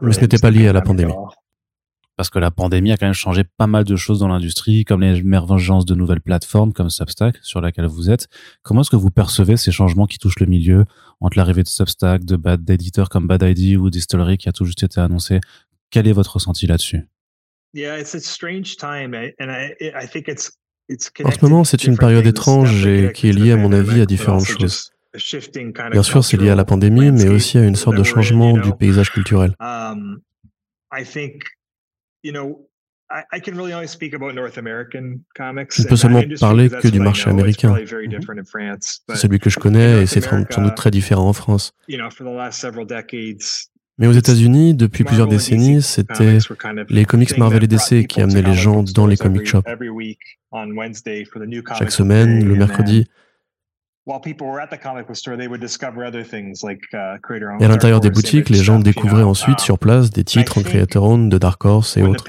Mais 0.02 0.12
ce 0.12 0.20
n'était 0.20 0.38
pas 0.38 0.50
lié 0.50 0.68
à 0.68 0.72
la 0.72 0.82
pandémie. 0.82 1.12
parce 2.16 2.28
que 2.30 2.38
la 2.38 2.50
pandémie 2.50 2.92
a 2.92 2.96
quand 2.96 3.06
même 3.06 3.14
changé 3.14 3.42
pas 3.56 3.66
mal 3.66 3.84
de 3.84 3.96
choses 3.96 4.20
dans 4.20 4.28
l'industrie, 4.28 4.84
comme 4.84 5.00
l'émergence 5.00 5.86
de 5.86 5.94
nouvelles 5.94 6.20
plateformes 6.20 6.72
comme 6.72 6.90
Substack 6.90 7.38
sur 7.42 7.60
laquelle 7.60 7.86
vous 7.86 8.10
êtes. 8.10 8.28
Comment 8.62 8.82
est-ce 8.82 8.90
que 8.90 8.96
vous 8.96 9.10
percevez 9.10 9.56
ces 9.56 9.72
changements 9.72 10.06
qui 10.06 10.18
touchent 10.18 10.38
le 10.38 10.46
milieu 10.46 10.84
entre 11.20 11.38
l'arrivée 11.38 11.62
de 11.62 11.68
Substack, 11.68 12.24
de 12.24 12.36
bad 12.36 12.62
d'éditeurs 12.64 13.08
comme 13.08 13.26
Bad 13.26 13.42
ID 13.42 13.76
ou 13.76 13.90
Distillery 13.90 14.36
qui 14.36 14.48
a 14.48 14.52
tout 14.52 14.64
juste 14.64 14.82
été 14.82 15.00
annoncé? 15.00 15.40
Quel 15.90 16.06
est 16.06 16.12
votre 16.12 16.34
ressenti 16.34 16.66
là-dessus? 16.66 17.08
En 21.24 21.30
ce 21.30 21.38
moment, 21.42 21.64
c'est 21.64 21.84
une 21.84 21.96
période 21.96 22.26
étrange 22.26 22.86
et 22.86 23.12
qui 23.14 23.28
est 23.30 23.32
liée, 23.32 23.52
à 23.52 23.56
mon 23.56 23.72
avis, 23.72 24.00
à 24.00 24.06
différentes 24.06 24.44
choses. 24.44 24.90
Bien 25.90 26.02
sûr, 26.02 26.24
c'est 26.24 26.36
lié 26.36 26.50
à 26.50 26.54
la 26.54 26.64
pandémie, 26.64 27.10
mais 27.10 27.28
aussi 27.28 27.58
à 27.58 27.64
une 27.64 27.76
sorte 27.76 27.96
de 27.96 28.02
changement 28.02 28.58
du 28.58 28.72
paysage 28.72 29.10
culturel. 29.10 29.54
Um, 29.60 30.20
je 32.22 32.30
ne 35.82 35.88
peux 35.88 35.96
seulement 35.96 36.22
parler 36.40 36.70
que 36.70 36.88
du 36.88 37.00
marché 37.00 37.30
américain. 37.30 37.74
C'est 39.08 39.16
celui 39.16 39.38
que 39.38 39.50
je 39.50 39.58
connais 39.58 40.02
et 40.02 40.06
c'est 40.06 40.20
sans 40.20 40.62
doute 40.62 40.74
très 40.74 40.90
différent 40.90 41.28
en 41.28 41.32
France. 41.32 41.72
Mais 43.98 44.06
aux 44.06 44.12
États-Unis, 44.12 44.74
depuis 44.74 45.04
plusieurs 45.04 45.26
décennies, 45.26 45.82
c'était 45.82 46.38
les 46.88 47.04
comics 47.04 47.36
Marvel 47.36 47.64
et 47.64 47.66
DC 47.66 48.06
qui 48.06 48.20
amenaient 48.20 48.42
les 48.42 48.54
gens 48.54 48.82
dans 48.82 49.06
les 49.06 49.16
comic 49.16 49.46
shops. 49.46 49.64
Chaque 51.78 51.92
semaine, 51.92 52.44
le 52.44 52.54
mercredi, 52.54 53.06
à 57.60 57.68
l'intérieur 57.68 58.00
des 58.00 58.10
boutiques, 58.10 58.50
les 58.50 58.62
gens 58.62 58.80
découvraient 58.80 59.22
ensuite 59.22 59.60
sur 59.60 59.78
place 59.78 60.10
des 60.10 60.24
titres 60.24 60.58
en 60.58 60.62
Creator 60.62 61.04
Own 61.04 61.28
de 61.28 61.38
Dark 61.38 61.64
Horse 61.64 61.96
et 61.96 62.02
autres. 62.02 62.24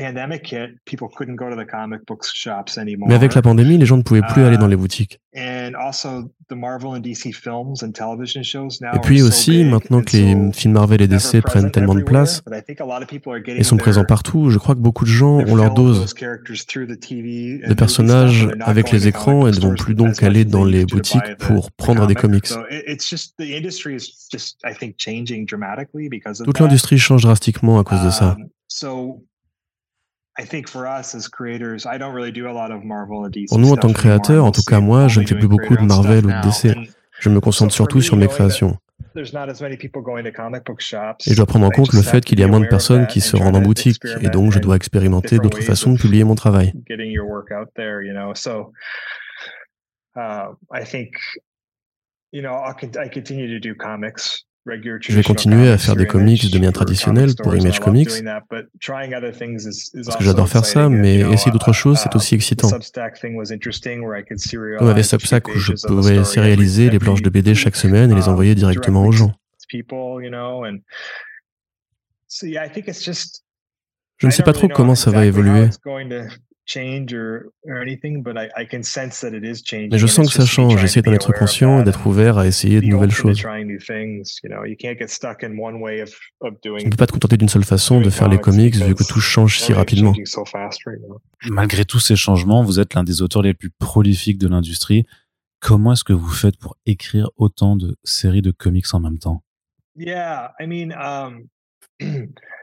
Mais 3.07 3.15
avec 3.15 3.33
la 3.33 3.41
pandémie, 3.41 3.77
les 3.77 3.85
gens 3.85 3.97
ne 3.97 4.03
pouvaient 4.03 4.21
plus 4.21 4.43
aller 4.43 4.57
dans 4.57 4.67
les 4.67 4.75
boutiques. 4.75 5.19
Et 8.95 8.99
puis 9.01 9.21
aussi, 9.21 9.63
maintenant 9.63 10.01
que 10.01 10.15
les 10.15 10.51
films 10.53 10.73
Marvel 10.73 11.01
et 11.01 11.07
DC 11.07 11.41
prennent 11.41 11.71
tellement 11.71 11.95
de 11.95 12.01
place 12.03 12.41
et 13.47 13.63
sont 13.63 13.77
présents 13.77 14.05
partout, 14.05 14.49
je 14.49 14.57
crois 14.57 14.75
que 14.75 14.79
beaucoup 14.79 15.05
de 15.05 15.09
gens 15.09 15.39
ont 15.39 15.55
leur 15.55 15.73
dose 15.73 16.13
de 16.13 17.73
personnages 17.73 18.47
avec 18.61 18.91
les 18.91 19.07
écrans 19.07 19.47
et 19.47 19.51
ne 19.51 19.59
vont 19.59 19.75
plus 19.75 19.95
donc 19.95 20.21
aller 20.23 20.45
dans 20.45 20.65
les 20.65 20.85
boutiques 20.85 21.37
pour 21.39 21.71
prendre 21.71 22.05
des 22.07 22.15
comics. 22.15 22.47
Toute 26.43 26.59
l'industrie 26.59 26.97
change 26.99 27.23
drastiquement 27.23 27.79
à 27.79 27.83
cause 27.83 28.03
de 28.03 28.09
ça. 28.09 28.37
Pour 33.49 33.59
nous, 33.59 33.71
en 33.71 33.77
tant 33.77 33.89
que 33.89 33.93
créateurs, 33.93 34.45
en 34.45 34.51
tout 34.51 34.63
cas 34.63 34.79
moi, 34.79 35.07
je 35.07 35.19
ne 35.19 35.27
fais 35.27 35.35
plus 35.35 35.47
beaucoup 35.47 35.75
de 35.75 35.81
Marvel 35.81 36.25
ou 36.25 36.29
de 36.29 36.41
DC. 36.41 36.75
Je 37.19 37.29
me 37.29 37.39
concentre 37.39 37.73
surtout 37.73 38.01
sur 38.01 38.17
mes 38.17 38.27
créations. 38.27 38.77
Et 41.27 41.31
je 41.31 41.35
dois 41.35 41.45
prendre 41.45 41.67
en 41.67 41.69
compte 41.69 41.93
le 41.93 42.01
fait 42.01 42.25
qu'il 42.25 42.39
y 42.39 42.43
a 42.43 42.47
moins 42.47 42.59
de 42.59 42.67
personnes 42.67 43.05
qui 43.05 43.21
se 43.21 43.35
rendent 43.35 43.55
en 43.55 43.61
boutique, 43.61 44.01
et 44.21 44.29
donc 44.29 44.51
je 44.51 44.59
dois 44.59 44.75
expérimenter 44.75 45.37
d'autres 45.37 45.61
façons 45.61 45.93
de 45.93 45.97
publier 45.99 46.23
mon 46.23 46.35
travail. 46.35 46.73
Je 54.65 55.13
vais 55.13 55.23
continuer 55.23 55.67
à 55.69 55.77
faire 55.77 55.97
des 55.97 56.07
comics 56.07 56.49
de 56.49 56.57
manière 56.57 56.71
traditionnelle 56.71 57.35
pour 57.35 57.53
Image 57.53 57.81
Comics, 57.81 58.07
parce 58.07 60.17
que 60.17 60.23
j'adore 60.23 60.47
faire 60.47 60.63
ça, 60.65 60.87
mais 60.87 61.19
essayer 61.19 61.51
d'autres 61.51 61.73
choses, 61.73 61.99
c'est 61.99 62.15
aussi 62.15 62.35
excitant. 62.35 62.69
Comme 64.79 64.87
avec 64.87 65.03
Substack 65.05 65.49
où 65.49 65.57
je 65.57 65.73
pouvais 65.85 66.23
sérialiser 66.23 66.89
les 66.89 66.99
planches 66.99 67.21
de 67.21 67.29
BD 67.29 67.55
chaque 67.55 67.75
semaine 67.75 68.09
et 68.11 68.15
les 68.15 68.29
envoyer 68.29 68.55
directement 68.55 69.05
aux 69.05 69.11
gens. 69.11 69.33
Je 74.17 74.27
ne 74.27 74.31
sais 74.31 74.43
pas 74.43 74.53
trop 74.53 74.69
comment 74.69 74.95
ça 74.95 75.11
va 75.11 75.25
évoluer. 75.25 75.67
Mais 79.91 79.97
je 79.97 80.07
sens 80.07 80.27
que 80.27 80.33
ça 80.33 80.45
change. 80.45 80.79
J'essaie 80.79 81.01
d'en 81.01 81.13
être 81.13 81.33
conscient 81.33 81.81
et 81.81 81.83
d'être 81.83 82.05
ouvert 82.07 82.37
à 82.37 82.47
essayer 82.47 82.79
de 82.81 82.85
nouvelles 82.87 83.11
choses. 83.11 83.37
Tu 83.37 83.47
ne 86.69 86.89
peux 86.89 86.97
pas 86.97 87.07
te 87.07 87.11
contenter 87.11 87.37
d'une 87.37 87.49
seule 87.49 87.65
façon 87.65 88.01
de 88.01 88.09
faire 88.09 88.29
les 88.29 88.39
comics 88.39 88.75
vu 88.75 88.95
que 88.95 89.03
tout 89.03 89.19
change 89.19 89.59
si 89.59 89.73
rapidement. 89.73 90.13
Malgré 91.49 91.85
tous 91.85 91.99
ces 91.99 92.15
changements, 92.15 92.63
vous 92.63 92.79
êtes 92.79 92.93
l'un 92.93 93.03
des 93.03 93.21
auteurs 93.21 93.41
les 93.41 93.53
plus 93.53 93.69
prolifiques 93.69 94.37
de 94.37 94.47
l'industrie. 94.47 95.05
Comment 95.59 95.93
est-ce 95.93 96.03
que 96.03 96.13
vous 96.13 96.29
faites 96.29 96.57
pour 96.57 96.77
écrire 96.85 97.29
autant 97.37 97.75
de 97.75 97.95
séries 98.03 98.41
de 98.41 98.51
comics 98.51 98.93
en 98.93 98.99
même 98.99 99.17
temps? 99.17 99.43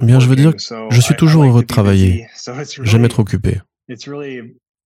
Bien, 0.00 0.18
je 0.20 0.28
veux 0.28 0.36
dire, 0.36 0.52
je 0.90 1.00
suis 1.00 1.14
toujours 1.14 1.44
heureux 1.44 1.62
de 1.62 1.66
travailler. 1.66 2.26
J'aime 2.82 3.04
être 3.04 3.20
occupé. 3.20 3.60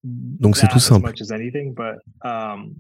Donc 0.04 0.56
c'est 0.56 0.68
tout 0.68 0.78
simple. 0.78 1.12
Um, 2.24 2.74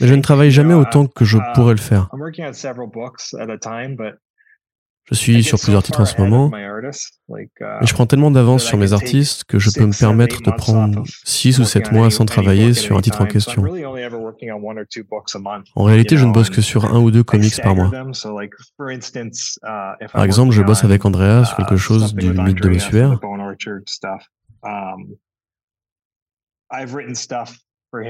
je 0.00 0.14
ne 0.14 0.20
travaille 0.22 0.50
jamais 0.50 0.74
autant 0.74 1.06
que 1.06 1.24
je 1.24 1.38
pourrais 1.54 1.74
le 1.74 1.80
faire. 1.80 2.08
Je 5.06 5.14
suis 5.16 5.42
sur 5.42 5.58
plusieurs 5.58 5.82
titres 5.82 6.00
en 6.00 6.04
ce 6.04 6.20
moment, 6.20 6.50
mais 6.50 6.66
je 7.82 7.92
prends 7.94 8.06
tellement 8.06 8.30
d'avance 8.30 8.62
sur 8.64 8.78
mes 8.78 8.92
artistes 8.92 9.42
que 9.44 9.58
je 9.58 9.70
peux 9.70 9.84
me 9.84 9.98
permettre 9.98 10.40
de 10.40 10.50
prendre 10.52 11.02
6 11.24 11.58
ou 11.58 11.64
7 11.64 11.90
mois 11.90 12.10
sans 12.10 12.24
travailler 12.26 12.74
sur 12.74 12.96
un 12.96 13.00
titre 13.00 13.20
en 13.20 13.26
question. 13.26 13.64
En 15.74 15.82
réalité, 15.84 16.16
je 16.16 16.24
ne 16.26 16.32
bosse 16.32 16.50
que 16.50 16.60
sur 16.60 16.84
un 16.84 17.00
ou 17.00 17.10
deux 17.10 17.24
comics 17.24 17.60
par 17.60 17.74
mois. 17.74 17.90
Par 20.12 20.24
exemple, 20.24 20.52
je 20.52 20.62
bosse 20.62 20.84
avec 20.84 21.04
Andrea 21.04 21.44
sur 21.44 21.56
quelque 21.56 21.76
chose 21.76 22.14
du 22.14 22.30
mythe 22.32 22.62
de 22.62 22.68
l'ossuaire. 22.68 23.18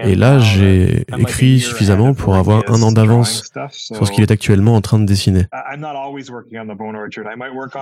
Et 0.03 0.15
là, 0.15 0.39
j'ai 0.39 1.07
écrit 1.19 1.59
suffisamment 1.59 2.13
pour 2.13 2.35
avoir 2.35 2.63
un 2.69 2.83
an 2.83 2.93
d'avance 2.93 3.51
sur 3.71 4.07
ce 4.07 4.13
qu'il 4.13 4.23
est 4.23 4.31
actuellement 4.31 4.75
en 4.75 4.81
train 4.81 4.99
de 4.99 5.07
dessiner. 5.07 5.47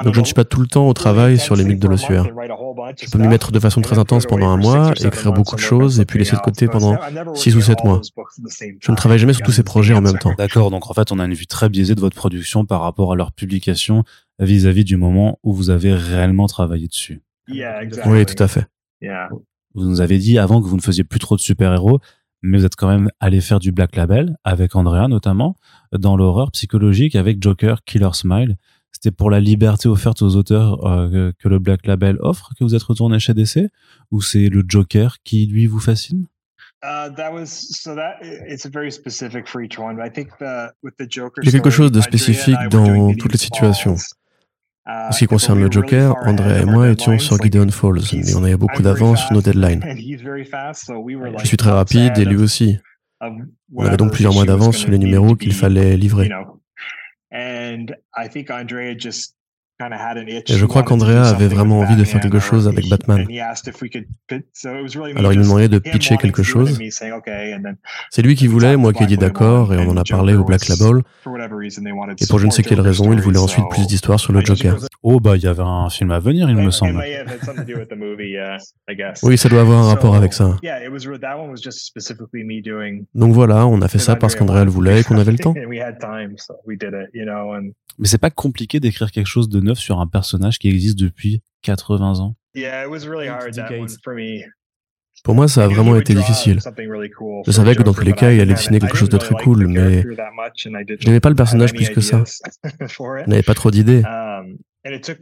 Donc 0.04 0.14
je 0.14 0.20
ne 0.20 0.24
suis 0.24 0.34
pas 0.34 0.44
tout 0.44 0.60
le 0.60 0.68
temps 0.68 0.88
au 0.88 0.94
travail 0.94 1.38
sur 1.38 1.56
les 1.56 1.64
mythes 1.64 1.80
de 1.80 1.88
l'ossuaire. 1.88 2.24
Je 2.24 3.10
peux 3.10 3.18
m'y 3.18 3.28
mettre 3.28 3.50
de 3.50 3.58
façon 3.58 3.80
très 3.80 3.98
intense 3.98 4.26
pendant 4.26 4.48
un 4.48 4.56
mois, 4.56 4.92
écrire 5.04 5.32
beaucoup 5.32 5.56
de 5.56 5.60
choses 5.60 5.98
et 6.00 6.04
puis 6.04 6.18
laisser 6.18 6.36
de 6.36 6.40
côté 6.40 6.68
pendant 6.68 6.96
six 7.34 7.56
ou 7.56 7.60
sept 7.60 7.82
mois. 7.84 8.00
Je 8.80 8.90
ne 8.90 8.96
travaille 8.96 9.18
jamais 9.18 9.32
sur 9.32 9.44
tous 9.44 9.52
ces 9.52 9.64
projets 9.64 9.94
en 9.94 10.00
même 10.00 10.18
temps. 10.18 10.34
D'accord, 10.38 10.70
donc 10.70 10.88
en 10.90 10.94
fait 10.94 11.10
on 11.10 11.18
a 11.18 11.24
une 11.24 11.34
vue 11.34 11.46
très 11.46 11.68
biaisée 11.68 11.94
de 11.94 12.00
votre 12.00 12.16
production 12.16 12.64
par 12.64 12.82
rapport 12.82 13.12
à 13.12 13.16
leur 13.16 13.32
publication 13.32 14.04
vis-à-vis 14.38 14.84
du 14.84 14.96
moment 14.96 15.38
où 15.42 15.52
vous 15.52 15.70
avez 15.70 15.92
réellement 15.94 16.46
travaillé 16.46 16.86
dessus. 16.86 17.22
Oui, 18.06 18.24
tout 18.24 18.40
à 18.42 18.46
fait. 18.48 18.66
Vous 19.78 19.88
nous 19.88 20.00
avez 20.00 20.18
dit 20.18 20.38
avant 20.38 20.60
que 20.60 20.66
vous 20.66 20.76
ne 20.76 20.82
faisiez 20.82 21.04
plus 21.04 21.20
trop 21.20 21.36
de 21.36 21.40
super-héros, 21.40 22.00
mais 22.42 22.58
vous 22.58 22.64
êtes 22.64 22.74
quand 22.74 22.88
même 22.88 23.10
allé 23.20 23.40
faire 23.40 23.60
du 23.60 23.70
Black 23.70 23.94
Label, 23.94 24.36
avec 24.42 24.74
Andrea 24.74 25.06
notamment, 25.08 25.54
dans 25.92 26.16
l'horreur 26.16 26.50
psychologique 26.50 27.14
avec 27.14 27.40
Joker 27.40 27.84
Killer 27.84 28.12
Smile. 28.12 28.56
C'était 28.90 29.12
pour 29.12 29.30
la 29.30 29.38
liberté 29.38 29.88
offerte 29.88 30.22
aux 30.22 30.34
auteurs 30.34 30.84
euh, 30.84 31.30
que 31.38 31.48
le 31.48 31.60
Black 31.60 31.86
Label 31.86 32.16
offre 32.20 32.50
que 32.58 32.64
vous 32.64 32.74
êtes 32.74 32.82
retourné 32.82 33.20
chez 33.20 33.34
DC 33.34 33.70
Ou 34.10 34.20
c'est 34.20 34.48
le 34.48 34.64
Joker 34.66 35.18
qui, 35.22 35.46
lui, 35.46 35.66
vous 35.66 35.78
fascine? 35.78 36.26
Il 41.42 41.46
y 41.46 41.48
a 41.48 41.52
quelque 41.52 41.70
chose 41.70 41.92
de 41.92 42.00
spécifique 42.00 42.58
dans 42.70 43.14
toutes 43.14 43.32
les 43.32 43.38
situations. 43.38 43.94
En 44.88 45.12
ce 45.12 45.18
qui 45.18 45.26
concerne 45.26 45.60
le 45.60 45.70
Joker, 45.70 46.16
Andrea 46.24 46.62
et 46.62 46.64
moi 46.64 46.88
étions 46.88 47.18
sur 47.18 47.36
Gideon 47.42 47.70
Falls, 47.70 48.00
mais 48.12 48.34
on 48.34 48.42
avait 48.42 48.56
beaucoup 48.56 48.80
d'avance 48.82 49.20
sur 49.20 49.34
nos 49.34 49.42
deadlines. 49.42 49.84
Je 49.86 51.46
suis 51.46 51.56
très 51.58 51.70
rapide 51.70 52.16
et 52.16 52.24
lui 52.24 52.36
aussi. 52.36 52.78
On 53.20 53.84
avait 53.84 53.98
donc 53.98 54.12
plusieurs 54.12 54.32
mois 54.32 54.46
d'avance 54.46 54.78
sur 54.78 54.90
les 54.90 54.98
numéros 54.98 55.36
qu'il 55.36 55.52
fallait 55.52 55.96
livrer. 55.96 56.30
Et 59.80 60.56
je 60.56 60.66
crois 60.66 60.82
qu'Andrea 60.82 61.22
avait 61.28 61.46
vraiment 61.46 61.78
envie 61.78 61.94
de 61.94 62.02
faire 62.02 62.20
quelque 62.20 62.40
chose 62.40 62.66
avec 62.66 62.88
Batman. 62.88 63.24
Alors 65.16 65.32
il 65.32 65.38
me 65.38 65.42
demandait 65.44 65.68
de 65.68 65.78
pitcher 65.78 66.16
quelque 66.16 66.42
chose. 66.42 66.78
C'est 68.10 68.22
lui 68.22 68.34
qui 68.34 68.48
voulait, 68.48 68.76
moi 68.76 68.92
qui 68.92 69.04
ai 69.04 69.06
dit 69.06 69.16
d'accord, 69.16 69.72
et 69.72 69.78
on 69.78 69.90
en 69.90 69.96
a 69.96 70.02
parlé 70.04 70.34
au 70.34 70.44
Black 70.44 70.66
Label. 70.68 71.02
Et 72.20 72.26
pour 72.26 72.38
je 72.38 72.46
ne 72.46 72.50
sais 72.50 72.62
quelle 72.62 72.80
raison, 72.80 73.12
il 73.12 73.20
voulait 73.20 73.38
ensuite 73.38 73.66
plus 73.70 73.86
d'histoires 73.86 74.18
sur 74.18 74.32
le 74.32 74.40
Joker. 74.40 74.78
Oh 75.02 75.20
bah 75.20 75.36
il 75.36 75.42
y 75.42 75.46
avait 75.46 75.62
un 75.62 75.88
film 75.90 76.10
à 76.10 76.18
venir, 76.18 76.50
il 76.50 76.56
me 76.56 76.70
semble. 76.70 77.00
Oui, 79.22 79.38
ça 79.38 79.48
doit 79.48 79.60
avoir 79.60 79.84
un 79.84 79.88
rapport 79.88 80.16
avec 80.16 80.32
ça. 80.32 80.56
Donc 83.14 83.32
voilà, 83.32 83.66
on 83.66 83.80
a 83.80 83.88
fait 83.88 83.98
ça 83.98 84.16
parce 84.16 84.34
qu'Andrea 84.34 84.64
le 84.64 84.70
voulait 84.70 85.00
et 85.00 85.04
qu'on 85.04 85.18
avait 85.18 85.32
le 85.32 85.38
temps. 85.38 85.54
Mais 88.00 88.06
c'est 88.06 88.18
pas 88.18 88.30
compliqué 88.30 88.78
d'écrire 88.80 89.10
quelque 89.10 89.26
chose 89.26 89.48
de 89.48 89.60
neuf 89.68 89.78
sur 89.78 90.00
un 90.00 90.06
personnage 90.06 90.58
qui 90.58 90.68
existe 90.68 90.98
depuis 90.98 91.42
80 91.62 92.20
ans. 92.20 92.36
Pour 95.24 95.34
moi, 95.34 95.48
ça 95.48 95.64
a 95.64 95.68
vraiment 95.68 95.96
été 95.96 96.14
difficile. 96.14 96.60
Je 97.46 97.50
savais 97.50 97.74
que 97.74 97.82
dans 97.82 97.94
tous 97.94 98.04
les 98.04 98.12
cas, 98.12 98.30
il 98.30 98.40
allait 98.40 98.54
dessiner 98.54 98.78
quelque 98.78 98.96
chose 98.96 99.08
de 99.08 99.18
très 99.18 99.34
cool, 99.34 99.66
mais 99.66 100.02
je 100.56 101.06
n'aimais 101.06 101.20
pas 101.20 101.30
le 101.30 101.34
personnage 101.34 101.72
plus 101.72 101.90
que 101.90 102.00
ça. 102.00 102.22
Je 102.24 103.26
n'avais 103.26 103.42
pas 103.42 103.54
trop 103.54 103.70
d'idées. 103.70 104.02
Um, 104.04 104.58
ça 105.04 105.12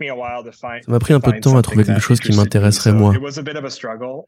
m'a 0.88 0.98
pris 0.98 1.14
un 1.14 1.20
peu 1.20 1.32
de 1.32 1.40
temps 1.40 1.56
à 1.56 1.62
trouver 1.62 1.84
quelque 1.84 2.00
chose 2.00 2.20
qui 2.20 2.36
m'intéresserait 2.36 2.92
moi. 2.92 3.14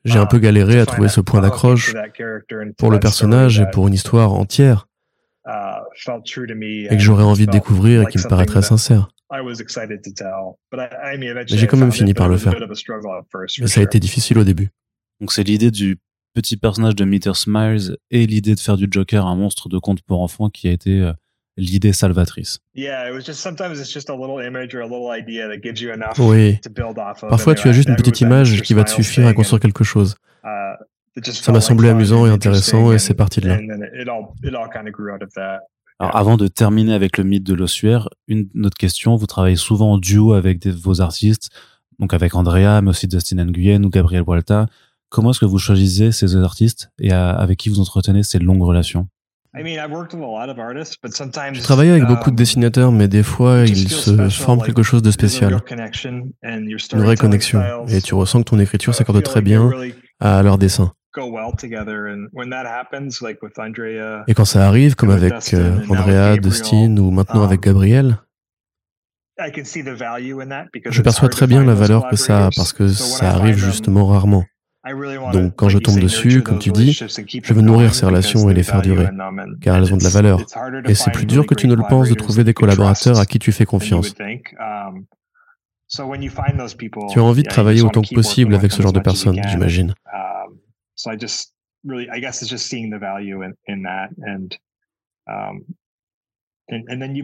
J'ai 0.04 0.18
un 0.18 0.26
peu 0.26 0.36
um, 0.38 0.42
galéré 0.42 0.80
à 0.80 0.86
trouver 0.86 1.08
ce 1.08 1.20
point 1.20 1.40
d'accroche 1.40 1.94
pour 2.76 2.90
le 2.90 2.98
personnage 2.98 3.60
et 3.60 3.66
pour 3.70 3.86
une 3.88 3.94
histoire 3.94 4.32
entière. 4.32 4.88
Uh, 5.46 5.80
et 6.60 6.88
que 6.88 6.98
j'aurais 6.98 7.24
envie 7.24 7.46
de 7.46 7.52
découvrir 7.52 8.02
et 8.02 8.06
qui 8.06 8.18
me 8.18 8.28
paraîtrait 8.28 8.62
sincère. 8.62 9.08
Mais 11.50 11.58
j'ai 11.58 11.66
quand 11.66 11.76
même 11.76 11.92
fini 11.92 12.14
par 12.14 12.28
le 12.28 12.36
faire. 12.36 12.54
Mais 13.60 13.66
ça 13.66 13.80
a 13.80 13.82
été 13.82 14.00
difficile 14.00 14.38
au 14.38 14.44
début. 14.44 14.70
Donc 15.20 15.32
c'est 15.32 15.42
l'idée 15.42 15.70
du 15.70 15.98
petit 16.34 16.56
personnage 16.56 16.94
de 16.94 17.04
Meter 17.04 17.34
Smiles 17.34 17.96
et 18.10 18.26
l'idée 18.26 18.54
de 18.54 18.60
faire 18.60 18.76
du 18.76 18.86
Joker 18.90 19.26
un 19.26 19.34
monstre 19.34 19.68
de 19.68 19.78
conte 19.78 20.02
pour 20.02 20.22
enfants 20.22 20.50
qui 20.50 20.68
a 20.68 20.72
été 20.72 21.00
euh, 21.00 21.12
l'idée 21.56 21.92
salvatrice. 21.92 22.60
Oui. 26.18 26.60
Parfois, 27.28 27.54
tu 27.54 27.68
as 27.68 27.72
juste 27.72 27.88
une 27.88 27.96
petite 27.96 28.20
image 28.20 28.62
qui 28.62 28.74
va 28.74 28.84
te 28.84 28.90
suffire 28.90 29.26
à 29.26 29.34
construire 29.34 29.60
quelque 29.60 29.84
chose. 29.84 30.14
Uh, 30.44 30.76
ça 31.24 31.50
m'a 31.50 31.60
semblé 31.60 31.88
amusant 31.88 32.26
et 32.26 32.30
intéressant 32.30 32.92
et 32.92 32.98
c'est 32.98 33.14
parti 33.14 33.40
de 33.40 33.48
là. 33.48 33.58
Alors, 36.00 36.16
avant 36.16 36.36
de 36.36 36.46
terminer 36.46 36.94
avec 36.94 37.18
le 37.18 37.24
mythe 37.24 37.44
de 37.44 37.54
l'ossuaire, 37.54 38.08
une 38.28 38.48
autre 38.64 38.76
question. 38.76 39.16
Vous 39.16 39.26
travaillez 39.26 39.56
souvent 39.56 39.92
en 39.92 39.98
duo 39.98 40.32
avec 40.32 40.64
vos 40.66 41.00
artistes. 41.00 41.50
donc 41.98 42.14
avec 42.14 42.36
Andrea, 42.36 42.80
mais 42.82 42.90
aussi 42.90 43.08
Dustin 43.08 43.44
Nguyen 43.44 43.84
ou 43.84 43.90
Gabriel 43.90 44.22
Walta. 44.22 44.66
Comment 45.08 45.30
est-ce 45.30 45.40
que 45.40 45.46
vous 45.46 45.58
choisissez 45.58 46.12
ces 46.12 46.36
artistes 46.36 46.90
et 47.00 47.12
avec 47.12 47.58
qui 47.58 47.68
vous 47.68 47.80
entretenez 47.80 48.22
ces 48.22 48.38
longues 48.38 48.62
relations? 48.62 49.08
Je 49.54 51.62
travaille 51.62 51.90
avec 51.90 52.04
beaucoup 52.04 52.30
de 52.30 52.34
um, 52.34 52.36
dessinateurs, 52.36 52.92
mais 52.92 53.08
des 53.08 53.22
fois, 53.22 53.64
il 53.66 53.88
se 53.88 54.28
forme 54.28 54.62
quelque 54.62 54.82
chose 54.82 55.02
de 55.02 55.10
spécial. 55.10 55.58
Une 56.04 56.34
vraie 56.92 57.16
connexion. 57.16 57.62
Et 57.88 58.02
tu 58.02 58.14
ressens 58.14 58.40
que 58.40 58.50
ton 58.50 58.60
écriture 58.60 58.94
s'accorde 58.94 59.22
très 59.22 59.40
bien 59.40 59.70
à 60.20 60.42
leur 60.42 60.58
dessin. 60.58 60.92
Et 64.26 64.34
quand 64.34 64.44
ça 64.44 64.66
arrive, 64.66 64.94
comme 64.94 65.10
avec 65.10 65.54
euh, 65.54 65.80
Andrea, 65.88 66.36
Dustin 66.36 66.96
ou 66.96 67.10
maintenant 67.10 67.42
avec 67.42 67.60
um, 67.60 67.72
Gabriel, 67.72 68.18
je 70.90 71.02
perçois 71.02 71.28
très 71.28 71.46
bien 71.46 71.64
la 71.64 71.74
valeur 71.74 72.08
que 72.08 72.16
ça 72.16 72.46
a 72.46 72.50
parce 72.54 72.72
que 72.72 72.88
ça 72.88 73.30
arrive 73.30 73.56
justement 73.56 74.06
rarement. 74.06 74.44
Donc 75.32 75.54
quand 75.56 75.68
je 75.68 75.78
tombe 75.78 75.98
dessus, 75.98 76.42
comme 76.42 76.58
tu 76.58 76.70
dis, 76.70 76.92
je 76.92 77.54
veux 77.54 77.62
nourrir 77.62 77.94
ces 77.94 78.06
relations 78.06 78.48
et 78.48 78.54
les 78.54 78.62
faire 78.62 78.82
durer, 78.82 79.08
car 79.60 79.76
elles 79.76 79.92
ont 79.92 79.96
de 79.96 80.04
la 80.04 80.10
valeur. 80.10 80.40
Et 80.86 80.94
c'est 80.94 81.10
plus 81.10 81.26
dur 81.26 81.46
que 81.46 81.54
tu 81.54 81.68
ne 81.68 81.74
le 81.74 81.82
penses 81.88 82.08
de 82.08 82.14
trouver 82.14 82.44
des 82.44 82.54
collaborateurs 82.54 83.18
à 83.18 83.26
qui 83.26 83.38
tu 83.38 83.52
fais 83.52 83.66
confiance. 83.66 84.14
Um, 84.20 85.06
tu 85.90 87.18
as 87.18 87.22
envie 87.22 87.42
de 87.42 87.48
travailler 87.48 87.82
autant 87.82 88.02
que 88.02 88.14
possible 88.14 88.54
avec 88.54 88.72
ce 88.72 88.82
genre 88.82 88.92
de 88.92 89.00
personnes, 89.00 89.40
j'imagine. 89.48 89.94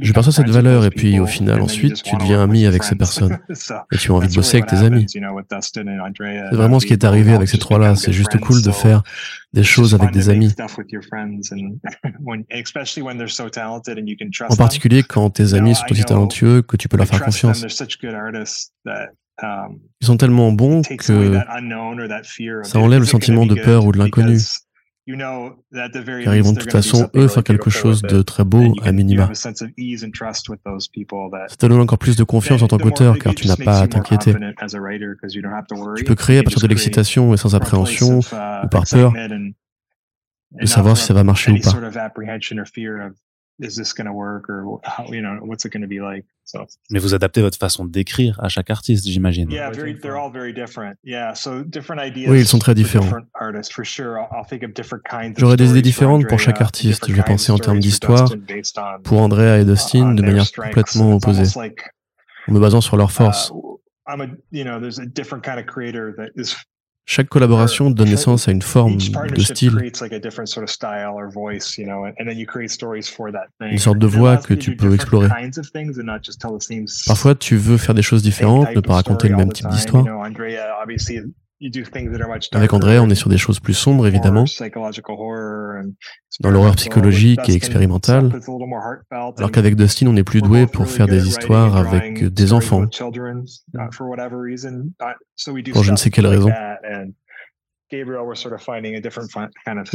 Je 0.01 0.13
perçois 0.13 0.33
cette 0.33 0.49
valeur 0.49 0.87
et 0.87 0.91
puis 0.91 1.21
au 1.21 1.27
final 1.27 1.61
ensuite 1.61 2.03
tu 2.03 2.17
deviens 2.17 2.43
ami 2.43 2.65
avec 2.65 2.83
ces 2.83 2.95
personnes 2.95 3.39
et 3.93 3.97
tu 3.99 4.11
as 4.11 4.15
envie 4.15 4.29
de 4.29 4.35
bosser 4.35 4.57
avec 4.59 4.71
tes 4.71 4.77
amis. 4.77 5.05
C'est 5.09 5.21
vraiment 6.57 6.81
ce 6.81 6.87
qui 6.87 6.95
est 6.95 7.05
arrivé 7.05 7.35
avec 7.35 7.49
ces 7.49 7.59
trois-là. 7.59 7.95
C'est 7.95 8.13
juste 8.13 8.39
cool 8.41 8.63
de 8.63 8.71
faire 8.71 9.03
des 9.53 9.63
choses 9.63 9.95
avec 9.95 10.13
des 10.13 10.31
amis. 10.31 10.55
En 14.49 14.57
particulier 14.57 15.03
quand 15.03 15.29
tes 15.31 15.53
amis 15.55 15.75
sont 15.75 15.85
aussi 15.91 16.05
talentueux 16.05 16.63
que 16.63 16.77
tu 16.77 16.89
peux 16.89 16.97
leur 16.97 17.07
faire 17.07 17.23
confiance. 17.23 17.61
Ils 19.43 20.07
sont 20.07 20.17
tellement 20.17 20.53
bons 20.53 20.83
que 20.83 21.39
ça 22.63 22.79
enlève 22.79 23.01
le 23.01 23.07
sentiment 23.07 23.47
de 23.47 23.55
peur 23.55 23.87
ou 23.87 23.93
de 23.93 23.99
l'inconnu 23.99 24.39
car 25.07 26.35
ils 26.35 26.43
vont 26.43 26.53
de 26.53 26.59
toute 26.59 26.73
façon, 26.73 27.11
eux, 27.15 27.29
faire 27.29 27.45
quelque 27.45 27.69
chose 27.69 28.01
de 28.03 28.23
très 28.23 28.45
beau 28.45 28.75
à 28.83 28.93
minima. 28.93 29.29
Ça 29.35 29.53
te 29.53 29.67
donne 31.67 31.81
encore 31.81 31.99
plus 31.99 32.17
de 32.17 32.25
confiance 32.25 32.63
en 32.63 32.69
tant 32.69 32.79
qu'auteur, 32.79 33.19
car 33.19 33.35
tu 33.35 33.47
n'as 33.47 33.57
pas 33.57 33.81
à 33.81 33.89
t'inquiéter. 33.89 34.35
Tu 35.97 36.05
peux 36.05 36.15
créer 36.15 36.39
à 36.39 36.43
partir 36.43 36.63
de 36.63 36.69
l'excitation 36.69 37.35
et 37.35 37.37
sans 37.37 37.55
appréhension, 37.55 38.21
uh, 38.21 38.65
ou 38.65 38.69
par 38.69 38.85
peur, 38.91 39.13
de 39.13 40.67
savoir 40.67 40.97
si 40.97 41.05
ça 41.05 41.13
va 41.13 41.23
marcher 41.25 41.53
ou 41.53 41.59
pas. 41.61 41.73
Mais 46.91 46.99
vous 46.99 47.15
adaptez 47.15 47.41
votre 47.41 47.57
façon 47.57 47.85
d'écrire 47.85 48.39
à 48.43 48.49
chaque 48.49 48.69
artiste, 48.71 49.07
j'imagine. 49.07 49.49
Oui, 52.29 52.41
ils 52.41 52.47
sont 52.47 52.59
très 52.59 52.75
différents. 52.75 53.07
J'aurais 55.39 55.57
des 55.57 55.71
idées 55.71 55.83
différentes 55.83 56.27
pour 56.29 56.39
chaque 56.39 56.61
artiste. 56.61 57.09
Je 57.09 57.15
vais 57.15 57.23
penser 57.23 57.53
en 57.53 57.59
termes 57.59 57.79
d'histoire. 57.81 58.29
Pour 59.05 59.21
Andrea 59.21 59.61
et 59.61 59.65
Dustin, 59.65 60.15
de 60.15 60.23
manière 60.23 60.51
complètement 60.53 61.15
opposée, 61.15 61.59
en 62.49 62.53
me 62.53 62.61
basant 62.61 62.81
sur 62.81 62.97
leurs 62.97 63.13
forces. 63.13 63.53
Chaque 67.07 67.29
collaboration 67.29 67.91
donne 67.91 68.09
naissance 68.09 68.49
à 68.49 68.53
une 68.53 68.63
forme 68.63 68.97
de 68.97 69.41
style, 69.43 69.79
une 73.61 73.79
sorte 73.79 73.99
de 73.99 74.07
voix 74.07 74.39
que 74.39 74.55
tu 74.55 74.75
peux 74.77 74.95
explorer. 74.95 75.29
Parfois, 77.07 77.35
tu 77.35 77.57
veux 77.57 77.77
faire 77.77 77.95
des 77.95 78.03
choses 78.03 78.23
différentes, 78.23 78.75
ne 78.75 78.81
pas 78.81 78.95
raconter 78.95 79.29
le 79.29 79.37
même 79.37 79.53
type 79.53 79.69
d'histoire. 79.69 80.05
Avec 82.53 82.73
André, 82.73 82.99
on 82.99 83.09
est 83.09 83.15
sur 83.15 83.31
des 83.31 83.39
choses 83.39 83.61
plus 83.61 83.75
sombres, 83.75 84.07
évidemment, 84.07 84.45
dans 86.41 86.51
l'horreur 86.51 86.77
psychologique 86.77 87.49
et 87.49 87.55
expérimentale, 87.55 88.31
alors 89.37 89.53
qu'avec 89.53 89.77
Dustin, 89.77 90.09
on 90.09 90.17
est 90.17 90.25
plus 90.25 90.43
doué 90.43 90.67
pour 90.67 90.89
faire 90.89 91.07
des 91.07 91.29
histoires 91.29 91.77
avec 91.77 92.25
des 92.25 92.53
enfants, 92.53 92.87
pour 95.73 95.85
je 95.85 95.91
ne 95.91 95.97
sais 95.97 96.11
quelle 96.11 96.27
raison. 96.27 96.51
Et 97.93 98.03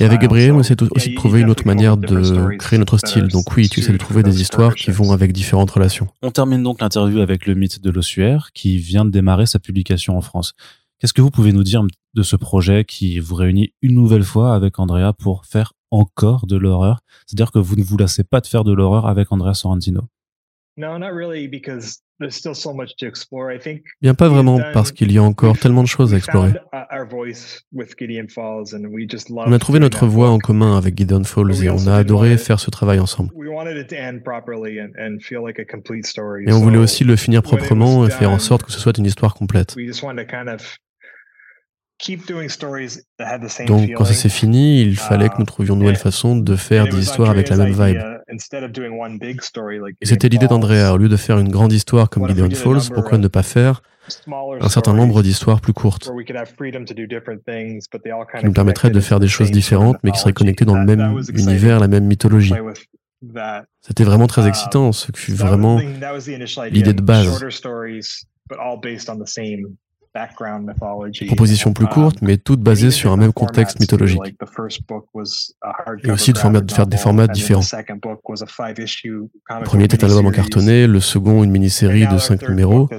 avec 0.05 0.21
Gabriel, 0.21 0.53
on 0.53 0.61
essaie 0.61 0.75
aussi 0.91 1.09
de 1.09 1.15
trouver 1.15 1.41
une 1.41 1.49
autre 1.49 1.65
manière 1.65 1.97
de 1.97 2.55
créer 2.57 2.79
notre 2.79 2.97
style. 2.97 3.27
Donc 3.27 3.53
oui, 3.55 3.67
tu 3.67 3.81
essaies 3.81 3.91
de 3.91 3.97
trouver 3.97 4.23
des 4.23 4.41
histoires 4.41 4.75
qui 4.75 4.91
vont 4.91 5.11
avec 5.11 5.33
différentes 5.33 5.71
relations. 5.71 6.07
On 6.21 6.31
termine 6.31 6.63
donc 6.63 6.81
l'interview 6.81 7.19
avec 7.19 7.45
le 7.45 7.55
mythe 7.55 7.81
de 7.81 7.91
l'ossuaire 7.91 8.49
qui 8.53 8.77
vient 8.77 9.05
de 9.05 9.09
démarrer 9.09 9.45
sa 9.45 9.59
publication 9.59 10.17
en 10.17 10.21
France. 10.21 10.53
Qu'est-ce 10.99 11.13
que 11.13 11.21
vous 11.21 11.31
pouvez 11.31 11.53
nous 11.53 11.63
dire 11.63 11.81
de 12.13 12.23
ce 12.23 12.35
projet 12.35 12.83
qui 12.83 13.19
vous 13.19 13.35
réunit 13.35 13.73
une 13.81 13.95
nouvelle 13.95 14.23
fois 14.23 14.53
avec 14.53 14.79
Andrea 14.79 15.13
pour 15.17 15.45
faire 15.45 15.71
encore 15.91 16.45
de 16.45 16.57
l'horreur? 16.57 16.99
C'est-à-dire 17.25 17.51
que 17.51 17.59
vous 17.59 17.77
ne 17.77 17.83
vous 17.83 17.97
lassez 17.97 18.25
pas 18.25 18.41
de 18.41 18.47
faire 18.47 18.65
de 18.65 18.73
l'horreur 18.73 19.07
avec 19.07 19.31
Andrea 19.31 19.53
Sorrentino 19.53 20.09
Bien 24.01 24.13
pas 24.13 24.29
vraiment, 24.29 24.59
parce 24.73 24.91
qu'il 24.91 25.11
y 25.11 25.17
a 25.17 25.23
encore 25.23 25.57
tellement 25.57 25.83
de 25.83 25.87
choses 25.87 26.13
à 26.13 26.17
explorer. 26.17 26.53
On 29.47 29.51
a 29.51 29.59
trouvé 29.59 29.79
notre 29.79 30.05
voix 30.05 30.29
en 30.29 30.39
commun 30.39 30.77
avec 30.77 30.97
Gideon 30.97 31.23
Falls 31.23 31.63
et 31.63 31.69
on 31.69 31.87
a 31.87 31.95
adoré 31.95 32.37
faire 32.37 32.59
ce 32.59 32.69
travail 32.69 32.99
ensemble. 32.99 33.31
Et 36.47 36.53
on 36.53 36.59
voulait 36.59 36.77
aussi 36.77 37.03
le 37.03 37.15
finir 37.15 37.41
proprement 37.41 38.05
et 38.05 38.09
faire 38.09 38.31
en 38.31 38.39
sorte 38.39 38.63
que 38.63 38.71
ce 38.71 38.79
soit 38.79 38.97
une 38.97 39.05
histoire 39.05 39.33
complète. 39.33 39.75
Donc, 43.67 43.89
quand 43.93 44.05
ça 44.05 44.13
s'est 44.13 44.29
fini, 44.29 44.81
il 44.81 44.95
fallait 44.95 45.29
que 45.29 45.35
nous 45.37 45.45
trouvions 45.45 45.73
une 45.73 45.81
nouvelle 45.81 45.97
façon 45.97 46.37
de 46.37 46.55
faire 46.55 46.87
des 46.87 46.99
histoires 46.99 47.29
avec 47.29 47.49
la 47.49 47.57
même 47.57 47.73
vibe. 47.73 48.01
C'était 50.01 50.29
l'idée 50.29 50.47
d'Andrea. 50.47 50.93
Au 50.93 50.97
lieu 50.97 51.09
de 51.09 51.17
faire 51.17 51.39
une 51.39 51.49
grande 51.49 51.73
histoire 51.73 52.09
comme 52.09 52.27
Gideon 52.27 52.49
Falls, 52.51 52.93
pourquoi 52.93 53.17
ne 53.17 53.27
pas 53.27 53.43
faire 53.43 53.81
un 54.59 54.69
certain 54.69 54.93
nombre 54.93 55.21
d'histoires 55.21 55.61
plus 55.61 55.73
courtes? 55.73 56.09
qui 58.39 58.45
nous 58.45 58.53
permettraient 58.53 58.89
de 58.89 58.99
faire 58.99 59.19
des 59.19 59.27
choses 59.27 59.51
différentes, 59.51 59.97
mais 60.03 60.11
qui 60.11 60.19
seraient 60.19 60.33
connectées 60.33 60.65
dans 60.65 60.77
le 60.77 60.85
même 60.85 61.21
univers, 61.33 61.79
la 61.79 61.87
même 61.87 62.05
mythologie. 62.05 62.53
C'était 63.81 64.05
vraiment 64.05 64.27
très 64.27 64.47
excitant, 64.47 64.91
ce 64.93 65.11
fut 65.13 65.33
vraiment 65.33 65.79
l'idée 66.71 66.93
de 66.93 67.01
base. 67.01 67.43
Propositions 71.27 71.73
plus 71.73 71.87
courtes, 71.87 72.21
mais 72.21 72.37
toutes 72.37 72.61
basées 72.61 72.91
sur 72.91 73.11
un 73.11 73.17
même 73.17 73.33
contexte 73.33 73.79
mythologique. 73.79 74.21
Et 76.03 76.11
aussi 76.11 76.33
de, 76.33 76.39
faire 76.39 76.87
des 76.87 76.97
formats 76.97 77.27
différents. 77.27 77.61
Le 77.61 79.63
premier 79.63 79.85
était 79.85 80.03
un 80.03 80.09
album 80.09 80.27
en 80.27 80.31
cartonné, 80.31 80.87
le 80.87 80.99
second 80.99 81.43
une 81.43 81.51
mini-série 81.51 82.07
de 82.07 82.17
5 82.17 82.49
numéros. 82.49 82.89
Et 82.91 82.95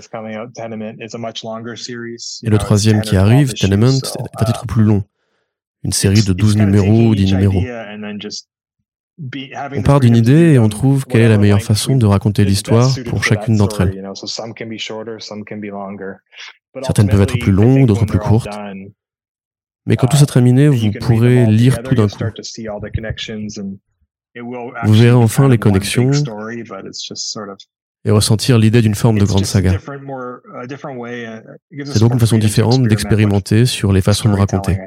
le 2.50 2.58
troisième 2.58 3.00
qui 3.00 3.16
arrive, 3.16 3.54
Tenement, 3.54 3.88
est 3.88 4.42
un 4.42 4.44
titre 4.44 4.66
plus 4.66 4.84
long. 4.84 5.02
Une 5.82 5.92
série 5.92 6.22
de 6.22 6.32
12 6.32 6.58
numéros 6.58 7.08
ou 7.08 7.14
10 7.14 7.34
numéros. 7.34 7.62
On 9.76 9.82
part 9.82 10.00
d'une 10.00 10.16
idée 10.16 10.52
et 10.52 10.58
on 10.58 10.68
trouve 10.68 11.06
quelle 11.06 11.20
est 11.20 11.28
la 11.28 11.36
meilleure 11.36 11.62
façon 11.62 11.96
de 11.96 12.06
raconter 12.06 12.44
l'histoire 12.44 12.90
pour 13.06 13.22
chacune 13.22 13.56
d'entre 13.56 13.82
elles. 13.82 14.02
Certaines 16.82 17.08
peuvent 17.08 17.22
être 17.22 17.38
plus 17.38 17.52
longues, 17.52 17.86
d'autres 17.86 18.06
plus 18.06 18.18
courtes. 18.18 18.58
Mais 19.86 19.96
quand 19.96 20.06
tout 20.06 20.16
sera 20.16 20.26
terminé, 20.26 20.68
vous 20.68 20.92
pourrez 21.00 21.46
lire 21.46 21.82
tout 21.82 21.94
d'un 21.94 22.08
coup. 22.08 22.24
Vous 24.36 24.92
verrez 24.92 25.12
enfin 25.12 25.48
les 25.48 25.58
connexions 25.58 26.10
et 28.04 28.10
ressentir 28.10 28.58
l'idée 28.58 28.80
d'une 28.80 28.94
forme 28.94 29.18
de 29.18 29.24
grande 29.24 29.44
saga. 29.44 29.78
C'est 31.84 31.98
donc 31.98 32.14
une 32.14 32.20
façon 32.20 32.38
différente 32.38 32.82
d'expérimenter 32.84 33.66
sur 33.66 33.92
les 33.92 34.00
façons 34.00 34.30
de 34.30 34.36
raconter. 34.36 34.78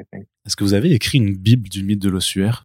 Est-ce 0.46 0.56
que 0.56 0.64
vous 0.64 0.74
avez 0.74 0.92
écrit 0.92 1.18
une 1.18 1.36
Bible 1.36 1.68
du 1.68 1.84
mythe 1.84 2.02
de 2.02 2.08
l'ossuaire? 2.08 2.64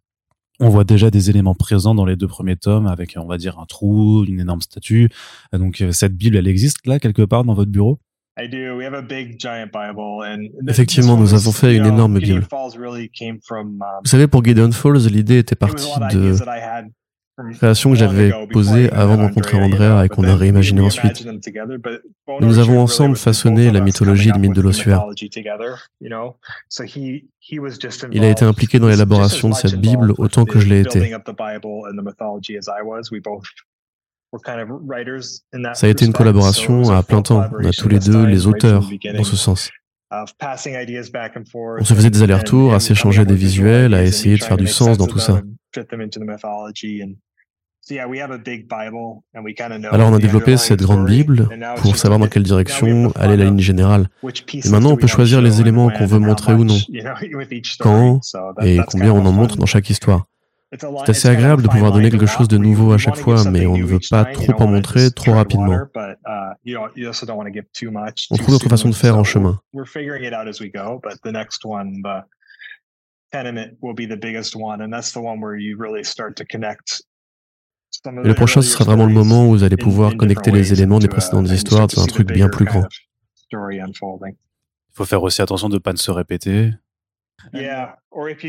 On 0.58 0.68
voit 0.68 0.84
déjà 0.84 1.10
des 1.10 1.30
éléments 1.30 1.54
présents 1.54 1.94
dans 1.94 2.04
les 2.04 2.16
deux 2.16 2.28
premiers 2.28 2.56
tomes 2.56 2.86
avec, 2.86 3.14
on 3.16 3.26
va 3.26 3.38
dire, 3.38 3.58
un 3.58 3.64
trou, 3.64 4.24
une 4.26 4.40
énorme 4.40 4.60
statue. 4.60 5.08
Donc, 5.52 5.82
cette 5.92 6.14
Bible, 6.14 6.36
elle 6.36 6.48
existe 6.48 6.86
là, 6.86 6.98
quelque 6.98 7.22
part 7.22 7.44
dans 7.44 7.54
votre 7.54 7.70
bureau? 7.70 7.98
Effectivement, 10.68 11.16
nous 11.16 11.34
avons 11.34 11.52
fait 11.52 11.76
une 11.76 11.86
énorme 11.86 12.18
Bible. 12.18 12.46
Um, 12.52 13.82
Vous 14.02 14.08
savez, 14.08 14.26
pour 14.28 14.44
Gideon 14.44 14.72
Falls, 14.72 15.06
l'idée 15.08 15.38
était 15.38 15.56
partie 15.56 15.90
de 16.12 16.36
création 17.54 17.90
que 17.90 17.96
j'avais 17.96 18.32
posée 18.52 18.90
avant 18.90 19.16
de 19.16 19.22
rencontrer 19.22 19.58
Andrea 19.58 20.04
et 20.04 20.08
qu'on 20.08 20.24
a 20.24 20.36
réimaginé 20.36 20.80
ensuite. 20.80 21.26
Nous 22.40 22.58
avons 22.58 22.80
ensemble 22.80 23.16
façonné 23.16 23.70
la 23.70 23.80
mythologie 23.80 24.32
du 24.32 24.38
mythe 24.38 24.54
de 24.54 24.60
l'ossuaire. 24.60 25.04
Il 28.12 28.24
a 28.24 28.30
été 28.30 28.44
impliqué 28.44 28.78
dans 28.78 28.88
l'élaboration 28.88 29.48
de 29.48 29.54
cette 29.54 29.76
Bible 29.76 30.12
autant 30.18 30.44
que 30.44 30.60
je 30.60 30.68
l'ai 30.68 30.80
été. 30.80 31.14
Ça 35.74 35.86
a 35.86 35.88
été 35.88 36.04
une 36.04 36.12
collaboration 36.12 36.90
à 36.90 37.02
plein 37.02 37.22
temps. 37.22 37.42
On 37.58 37.64
a 37.64 37.72
tous 37.72 37.88
les 37.88 37.98
deux 37.98 38.24
les 38.24 38.46
auteurs 38.46 38.88
dans 39.14 39.24
ce 39.24 39.36
sens. 39.36 39.70
On 40.12 40.26
se 41.84 41.94
faisait 41.94 42.10
des 42.10 42.22
allers-retours, 42.22 42.74
à 42.74 42.80
s'échanger 42.80 43.24
des 43.24 43.34
visuels, 43.34 43.94
à 43.94 44.02
essayer 44.02 44.36
de 44.36 44.42
faire 44.42 44.56
du 44.56 44.66
sens 44.66 44.98
dans 44.98 45.06
tout 45.06 45.20
ça. 45.20 45.40
Alors 49.90 50.10
on 50.10 50.14
a 50.14 50.18
développé 50.18 50.56
cette 50.56 50.82
grande 50.82 51.06
Bible 51.06 51.48
pour 51.78 51.96
savoir 51.96 52.18
dans 52.18 52.26
quelle 52.28 52.42
direction 52.42 53.10
allait 53.16 53.36
la 53.36 53.44
ligne 53.46 53.60
générale. 53.60 54.08
Et 54.52 54.68
maintenant 54.68 54.92
on 54.92 54.96
peut 54.96 55.06
choisir 55.06 55.40
les 55.40 55.60
éléments 55.60 55.90
qu'on 55.90 56.06
veut 56.06 56.18
montrer 56.18 56.54
ou 56.54 56.64
non, 56.64 56.78
quand 57.80 58.20
et 58.62 58.80
combien 58.86 59.12
on 59.12 59.24
en 59.24 59.32
montre 59.32 59.56
dans 59.56 59.66
chaque 59.66 59.90
histoire. 59.90 60.26
C'est 60.78 61.08
assez 61.10 61.28
agréable 61.28 61.62
de 61.62 61.68
pouvoir 61.68 61.90
donner 61.90 62.10
quelque 62.10 62.26
chose 62.26 62.46
de 62.46 62.56
nouveau 62.56 62.92
à 62.92 62.98
chaque 62.98 63.16
fois, 63.16 63.42
mais 63.50 63.66
on 63.66 63.76
ne 63.76 63.84
veut 63.84 63.98
pas 64.08 64.24
trop 64.24 64.52
en 64.62 64.68
montrer 64.68 65.10
trop 65.10 65.32
rapidement. 65.32 65.76
On 68.30 68.36
trouve 68.36 68.50
d'autres 68.50 68.68
façons 68.68 68.88
de 68.88 68.94
faire 68.94 69.16
en 69.18 69.24
chemin. 69.24 69.60
Et 78.04 78.28
le 78.28 78.34
prochain, 78.34 78.62
ce 78.62 78.68
sera 78.70 78.84
vraiment 78.84 79.06
le 79.06 79.12
moment 79.12 79.46
où 79.46 79.50
vous 79.50 79.64
allez 79.64 79.76
pouvoir 79.76 80.16
connecter 80.16 80.50
les 80.52 80.72
éléments 80.72 81.00
des 81.00 81.08
précédentes 81.08 81.48
histoires 81.50 81.88
dans 81.88 82.02
un 82.02 82.06
truc 82.06 82.28
bien 82.28 82.48
plus 82.48 82.64
grand. 82.64 82.84
Il 83.52 84.94
faut 84.94 85.04
faire 85.04 85.22
aussi 85.22 85.42
attention 85.42 85.68
de 85.68 85.74
ne 85.74 85.78
pas 85.80 85.94
se 85.96 86.10
répéter. 86.10 86.70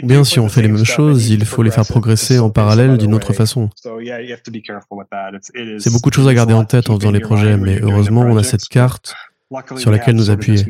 Bien, 0.03 0.23
si 0.23 0.39
on 0.39 0.49
fait 0.49 0.61
les 0.61 0.67
mêmes 0.67 0.85
choses, 0.85 1.29
il 1.29 1.45
faut 1.45 1.63
les 1.63 1.71
faire 1.71 1.85
progresser 1.85 2.39
en 2.39 2.49
parallèle 2.49 2.97
d'une 2.97 3.13
autre 3.13 3.33
façon. 3.33 3.69
C'est 3.75 5.91
beaucoup 5.91 6.09
de 6.09 6.15
choses 6.15 6.27
à 6.27 6.33
garder 6.33 6.53
en 6.53 6.65
tête 6.65 6.89
en 6.89 6.99
faisant 6.99 7.11
les 7.11 7.19
projets, 7.19 7.57
mais 7.57 7.79
heureusement, 7.81 8.21
on 8.21 8.37
a 8.37 8.43
cette 8.43 8.67
carte 8.67 9.13
sur 9.77 9.91
laquelle 9.91 10.15
nous 10.15 10.29
appuyer. 10.29 10.65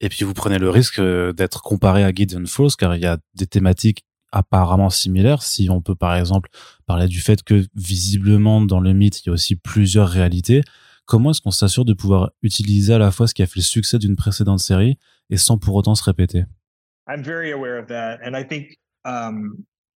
Et 0.00 0.08
puis 0.08 0.24
vous 0.24 0.34
prenez 0.34 0.58
le 0.58 0.70
risque 0.70 0.98
euh, 0.98 1.32
d'être 1.32 1.62
comparé 1.62 2.04
à 2.04 2.12
Gideon 2.12 2.44
Falls, 2.46 2.76
car 2.78 2.96
il 2.96 3.02
y 3.02 3.06
a 3.06 3.18
des 3.34 3.46
thématiques 3.46 4.04
apparemment 4.32 4.90
similaires. 4.90 5.42
Si 5.42 5.70
on 5.70 5.80
peut 5.80 5.94
par 5.94 6.16
exemple 6.16 6.50
parler 6.86 7.06
du 7.06 7.20
fait 7.20 7.42
que 7.42 7.64
visiblement 7.74 8.60
dans 8.60 8.80
le 8.80 8.92
mythe, 8.92 9.20
il 9.20 9.28
y 9.28 9.30
a 9.30 9.32
aussi 9.32 9.56
plusieurs 9.56 10.08
réalités, 10.08 10.62
comment 11.06 11.30
est-ce 11.30 11.40
qu'on 11.40 11.52
s'assure 11.52 11.84
de 11.84 11.94
pouvoir 11.94 12.32
utiliser 12.42 12.92
à 12.92 12.98
la 12.98 13.10
fois 13.10 13.28
ce 13.28 13.34
qui 13.34 13.42
a 13.42 13.46
fait 13.46 13.60
le 13.60 13.62
succès 13.62 13.98
d'une 13.98 14.16
précédente 14.16 14.60
série 14.60 14.98
et 15.30 15.36
sans 15.36 15.58
pour 15.58 15.74
autant 15.74 15.94
se 15.94 16.04
répéter 16.04 16.44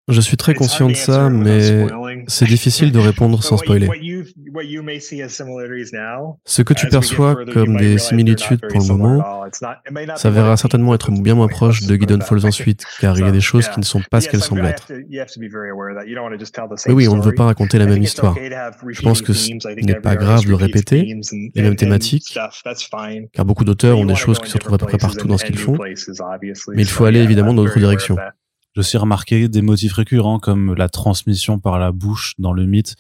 je 0.09 0.21
suis 0.21 0.37
très 0.37 0.55
conscient 0.55 0.89
de 0.89 0.95
ça, 0.95 1.29
mais 1.29 1.87
c'est 2.27 2.47
difficile 2.47 2.93
de 2.93 2.99
répondre 2.99 3.43
sans 3.43 3.59
spoiler. 3.59 3.89
Ce 6.45 6.63
que 6.63 6.75
tu 6.75 6.89
perçois 6.89 7.37
comme 7.53 7.77
des 7.77 7.99
similitudes 7.99 8.61
pour 8.69 8.81
le 8.81 8.87
moment, 8.87 9.45
ça 10.17 10.31
verra 10.31 10.57
certainement 10.57 10.95
être 10.95 11.11
bien 11.11 11.35
moins 11.35 11.49
proche 11.49 11.83
de 11.83 11.95
Gideon 11.95 12.21
Falls 12.21 12.47
ensuite, 12.47 12.85
car 13.01 13.19
il 13.19 13.25
y 13.25 13.29
a 13.29 13.33
des 13.33 13.41
choses 13.41 13.69
qui 13.69 13.81
ne 13.81 13.85
sont 13.85 14.03
pas 14.11 14.21
ce 14.21 14.29
qu'elles 14.29 14.41
semblent 14.41 14.65
être. 14.67 14.91
Mais 16.87 16.93
oui, 16.95 17.09
on 17.09 17.17
ne 17.17 17.23
veut 17.23 17.35
pas 17.35 17.45
raconter 17.45 17.79
la 17.79 17.87
même 17.87 18.03
histoire. 18.03 18.37
Je 18.89 19.03
pense 19.03 19.23
que 19.23 19.33
ce 19.33 19.53
n'est 19.85 20.01
pas 20.01 20.17
grave 20.17 20.47
de 20.47 20.55
répéter 20.55 21.15
les 21.55 21.63
mêmes 21.63 21.77
thématiques, 21.77 22.39
car 23.33 23.45
beaucoup 23.45 23.65
d'auteurs 23.65 23.99
ont 23.99 24.07
des 24.07 24.15
choses 24.15 24.39
qui 24.39 24.49
se 24.49 24.55
retrouvent 24.55 24.75
à 24.75 24.79
peu 24.79 24.87
près 24.87 24.99
partout 24.99 25.27
dans 25.27 25.39
ce 25.39 25.45
qu'ils 25.45 25.59
font, 25.59 25.77
mais 25.79 26.83
il 26.83 26.89
faut 26.89 27.05
aller 27.05 27.21
évidemment 27.21 27.53
dans 27.53 27.65
d'autres 27.65 27.79
directions. 27.79 28.17
J'ai 28.79 28.83
aussi 28.83 28.97
remarqué 28.97 29.49
des 29.49 29.61
motifs 29.61 29.95
récurrents 29.95 30.39
comme 30.39 30.73
la 30.77 30.89
transmission 30.89 31.59
par 31.59 31.81
la 31.81 31.91
bouche 31.91 32.35
dans 32.39 32.53
le 32.53 32.65
mythe. 32.65 32.95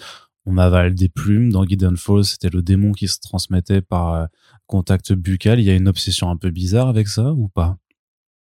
On 0.44 0.58
avale 0.58 0.96
des 0.96 1.08
plumes. 1.08 1.52
Dans 1.52 1.64
Gideon 1.64 1.94
Falls, 1.96 2.24
c'était 2.24 2.48
le 2.48 2.62
démon 2.62 2.90
qui 2.90 3.06
se 3.06 3.20
transmettait 3.20 3.80
par 3.80 4.12
euh, 4.12 4.26
contact 4.66 5.12
buccal. 5.12 5.60
Il 5.60 5.66
y 5.66 5.70
a 5.70 5.74
une 5.76 5.86
obsession 5.86 6.30
un 6.30 6.36
peu 6.36 6.50
bizarre 6.50 6.88
avec 6.88 7.06
ça 7.06 7.32
ou 7.32 7.46
pas? 7.46 7.76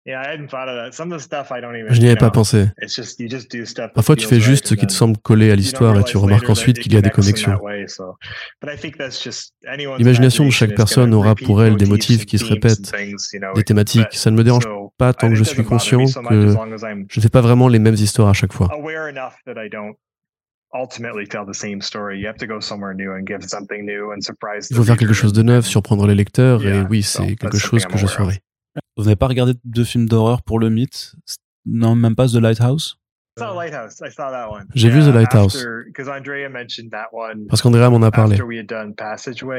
Je 0.06 2.00
n'y 2.00 2.06
avais 2.06 2.16
pas 2.16 2.32
pensé. 2.32 2.68
Parfois, 3.94 4.16
tu 4.16 4.28
fais 4.28 4.40
juste 4.40 4.68
ce 4.68 4.76
qui 4.76 4.88
te 4.88 4.94
semble 4.94 5.18
coller 5.18 5.52
à 5.52 5.56
l'histoire 5.58 6.00
et 6.00 6.06
tu 6.06 6.16
remarques 6.16 6.50
ensuite 6.50 6.80
qu'il 6.80 6.94
y 6.94 6.98
a 6.98 7.02
des 7.02 7.10
connexions. 7.10 7.60
L'imagination 9.98 10.46
de 10.46 10.52
chaque 10.52 10.74
personne 10.74 11.14
aura 11.14 11.36
pour 11.36 11.62
elle 11.62 11.76
des 11.76 11.86
motifs 11.86 12.26
qui 12.26 12.38
se 12.38 12.46
répètent, 12.46 12.94
des 13.56 13.64
thématiques. 13.64 14.14
Ça 14.14 14.32
ne 14.32 14.38
me 14.38 14.44
dérange 14.46 14.64
pas 14.98 15.14
tant 15.14 15.30
que 15.30 15.36
je 15.36 15.44
suis 15.44 15.64
conscient 15.64 16.06
que 16.06 16.56
je 17.10 17.20
ne 17.20 17.22
fais 17.22 17.30
pas 17.30 17.42
vraiment 17.42 17.68
les 17.68 17.80
mêmes 17.80 17.96
histoires 17.96 18.30
à 18.30 18.34
chaque 18.34 18.54
fois. 18.54 18.70
Il 18.72 18.82
faut 24.76 24.84
faire 24.84 24.98
quelque 24.98 25.14
chose 25.14 25.34
de 25.34 25.42
neuf, 25.42 25.66
surprendre 25.66 26.06
les 26.08 26.16
lecteurs, 26.16 26.66
et 26.66 26.82
oui, 26.82 27.04
c'est 27.04 27.36
quelque 27.36 27.58
chose 27.58 27.86
que 27.86 27.98
je 27.98 28.08
ferai. 28.08 28.40
Vous 28.98 29.06
n'avez 29.06 29.16
pas 29.16 29.28
regardé 29.28 29.54
de 29.64 29.84
films 29.84 30.08
d'horreur 30.08 30.42
pour 30.44 30.60
le 30.60 30.70
mythe? 30.70 31.16
Non, 31.66 31.96
même 31.96 32.16
pas 32.16 32.28
The 32.28 32.36
Lighthouse? 32.36 33.00
J'ai 34.76 34.90
vu 34.90 35.02
The 35.02 35.14
Lighthouse. 35.14 35.68
Parce 37.50 37.62
qu'Andrea 37.62 37.90
m'en 37.90 38.02
a 38.02 38.12
parlé. 38.12 38.38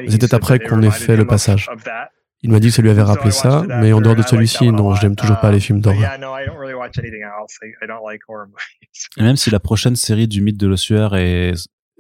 C'était 0.08 0.34
après 0.34 0.58
qu'on 0.58 0.82
ait 0.82 0.90
fait 0.90 1.16
le 1.16 1.26
passage. 1.26 1.68
Il 2.46 2.52
m'a 2.52 2.60
dit 2.60 2.68
que 2.68 2.74
ça 2.74 2.82
lui 2.82 2.90
avait 2.90 3.02
rappelé 3.02 3.32
ça, 3.32 3.64
mais 3.80 3.92
en 3.92 4.00
dehors 4.00 4.14
de 4.14 4.22
celui-ci, 4.22 4.70
non, 4.70 4.94
je 4.94 5.02
n'aime 5.02 5.16
toujours 5.16 5.40
pas 5.40 5.50
les 5.50 5.58
films 5.58 5.80
d'horreur. 5.80 6.16
Et 9.16 9.22
même 9.22 9.36
si 9.36 9.50
la 9.50 9.58
prochaine 9.58 9.96
série 9.96 10.28
du 10.28 10.40
mythe 10.42 10.56
de 10.56 10.68
l'ossuaire 10.68 11.16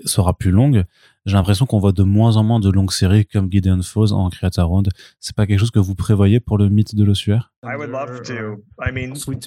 sera 0.04 0.38
plus 0.38 0.52
longue, 0.52 0.84
j'ai 1.24 1.34
l'impression 1.34 1.66
qu'on 1.66 1.80
voit 1.80 1.90
de 1.90 2.04
moins 2.04 2.36
en 2.36 2.44
moins 2.44 2.60
de 2.60 2.70
longues 2.70 2.92
séries 2.92 3.26
comme 3.26 3.50
Gideon 3.50 3.82
Falls 3.82 4.12
en 4.12 4.30
Creator 4.30 4.68
Round. 4.68 4.88
C'est 5.18 5.34
pas 5.34 5.48
quelque 5.48 5.58
chose 5.58 5.72
que 5.72 5.80
vous 5.80 5.96
prévoyez 5.96 6.38
pour 6.38 6.58
le 6.58 6.68
mythe 6.68 6.94
de 6.94 7.02
l'ossuaire 7.02 7.52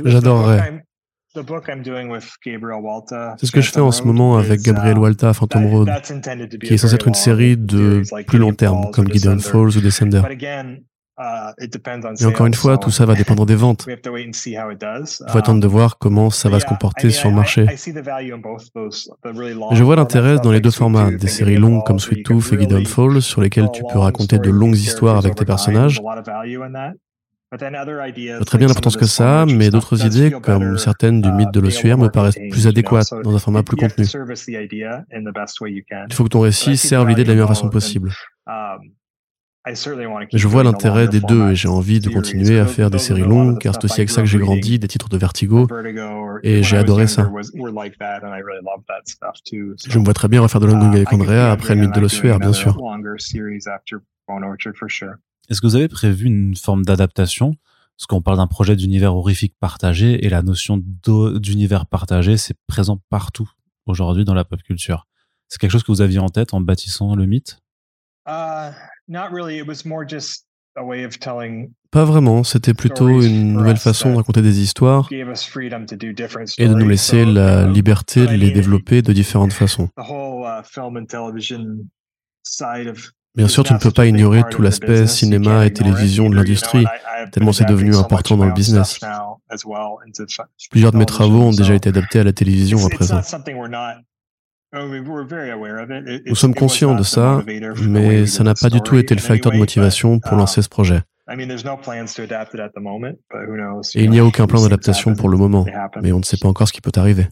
J'adorerais. 0.03 0.83
C'est 3.37 3.45
ce 3.45 3.51
que 3.51 3.61
je 3.61 3.71
fais 3.71 3.79
en 3.79 3.91
ce 3.91 4.03
moment 4.03 4.37
avec 4.37 4.61
Gabriel 4.61 4.97
uh, 4.97 4.99
Walta, 4.99 5.33
Phantom 5.33 5.65
Road, 5.67 5.89
qui 6.63 6.73
est 6.73 6.77
censé 6.77 6.95
être 6.95 7.07
une 7.07 7.13
série 7.13 7.55
de 7.55 8.01
plus 8.25 8.39
long 8.39 8.53
terme, 8.53 8.89
comme 8.91 9.07
Gideon 9.11 9.37
Falls 9.37 9.77
ou 9.77 9.81
Descender. 9.81 10.21
Uh, 11.19 11.51
Et 12.21 12.25
encore 12.25 12.45
une 12.45 12.53
fois, 12.53 12.77
tout 12.77 12.91
ça 12.91 13.05
va 13.05 13.13
dépendre 13.13 13.45
des 13.45 13.55
ventes. 13.55 13.85
Il 13.89 13.97
faut 15.27 15.37
attendre 15.37 15.59
de 15.59 15.67
um, 15.67 15.71
voir 15.71 15.97
comment 15.97 16.29
ça 16.29 16.47
va 16.47 16.61
se 16.61 16.65
comporter 16.65 17.09
sur 17.09 17.29
le 17.29 17.35
marché. 17.35 17.65
Je 19.73 19.83
vois 19.83 19.97
l'intérêt 19.97 20.37
dans 20.37 20.53
les 20.53 20.61
deux 20.61 20.71
formats, 20.71 21.11
des 21.11 21.27
séries 21.27 21.57
longues 21.57 21.83
comme 21.85 21.99
Sweet 21.99 22.23
Tooth 22.23 22.53
et 22.53 22.59
Gideon 22.61 22.85
Falls, 22.85 23.21
sur 23.21 23.41
lesquelles 23.41 23.67
tu 23.73 23.83
peux 23.91 23.99
raconter 23.99 24.39
de 24.39 24.49
longues 24.49 24.77
histoires 24.77 25.17
avec 25.17 25.35
tes 25.35 25.43
personnages. 25.43 25.99
Très 27.57 28.57
bien 28.57 28.67
l'importance 28.67 28.95
que 28.95 29.05
ça, 29.05 29.45
mais 29.45 29.71
d'autres 29.71 30.05
idées, 30.05 30.31
comme 30.31 30.77
certaines 30.77 31.19
du 31.19 31.33
mythe 31.33 31.51
de 31.51 31.59
uh, 31.59 31.63
l'ossuaire, 31.63 31.97
me 31.97 32.07
paraissent 32.07 32.39
plus 32.49 32.65
adéquates 32.65 33.13
dans 33.23 33.35
un 33.35 33.39
format 33.39 33.63
plus 33.63 33.75
contenu. 33.75 34.05
Il 34.05 34.07
faut 36.13 36.23
que 36.23 36.29
ton 36.29 36.39
récit 36.39 36.77
serve 36.77 37.09
l'idée 37.09 37.23
de 37.23 37.27
la 37.27 37.33
meilleure 37.33 37.49
façon 37.49 37.69
possible. 37.69 38.13
Je 39.65 40.47
vois 40.47 40.63
l'intérêt 40.63 41.07
des 41.07 41.19
deux 41.19 41.51
et 41.51 41.55
j'ai 41.55 41.67
envie 41.67 41.99
de 41.99 42.09
continuer 42.09 42.59
à 42.59 42.65
faire 42.65 42.89
des 42.89 42.97
séries 42.97 43.21
longues 43.23 43.59
car 43.59 43.75
c'est 43.75 43.85
aussi 43.85 43.99
avec 43.99 44.09
ça 44.09 44.21
que 44.21 44.27
j'ai 44.27 44.39
grandi, 44.39 44.79
des 44.79 44.87
titres 44.87 45.09
de 45.09 45.17
Vertigo 45.17 45.67
et 46.43 46.63
j'ai 46.63 46.77
adoré 46.77 47.07
ça. 47.07 47.29
Je 47.43 47.59
me 49.99 50.03
vois 50.03 50.13
très 50.13 50.27
bien 50.27 50.41
refaire 50.41 50.61
de 50.61 50.65
Longue 50.65 50.95
avec 50.95 51.11
Andrea 51.11 51.51
après 51.51 51.75
le 51.75 51.81
mythe 51.81 51.93
de 51.93 51.99
l'ossuaire, 51.99 52.39
bien 52.39 52.53
sûr. 52.53 52.77
Est-ce 55.49 55.61
que 55.61 55.67
vous 55.67 55.75
avez 55.75 55.87
prévu 55.87 56.25
une 56.27 56.55
forme 56.55 56.85
d'adaptation? 56.85 57.55
Parce 57.97 58.07
qu'on 58.07 58.21
parle 58.21 58.37
d'un 58.37 58.47
projet 58.47 58.77
d'univers 58.77 59.13
horrifique 59.13 59.55
partagé 59.59 60.25
et 60.25 60.29
la 60.29 60.41
notion 60.41 60.81
d'univers 60.81 61.85
partagé, 61.85 62.37
c'est 62.37 62.55
présent 62.65 63.01
partout 63.09 63.51
aujourd'hui 63.87 64.23
dans 64.23 64.33
la 64.33 64.45
pop 64.45 64.63
culture. 64.63 65.05
C'est 65.49 65.59
quelque 65.59 65.71
chose 65.71 65.83
que 65.83 65.91
vous 65.91 66.01
aviez 66.01 66.19
en 66.19 66.29
tête 66.29 66.53
en 66.53 66.61
bâtissant 66.61 67.13
le 67.13 67.25
mythe? 67.25 67.59
Uh, 68.25 68.71
pas 71.91 72.05
vraiment, 72.05 72.43
c'était 72.43 72.75
plutôt 72.75 73.21
une 73.21 73.53
nouvelle 73.53 73.77
façon 73.77 74.11
de 74.11 74.17
raconter 74.17 74.41
des 74.41 74.59
histoires 74.61 75.07
et 75.11 75.23
de 75.23 76.73
nous 76.73 76.87
laisser 76.87 77.25
la 77.25 77.65
liberté 77.65 78.27
de 78.27 78.35
les 78.35 78.51
développer 78.51 79.01
de 79.01 79.11
différentes 79.11 79.53
façons. 79.53 79.89
Uh, 79.97 80.61
Bien 83.35 83.47
sûr, 83.47 83.63
tu 83.63 83.73
ne 83.73 83.79
peux 83.79 83.91
pas 83.91 84.05
ignorer 84.05 84.43
tout 84.49 84.61
l'aspect 84.61 85.07
cinéma 85.07 85.65
et 85.65 85.73
télévision 85.73 86.29
de 86.29 86.35
l'industrie, 86.35 86.85
tellement 87.31 87.53
c'est 87.53 87.65
devenu 87.65 87.95
important 87.95 88.37
dans 88.37 88.45
le 88.45 88.53
business. 88.53 88.99
Plusieurs 90.69 90.91
de 90.91 90.97
mes 90.97 91.05
travaux 91.05 91.41
ont 91.41 91.51
déjà 91.51 91.73
été 91.73 91.89
adaptés 91.89 92.19
à 92.19 92.23
la 92.23 92.33
télévision 92.33 92.85
à 92.85 92.89
présent. 92.89 93.21
Nous 94.71 96.35
sommes 96.35 96.53
conscients 96.53 96.95
de 96.95 97.03
ça, 97.03 97.43
mais 97.87 98.25
ça 98.25 98.43
n'a 98.43 98.53
pas 98.53 98.69
du 98.69 98.81
tout 98.81 98.97
été 98.97 99.15
le 99.15 99.21
facteur 99.21 99.51
de 99.51 99.57
motivation 99.57 100.19
pour 100.19 100.37
lancer 100.37 100.61
ce 100.61 100.69
projet. 100.69 101.01
Et 101.31 101.35
il 104.03 104.09
n'y 104.09 104.19
a 104.19 104.25
aucun 104.25 104.47
plan 104.47 104.61
d'adaptation 104.61 105.15
pour 105.15 105.29
le 105.29 105.37
moment, 105.37 105.65
mais 106.01 106.11
on 106.11 106.19
ne 106.19 106.23
sait 106.23 106.37
pas 106.37 106.47
encore 106.47 106.67
ce 106.67 106.73
qui 106.73 106.81
peut 106.81 106.91
arriver. 106.95 107.27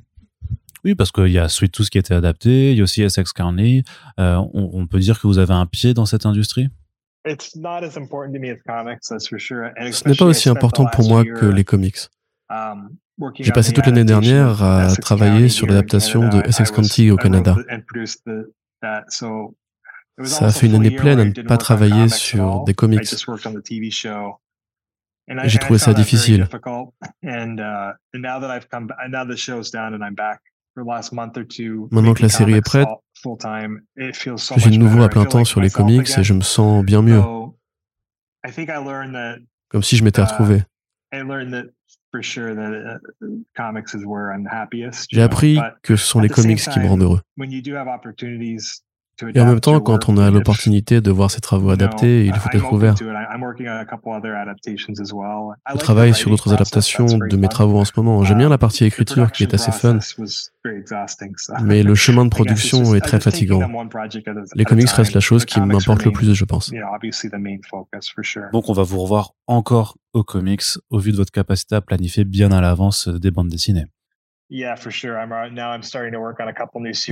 Oui, 0.83 0.95
parce 0.95 1.11
qu'il 1.11 1.31
y 1.31 1.39
a 1.39 1.49
Sweet 1.49 1.71
Tooth 1.71 1.89
qui 1.89 1.97
a 1.97 1.99
été 1.99 2.13
adapté, 2.13 2.71
il 2.71 2.77
y 2.77 2.81
a 2.81 2.83
aussi 2.83 3.01
Essex 3.01 3.33
Carney. 3.33 3.83
Euh, 4.19 4.35
on, 4.53 4.69
on, 4.73 4.87
peut 4.87 4.99
dire 4.99 5.19
que 5.19 5.27
vous 5.27 5.39
avez 5.39 5.53
un 5.53 5.65
pied 5.65 5.93
dans 5.93 6.05
cette 6.05 6.25
industrie? 6.25 6.69
Ce 9.91 10.07
n'est 10.07 10.15
pas 10.15 10.25
aussi 10.25 10.49
important 10.49 10.85
pour 10.85 11.09
moi 11.09 11.25
que 11.25 11.45
les 11.45 11.63
comics. 11.63 11.97
J'ai 13.39 13.51
passé 13.51 13.73
toute 13.73 13.85
l'année 13.85 14.03
dernière 14.03 14.61
à 14.61 14.95
travailler 14.95 15.49
sur 15.49 15.65
l'adaptation 15.67 16.29
de 16.29 16.41
Essex 16.47 16.71
County 16.71 17.09
au 17.11 17.17
Canada. 17.17 17.55
Ça 20.23 20.45
a 20.47 20.51
fait 20.51 20.67
une 20.67 20.75
année 20.75 20.91
pleine 20.91 21.19
à 21.19 21.25
ne 21.25 21.31
pas 21.43 21.57
travailler 21.57 22.09
sur 22.09 22.63
des 22.63 22.73
comics. 22.73 23.07
J'ai 25.43 25.59
trouvé 25.59 25.79
ça 25.79 25.93
difficile. 25.93 26.47
Maintenant 31.91 32.13
que 32.13 32.21
la 32.21 32.29
série 32.29 32.53
est 32.53 32.61
prête, 32.61 32.87
je 33.23 34.59
suis 34.59 34.71
de 34.71 34.77
nouveau 34.77 35.03
à 35.03 35.09
plein 35.09 35.25
temps 35.25 35.43
sur 35.43 35.59
les 35.59 35.69
comics 35.69 36.07
et 36.17 36.23
je 36.23 36.33
me 36.33 36.41
sens 36.41 36.83
bien 36.85 37.01
mieux. 37.01 37.21
Comme 39.69 39.83
si 39.83 39.97
je 39.97 40.03
m'étais 40.03 40.21
uh, 41.11 41.23
retrouvé. 44.41 45.07
J'ai 45.11 45.21
appris 45.21 45.59
que 45.83 45.95
ce 45.95 46.05
sont 46.05 46.19
les 46.19 46.29
comics 46.29 46.59
qui 46.59 46.79
me 46.79 46.87
rendent 46.87 47.03
heureux. 47.03 47.21
Et 49.33 49.39
en 49.39 49.45
même 49.45 49.59
temps, 49.59 49.79
quand 49.79 50.09
on 50.09 50.17
a 50.17 50.29
l'opportunité 50.29 51.01
de 51.01 51.11
voir 51.11 51.31
ces 51.31 51.41
travaux 51.41 51.69
adaptés, 51.69 52.25
il 52.25 52.33
faut 52.33 52.49
être 52.53 52.71
ouvert. 52.71 52.95
Je 52.97 53.05
travaille 55.77 56.13
sur 56.13 56.29
d'autres 56.29 56.53
adaptations 56.53 57.05
de 57.05 57.37
mes 57.37 57.47
travaux 57.47 57.79
en 57.79 57.85
ce 57.85 57.91
moment. 57.97 58.23
J'aime 58.23 58.37
bien 58.37 58.49
la 58.49 58.57
partie 58.57 58.85
écriture 58.85 59.31
qui 59.31 59.43
est 59.43 59.53
assez 59.53 59.71
fun, 59.71 59.99
mais 61.63 61.83
le 61.83 61.95
chemin 61.95 62.25
de 62.25 62.29
production 62.29 62.95
est 62.95 63.01
très 63.01 63.19
fatigant. 63.19 63.61
Les 64.55 64.65
comics 64.65 64.89
restent 64.89 65.13
la 65.13 65.19
chose 65.19 65.45
qui 65.45 65.59
m'importe 65.59 66.05
le 66.05 66.11
plus, 66.11 66.33
je 66.33 66.45
pense. 66.45 66.71
Donc 68.53 68.69
on 68.69 68.73
va 68.73 68.83
vous 68.83 68.99
revoir 68.99 69.31
encore 69.47 69.97
aux 70.13 70.23
comics 70.23 70.63
au 70.89 70.99
vu 70.99 71.11
de 71.11 71.17
votre 71.17 71.31
capacité 71.31 71.75
à 71.75 71.81
planifier 71.81 72.25
bien 72.25 72.51
à 72.51 72.61
l'avance 72.61 73.07
des 73.07 73.31
bandes 73.31 73.49
dessinées. 73.49 73.85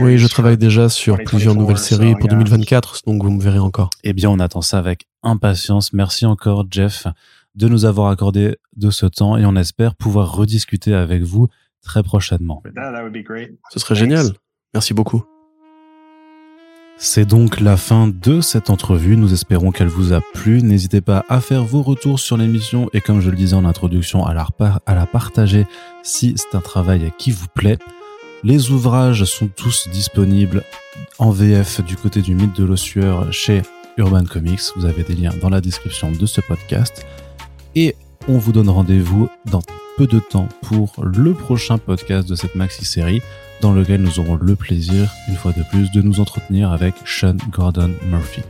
Oui, 0.03 0.17
je 0.17 0.27
travaille 0.27 0.57
déjà 0.57 0.87
sur 0.87 1.17
plusieurs 1.23 1.55
nouvelles 1.55 1.77
séries 1.77 2.15
pour 2.15 2.29
2024, 2.29 3.01
donc 3.05 3.23
vous 3.23 3.31
me 3.31 3.41
verrez 3.41 3.59
encore. 3.59 3.89
Eh 4.03 4.13
bien, 4.13 4.29
on 4.29 4.39
attend 4.39 4.61
ça 4.61 4.77
avec 4.77 5.07
impatience. 5.21 5.91
Merci 5.91 6.25
encore, 6.25 6.65
Jeff, 6.71 7.07
de 7.55 7.67
nous 7.67 7.85
avoir 7.85 8.09
accordé 8.09 8.57
de 8.77 8.89
ce 8.89 9.05
temps 9.05 9.37
et 9.37 9.45
on 9.45 9.55
espère 9.55 9.95
pouvoir 9.95 10.33
rediscuter 10.33 10.93
avec 10.93 11.23
vous 11.23 11.47
très 11.81 12.03
prochainement. 12.03 12.61
Ce 13.69 13.79
serait 13.79 13.95
génial. 13.95 14.27
Merci 14.73 14.93
beaucoup. 14.93 15.25
C'est 16.97 17.25
donc 17.25 17.59
la 17.59 17.75
fin 17.75 18.07
de 18.07 18.39
cette 18.39 18.69
entrevue. 18.69 19.17
Nous 19.17 19.33
espérons 19.33 19.71
qu'elle 19.71 19.89
vous 19.89 20.13
a 20.13 20.21
plu. 20.33 20.61
N'hésitez 20.61 21.01
pas 21.01 21.25
à 21.27 21.41
faire 21.41 21.65
vos 21.65 21.81
retours 21.81 22.19
sur 22.19 22.37
l'émission 22.37 22.89
et 22.93 23.01
comme 23.01 23.19
je 23.19 23.29
le 23.29 23.35
disais 23.35 23.55
en 23.55 23.65
introduction, 23.65 24.25
à 24.25 24.33
la, 24.33 25.05
partager 25.05 25.67
si 26.03 26.35
c'est 26.37 26.55
un 26.55 26.61
travail 26.61 27.11
qui 27.17 27.31
vous 27.31 27.47
plaît. 27.53 27.77
Les 28.43 28.71
ouvrages 28.71 29.25
sont 29.25 29.47
tous 29.47 29.89
disponibles 29.89 30.63
en 31.19 31.31
VF 31.31 31.83
du 31.83 31.97
côté 31.97 32.21
du 32.21 32.33
mythe 32.33 32.55
de 32.55 32.63
l'ossueur 32.63 33.31
chez 33.33 33.61
Urban 33.97 34.23
Comics. 34.23 34.61
Vous 34.77 34.85
avez 34.85 35.03
des 35.03 35.15
liens 35.15 35.33
dans 35.41 35.49
la 35.49 35.59
description 35.59 36.11
de 36.11 36.25
ce 36.25 36.39
podcast. 36.39 37.05
Et 37.75 37.95
on 38.27 38.37
vous 38.37 38.51
donne 38.51 38.69
rendez-vous 38.69 39.29
dans 39.45 39.61
peu 39.97 40.07
de 40.07 40.19
temps 40.19 40.49
pour 40.61 40.93
le 41.03 41.33
prochain 41.33 41.77
podcast 41.77 42.27
de 42.27 42.35
cette 42.35 42.55
maxi-série 42.55 43.21
dans 43.61 43.73
lequel 43.73 44.01
nous 44.01 44.19
aurons 44.19 44.35
le 44.35 44.55
plaisir, 44.55 45.13
une 45.29 45.35
fois 45.35 45.53
de 45.53 45.63
plus, 45.63 45.91
de 45.91 46.01
nous 46.01 46.19
entretenir 46.19 46.71
avec 46.71 46.95
Sean 47.05 47.37
Gordon 47.51 47.91
Murphy. 48.09 48.41